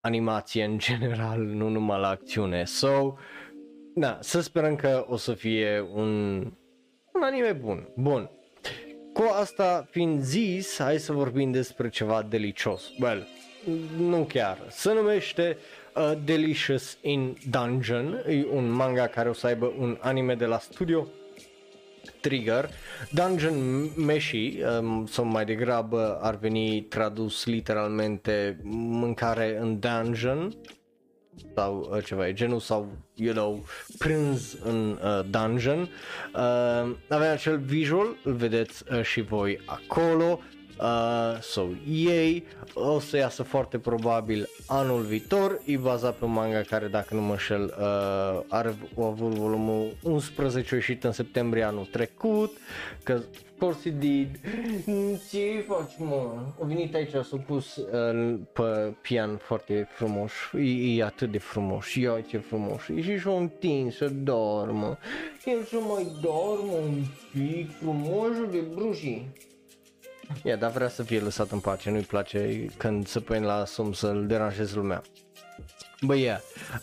[0.00, 2.64] animație în general, nu numai la acțiune.
[2.64, 3.14] So,
[3.94, 6.36] da, să sperăm că o să fie un,
[7.12, 7.88] un anime bun.
[7.96, 8.30] Bun.
[9.12, 12.90] Cu asta fiind zis, hai să vorbim despre ceva delicios.
[13.00, 13.26] Well,
[13.98, 14.58] nu chiar.
[14.68, 15.56] Se numește
[15.96, 18.22] uh, Delicious in Dungeon.
[18.28, 21.06] E un manga care o să aibă un anime de la studio
[22.20, 22.68] Trigger.
[23.10, 30.54] Dungeon Meshi, um, sau mai degrabă ar veni tradus literalmente mâncare în dungeon
[31.54, 33.64] sau uh, ceva e genul sau, you know,
[33.98, 35.80] prânz în uh, dungeon.
[35.80, 40.40] Uh, avem acel visual, îl vedeți uh, și voi acolo.
[40.80, 42.44] Uh, so, ei
[42.74, 47.20] o să iasă foarte probabil anul viitor, e bazat pe un manga care dacă nu
[47.20, 52.56] mă înșel uh, are a avut volumul 11 ieșit în septembrie anul trecut,
[53.02, 53.20] că
[53.58, 54.40] course he did.
[55.30, 56.32] Ce faci, mă?
[56.60, 60.32] A venit aici, s-a pus uh, pe pian foarte frumos.
[60.54, 61.94] E, e atât de frumos.
[61.94, 62.88] Ia ce frumos.
[62.88, 64.98] E și și-o întins să dormă.
[65.44, 69.28] El să mai dormă un pic frumos de brușii.
[70.44, 73.92] Ia, dar vrea să fie lăsat în pace, nu-i place când se pune la sum
[73.92, 75.02] să-l deranjeze lumea.
[76.00, 76.40] Băi, yeah.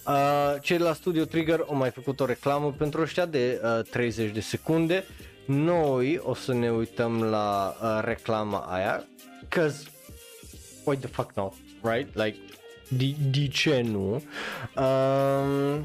[0.07, 3.85] uh, cei de la Studio Trigger au mai făcut o reclamă pentru ăștia de uh,
[3.89, 5.03] 30 de secunde.
[5.45, 9.07] Noi o să ne uităm la uh, reclama aia,
[9.47, 9.83] cause
[10.83, 12.15] why the fuck not, right?
[12.15, 12.37] Like,
[12.89, 14.23] de, de ce nu?
[14.75, 15.79] Uh,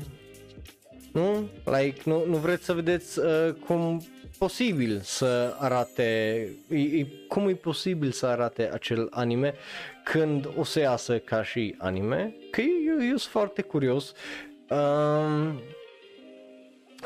[1.12, 1.48] nu?
[1.64, 4.02] Like, nu, nu vreți să vedeți uh, cum
[4.38, 6.02] posibil să arate,
[6.68, 9.54] e, e, cum e posibil să arate acel anime
[10.04, 14.12] când o să iasă ca și anime, că eu, eu sunt foarte curios.
[14.70, 15.60] Um,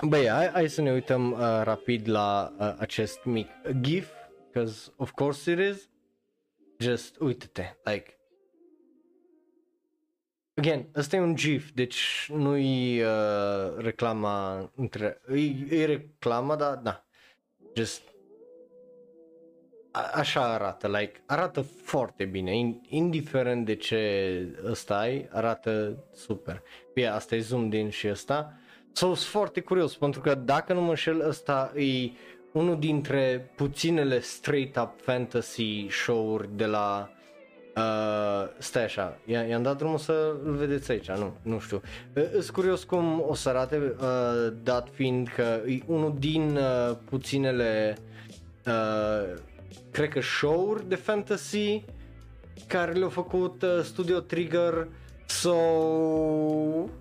[0.09, 3.49] Băi, hai, hai să ne uităm uh, rapid la uh, acest mic
[3.81, 4.09] GIF,
[4.47, 5.89] because of course it is.
[6.79, 8.17] Just uite-te, like
[10.55, 15.21] Again, ăsta e un GIF, deci nu-i uh, reclama între...
[15.35, 17.02] E, e reclama, dar da.
[17.75, 18.03] Just...
[19.91, 26.63] A, așa arată, like, arată foarte bine, indiferent de ce ăsta ai, arată super.
[26.95, 28.53] Bine, asta e zoom din și ăsta.
[28.93, 32.11] So, sunt foarte curios, pentru că dacă nu mă înșel, ăsta e
[32.53, 37.13] unul dintre puținele straight-up fantasy show-uri de la
[37.77, 41.81] Uh, stai așa, i-am dat drumul să îl vedeți aici, nu, nu știu.
[42.15, 46.97] Uh, sunt curios cum o să arate, uh, dat fiind că e unul din uh,
[47.05, 47.97] puținele,
[48.67, 49.39] uh,
[49.91, 51.85] cred că show-uri de fantasy
[52.67, 54.89] care le-au făcut uh, Studio Trigger
[55.41, 55.55] So,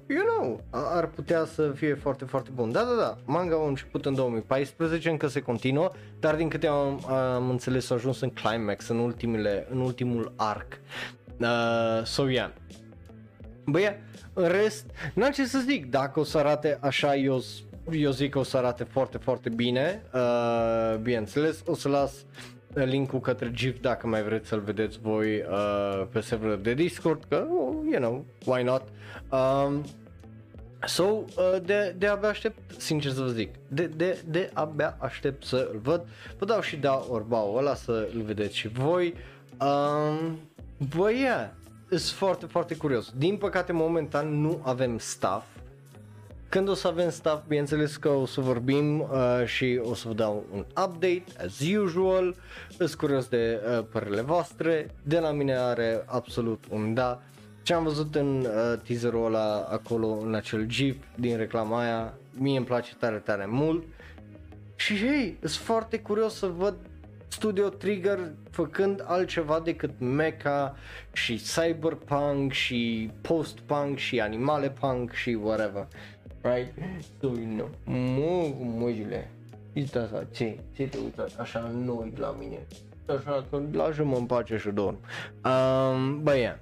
[0.08, 2.72] you know, ar putea să fie foarte, foarte bun.
[2.72, 7.06] Da, da, da, manga a început în 2014, încă se continuă, dar din câte am,
[7.10, 10.80] am înțeles a ajuns în climax, în, ultimele, în ultimul arc.
[11.38, 11.48] Uh,
[12.04, 12.52] so, yeah.
[13.66, 13.98] Băi,
[14.34, 17.42] în rest, n-am ce să zic, dacă o să arate așa, eu,
[17.92, 20.04] eu zic că o să arate foarte, foarte bine.
[20.14, 22.26] Uh, bineînțeles, o să las
[22.74, 27.48] linkul către GIF dacă mai vreți să-l vedeți voi uh, pe serverul de Discord, că,
[27.50, 28.84] oh, you know, why not.
[29.30, 29.84] Um,
[30.86, 31.24] so, uh,
[31.64, 36.02] de, de abia aștept, sincer să vă zic, de, de, de abia aștept să-l văd.
[36.38, 39.14] Vă dau și da orbau ăla să-l vedeți și voi.
[39.60, 40.40] Um,
[40.96, 41.50] bă, yeah,
[41.90, 43.12] sunt foarte, foarte curios.
[43.18, 45.46] Din păcate, momentan nu avem staff
[46.52, 50.14] când o să avem stuff, bineînțeles că o să vorbim uh, și o să vă
[50.14, 52.36] dau un update, as usual.
[52.78, 54.96] Sunt curios de uh, părerile voastre.
[55.04, 57.22] De la mine are absolut un da.
[57.64, 62.58] Ce am văzut în uh, teaserul ăla acolo, în acel GIF din reclama aia, mie
[62.58, 63.84] îmi place tare, tare mult.
[64.76, 66.76] Și hei, sunt foarte curios să văd
[67.28, 68.20] Studio Trigger
[68.50, 70.76] făcând altceva decât mecha
[71.14, 75.88] și cyberpunk și post-punk și animale punk și whatever
[76.42, 76.74] right?
[77.20, 79.32] So, you know, mă, măjile,
[79.76, 82.60] uite asta, ce, ce te uiți așa noi la mine?
[83.06, 84.98] Așa că lasă-mă în pace și dorm.
[85.44, 86.58] Um, bă, yeah.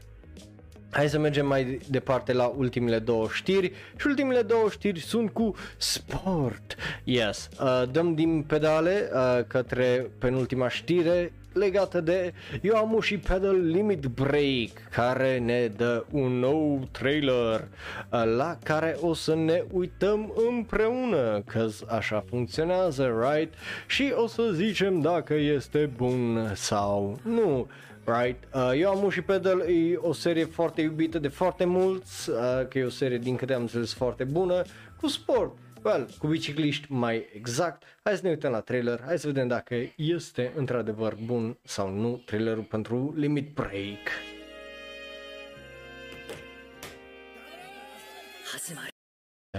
[0.92, 5.56] Hai să mergem mai departe la ultimele două știri și ultimele două știri sunt cu
[5.78, 6.76] sport.
[7.04, 14.70] Yes, uh, dăm din pedale uh, către penultima știre legată de Yoamushi Pedal Limit Break
[14.92, 17.68] care ne dă un nou trailer
[18.12, 23.54] uh, la care o să ne uităm împreună că așa funcționează, right?
[23.88, 27.68] Și o să zicem dacă este bun sau nu
[28.04, 28.44] right?
[28.54, 32.36] Uh, eu am și Pedal, e o serie foarte iubită de foarte mulți, uh,
[32.68, 34.62] că e o serie din câte am înțeles foarte bună,
[35.02, 35.58] cu sport.
[35.90, 37.84] Well, cu bicicliști mai exact.
[38.04, 42.22] Hai să ne uităm la trailer, hai să vedem dacă este într-adevăr bun sau nu
[42.26, 44.08] trailerul pentru Limit Break.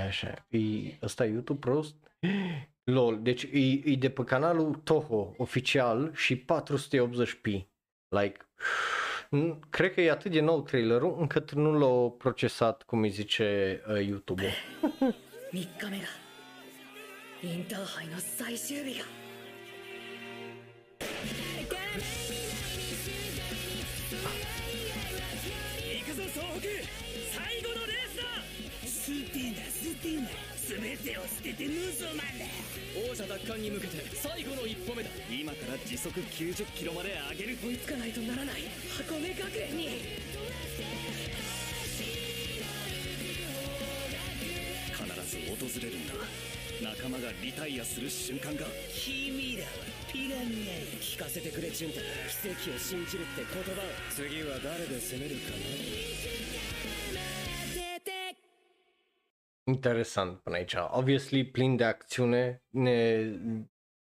[0.07, 0.59] Așa, e,
[1.02, 1.94] ăsta e YouTube prost?
[2.94, 7.66] LOL, deci e, e de pe canalul Toho oficial și 480p.
[8.09, 8.36] Like,
[9.70, 14.07] cred că e atât de nou trailerul încât nu l-au procesat cum îi zice uh,
[14.07, 14.51] YouTube-ul.
[17.42, 19.06] インターハイの最終日が。
[19.06, 19.08] 行
[26.04, 26.68] くぞ総北。
[27.32, 28.24] 最後のレースだ。
[28.86, 30.28] スーティーなスーティーな
[30.68, 32.44] 全てを捨てて無造マンだ。
[33.10, 35.08] 王者奪還に向けて最後の一歩目だ。
[35.30, 38.68] 今から時速90キロまで上げる追いつかないとならない。
[38.98, 39.88] 箱根学園に。
[44.92, 46.12] 必ず訪れるんだ。
[46.82, 49.70] 仲間がリタイアする瞬間が君らは
[50.12, 55.52] ピラニアへ聞かせてくれチュンタ奇跡を信じるって言葉を次は誰で攻めるか
[59.66, 60.74] Interesant până aici.
[60.90, 63.24] Obviously, plin de acțiune, ne,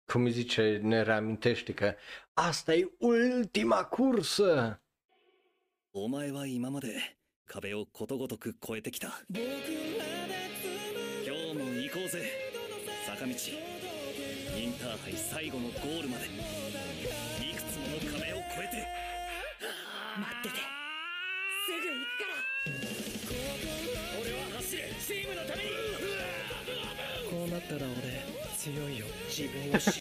[0.05, 1.95] cum zice, ne reamintește că
[2.33, 4.79] asta e ultima cursă.
[5.97, 6.89] お前は今まで
[7.47, 9.39] 壁をことごとく越えてきた今
[11.33, 12.24] 日も行こうぜ
[13.25, 13.33] 坂道
[14.55, 16.29] インターハイ最後のゴールまでい
[17.55, 18.87] くつもの壁を越えて
[20.15, 20.55] 待ってて
[21.65, 22.37] すぐ行くから
[24.21, 25.69] 俺は走るチームのために
[27.31, 28.21] こうなったら俺
[28.57, 29.99] 強いよ自分を知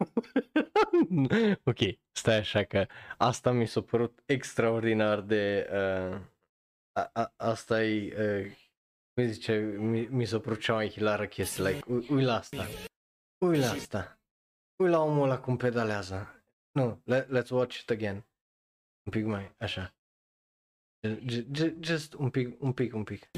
[1.65, 2.87] ok, stai așa că
[3.17, 5.69] asta mi s-a părut extraordinar de...
[5.73, 6.19] Uh,
[6.93, 8.13] a, a, asta e...
[8.19, 8.53] Uh,
[9.15, 12.67] cum zice, mi, mi s-a părut cea mai hilară chestie, like, ui, ui la asta,
[13.45, 14.21] Pui la asta.
[14.77, 16.45] Pui la omul ăla cum pedalează.
[16.73, 18.27] Nu, let, let's watch it again.
[19.03, 19.95] Un pic mai, așa.
[21.81, 23.31] Just un pic, un pic, un pic.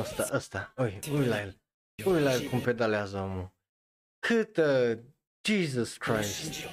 [0.00, 0.72] Asta, asta.
[0.76, 1.60] Ui, ui la el.
[2.04, 3.52] Ui la el cum pedalează omul.
[4.18, 4.56] Cât?
[4.56, 4.98] Uh,
[5.42, 6.66] Jesus Christ.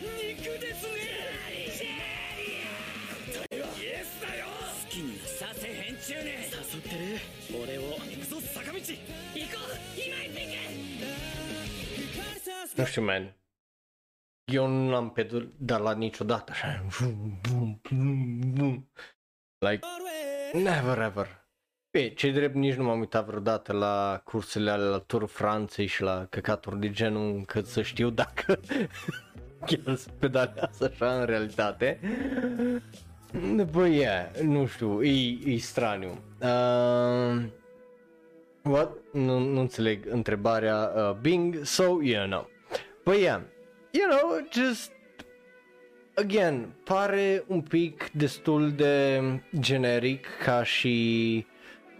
[12.76, 13.35] け Nu știu, man.
[14.52, 16.85] Eu nu am pedalat niciodată așa.
[16.88, 18.91] Vum, vum, vum, vum.
[19.57, 19.85] Like,
[20.53, 21.41] never ever.
[21.89, 26.02] Pe, ce drept nici nu m-am uitat vreodată la cursele alea la Tour Franței și
[26.02, 28.60] la căcaturi de genul încât să știu dacă
[29.65, 31.99] chiar se pedalează așa în realitate.
[33.72, 36.23] Băi, yeah, nu știu, e, e straniu.
[36.41, 37.43] Uh,
[38.64, 38.91] what?
[39.11, 42.49] Nu, nu înțeleg întrebarea uh, Bing, so you know.
[43.03, 43.41] But yeah,
[43.91, 44.91] you know, just
[46.14, 49.22] again, pare un pic destul de
[49.60, 51.45] generic ca și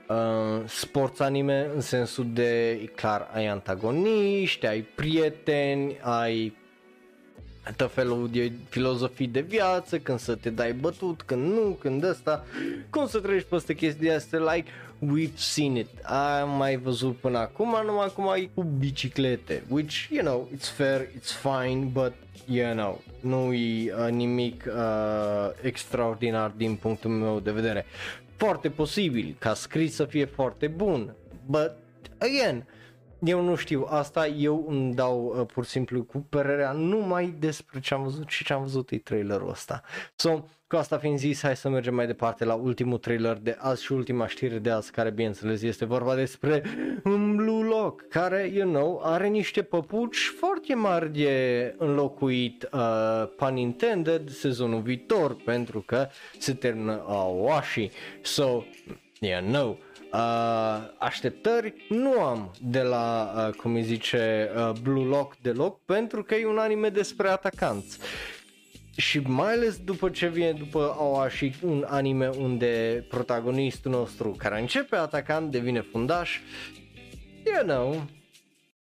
[0.08, 6.60] uh, sports anime în sensul de, e clar, ai antagoniști, ai prieteni, ai
[7.76, 12.46] tot felul de filozofii de viață, când să te dai bătut, când nu, când ăsta,
[12.90, 14.72] cum să treci peste chestia asta, like,
[15.02, 20.24] we've seen it, am mai văzut până acum, numai acum e cu biciclete, which, you
[20.24, 22.14] know, it's fair, it's fine, but,
[22.46, 27.86] you know, nu e uh, nimic uh, extraordinar din punctul meu de vedere.
[28.36, 31.16] Foarte posibil ca scris să fie foarte bun,
[31.46, 31.72] but,
[32.18, 32.66] again,
[33.24, 37.80] eu nu știu, asta eu îmi dau uh, pur și simplu cu părerea numai despre
[37.80, 39.82] ce am văzut și ce am văzut e trailerul ăsta.
[40.16, 43.84] So, cu asta fiind zis, hai să mergem mai departe la ultimul trailer de azi
[43.84, 46.64] și ultima știre de azi, care bineînțeles este vorba despre
[47.04, 53.58] un Blue Lock, care, you know, are niște păpuci foarte mari de înlocuit, uh, pun
[53.58, 56.08] intended, sezonul viitor, pentru că
[56.40, 57.90] se termină Awashi.
[58.22, 58.64] So,
[59.20, 59.76] yeah, no.
[60.14, 60.18] Uh,
[60.98, 66.36] așteptări nu am de la, uh, cum îi zice, uh, Blue Lock deloc, pentru că
[66.36, 68.00] e un anime despre atacanți.
[68.96, 74.96] și mai ales după ce vine după Aoashi un anime unde protagonistul nostru care începe
[74.96, 76.40] atacant devine fundaș,
[77.46, 78.06] you know,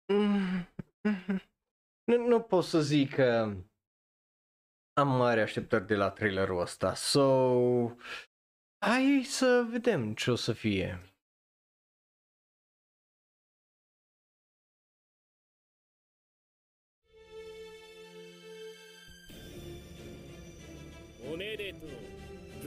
[0.06, 0.68] mm,
[2.04, 3.54] nu, nu pot să zic că
[4.92, 7.50] am mari așteptări de la trailerul ăsta, so
[8.78, 11.09] hai să vedem ce o să fie.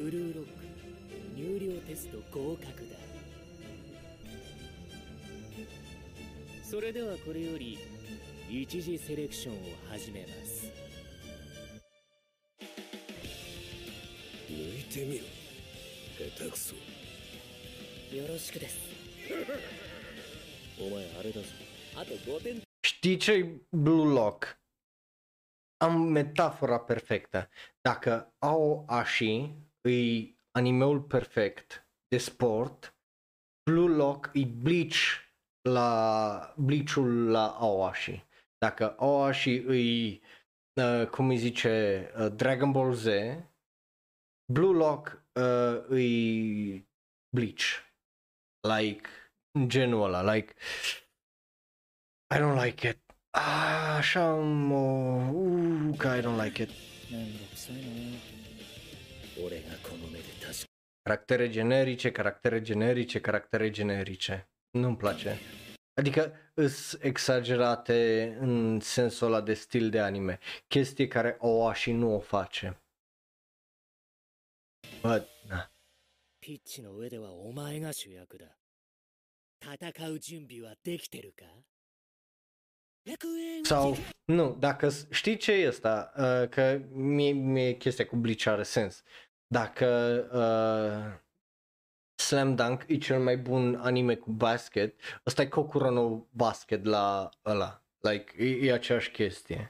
[0.04, 0.52] ブルーロック
[1.34, 2.98] 入寮テスト合格だ。
[6.62, 7.80] それではこれより
[8.50, 9.58] 一次セレクションを
[9.90, 10.68] 始めます。
[14.50, 15.24] 抜いてみろ。
[16.36, 16.76] 下手くそ。
[18.14, 18.78] よろしくです。
[20.84, 21.48] お前あれだぞ。
[21.96, 22.62] あと5点。
[22.86, 24.58] Știi Blue Lock?
[25.78, 27.50] Am metafora perfectă.
[27.82, 32.96] Dacă au Ashi îi animeul perfect de sport,
[33.64, 34.96] Blue Lock îi Bleach
[35.70, 38.26] la Bleachul la Aoashi.
[38.58, 40.22] Dacă Aoashi îi
[40.82, 43.06] uh, cum îi zice uh, Dragon Ball Z,
[44.54, 46.88] Blue Lock uh, îi
[47.36, 47.64] Bleach.
[48.68, 49.10] Like
[49.68, 50.54] genul ăla, like
[52.36, 52.98] I don't like it.
[53.30, 54.78] Ah, așa am o...
[54.78, 56.70] Uh, că I don't like it.
[61.03, 64.49] Caractere generice, caractere generice, caractere generice.
[64.71, 65.39] Nu-mi place.
[65.95, 70.39] Adică îs exagerate în sensul ăla de stil de anime.
[70.67, 72.83] Chestie care o și nu o face.
[75.03, 75.71] But, na.
[76.41, 78.47] ピッチの上ではお前が主役だ
[79.61, 81.45] 戦う準備はできてるか
[83.64, 88.46] sau, nu, dacă s- știi ce e asta, uh, că mie, mie chestia cu Bleach
[88.48, 89.04] are sens.
[89.48, 89.88] Dacă
[90.34, 91.22] uh,
[92.16, 97.30] Slam Dunk e cel mai bun anime cu basket, ăsta e Kokuro no Basket la
[97.46, 97.84] ăla.
[98.00, 99.68] Like, e, e aceeași chestie.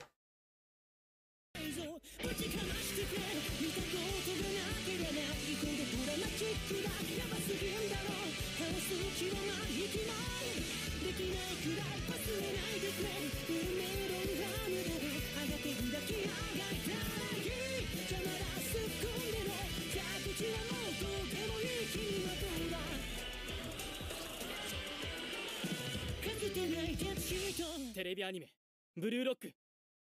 [27.95, 28.53] テレビアニメ「
[28.97, 29.53] ブルーロック」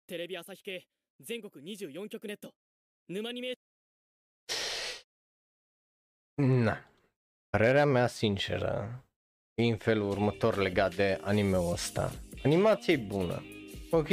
[0.07, 0.87] テレビ朝日系
[1.19, 2.53] 全国24局ネット
[3.09, 3.55] 沼アニメ
[6.37, 6.85] Na.
[7.49, 9.05] Părerea mea sinceră
[9.53, 12.11] e în felul următor legat de anime-ul ăsta.
[12.43, 13.43] Animația e bună.
[13.91, 14.07] Ok?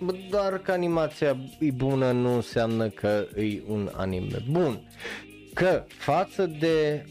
[0.00, 4.88] Bă, Doar că animația e bună nu înseamnă că e un anime bun.
[5.54, 7.04] Că față de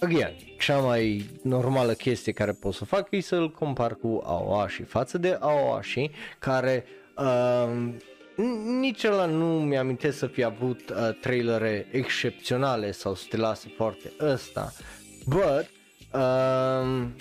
[0.00, 4.82] Again, cea mai normală chestie care pot să fac e să-l compar cu Aoashi.
[4.82, 6.84] Față de Aoashi, care
[7.16, 7.88] uh,
[8.80, 14.12] nici ăla nu mi-amintesc să fi avut uh, trailere excepționale sau să te lase foarte
[14.20, 14.72] ăsta.
[15.26, 15.70] But,
[16.20, 17.14] um,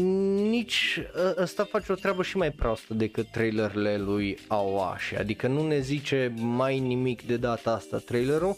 [0.00, 5.66] nici ă- ăsta face o treabă și mai proastă decât trailerele lui Aoashi, adică nu
[5.66, 8.56] ne zice mai nimic de data asta trailerul,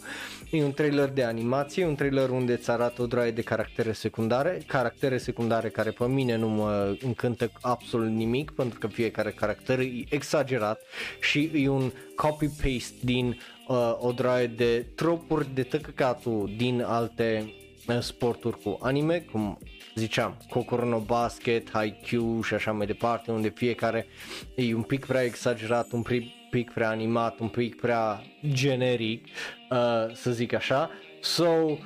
[0.49, 4.61] e un trailer de animație, un trailer unde îți arată o draie de caractere secundare,
[4.67, 10.03] caractere secundare care pe mine nu mă încântă absolut nimic, pentru că fiecare caracter e
[10.09, 10.81] exagerat
[11.21, 17.53] și e un copy-paste din uh, o draie de tropuri de tăcăcatul din alte
[17.87, 19.57] uh, sporturi cu anime, cum
[19.99, 24.07] ziceam, Kokoro no Basket, Haikyuu și așa mai departe, unde fiecare
[24.55, 30.13] e un pic prea exagerat, un pic, pic prea animat, un pic prea generic, uh,
[30.13, 30.89] să zic așa.
[31.21, 31.77] So, uh,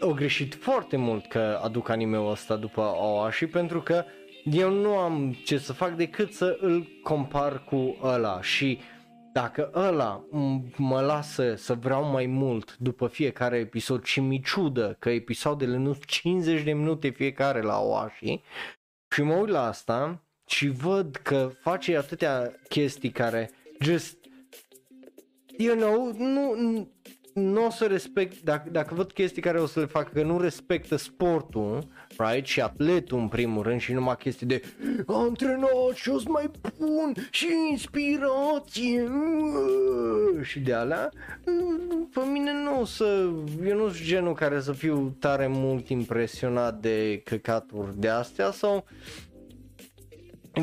[0.00, 4.04] au greșit foarte mult că aduc anime-ul ăsta după Oashi pentru că
[4.44, 8.78] eu nu am ce să fac decât să îl compar cu ăla și
[9.36, 14.96] dacă ăla m- mă lasă să vreau mai mult după fiecare episod și mi ciudă
[14.98, 18.40] că episoadele nu sunt 50 de minute fiecare la Oashi
[19.10, 23.50] și mă uit la asta și văd că face atâtea chestii care
[23.80, 24.16] just
[25.56, 26.54] you know, nu,
[27.36, 30.22] nu, nu o să respect, dacă, dacă văd chestii care o să le fac că
[30.22, 31.86] nu respectă sportul,
[32.18, 34.62] right, și atletul în primul rând și numai chestii de
[35.06, 41.10] antrenat și o să mai bun și inspirație uh, și de alea,
[41.46, 43.30] mm, pe mine nu o să,
[43.66, 48.84] eu nu sunt genul care să fiu tare mult impresionat de căcaturi de astea sau
[49.25, 49.25] e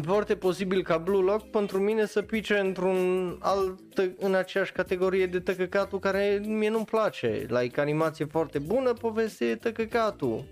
[0.01, 3.79] foarte posibil ca Blue Lock pentru mine să pice într-un alt,
[4.17, 7.45] în aceeași categorie de tăcăcatul care mie nu-mi place.
[7.49, 10.45] Like animație foarte bună, poveste e tăcăcatul.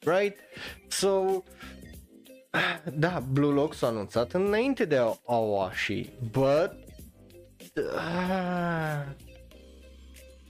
[0.00, 0.38] Right?
[0.88, 1.42] So,
[3.04, 6.72] da, Blue Lock s-a anunțat înainte de Awashi, but
[7.76, 9.25] uh,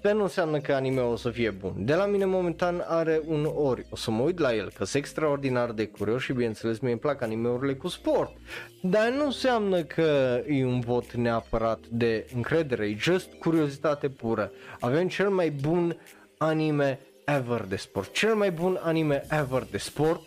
[0.07, 1.85] Asta nu înseamnă că anime o să fie bun.
[1.85, 3.87] De la mine momentan are un ori.
[3.91, 7.23] O să mă uit la el, că sunt extraordinar de curios și bineînțeles mi-e plac
[7.23, 8.37] animeurile cu sport.
[8.83, 14.53] Dar nu înseamnă că e un vot neapărat de încredere, e just curiozitate pură.
[14.81, 15.97] Avem cel mai bun
[16.39, 18.13] anime ever de sport.
[18.13, 20.21] Cel mai bun anime ever de sport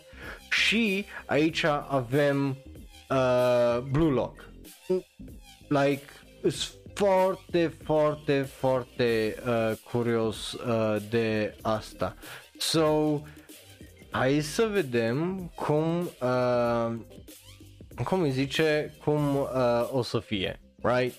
[0.50, 2.56] și aici avem
[3.10, 4.48] uh, Blue Lock.
[5.68, 6.04] Like,
[7.00, 12.16] foarte, foarte, foarte uh, curios uh, de asta.
[12.58, 13.20] So,
[14.10, 16.94] hai să vedem cum, uh,
[18.04, 21.14] cum îi zice, cum uh, o să fie, right?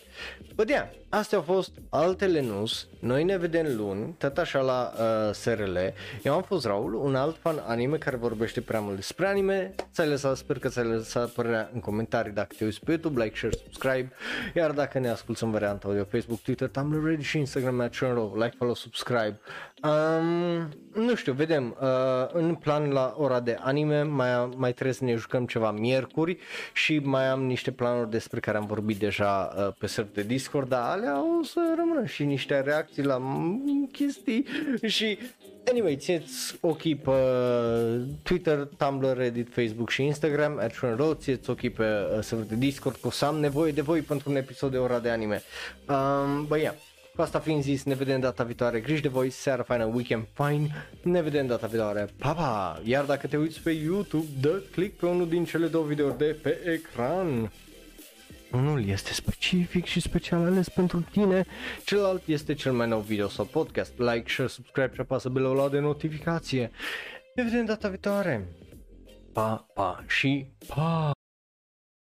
[0.55, 5.33] But yeah, astea au fost altele news, noi ne vedem luni, tot așa la uh,
[5.33, 5.77] SRL.
[6.23, 9.75] Eu am fost Raul, un alt fan anime care vorbește prea mult despre anime.
[9.93, 13.35] Ți-ai lăsat, sper că ți-ai lăsat părerea în comentarii dacă te uiți pe YouTube, like,
[13.37, 14.11] share, subscribe.
[14.55, 17.99] Iar dacă ne asculti în varianta audio, Facebook, Twitter, Tumblr, Reddit și Instagram, at
[18.35, 19.39] like, follow, subscribe.
[19.83, 21.87] Um, nu știu, vedem, uh,
[22.33, 26.37] în plan la ora de anime mai, mai trebuie să ne jucăm ceva miercuri
[26.73, 30.69] și mai am niște planuri despre care am vorbit deja uh, pe server de Discord,
[30.69, 33.21] dar alea o să rămână și niște reacții la
[33.91, 34.45] chestii
[34.85, 35.17] și
[35.69, 37.11] Anyway, țineți ochii pe
[38.23, 43.07] Twitter, Tumblr, Reddit, Facebook și Instagram, Adrian țineți ochii pe uh, server de Discord, că
[43.07, 45.41] o să am nevoie de voi pentru un episod de ora de anime.
[45.87, 46.73] Um, bă, yeah.
[47.15, 50.87] Cu asta fiind zis, ne vedem data viitoare, grijă de voi, seara faină, weekend fine,
[51.01, 52.81] ne vedem data viitoare, pa, pa!
[52.83, 56.37] Iar dacă te uiți pe YouTube, dă click pe unul din cele două videouri de
[56.41, 57.51] pe ecran.
[58.51, 61.45] Unul este specific și special ales pentru tine,
[61.85, 63.93] celălalt este cel mai nou video sau podcast.
[63.97, 66.71] Like, share, subscribe și apasă belul ăla de notificație.
[67.35, 68.47] Ne vedem data viitoare.
[69.33, 71.11] Pa, pa și pa!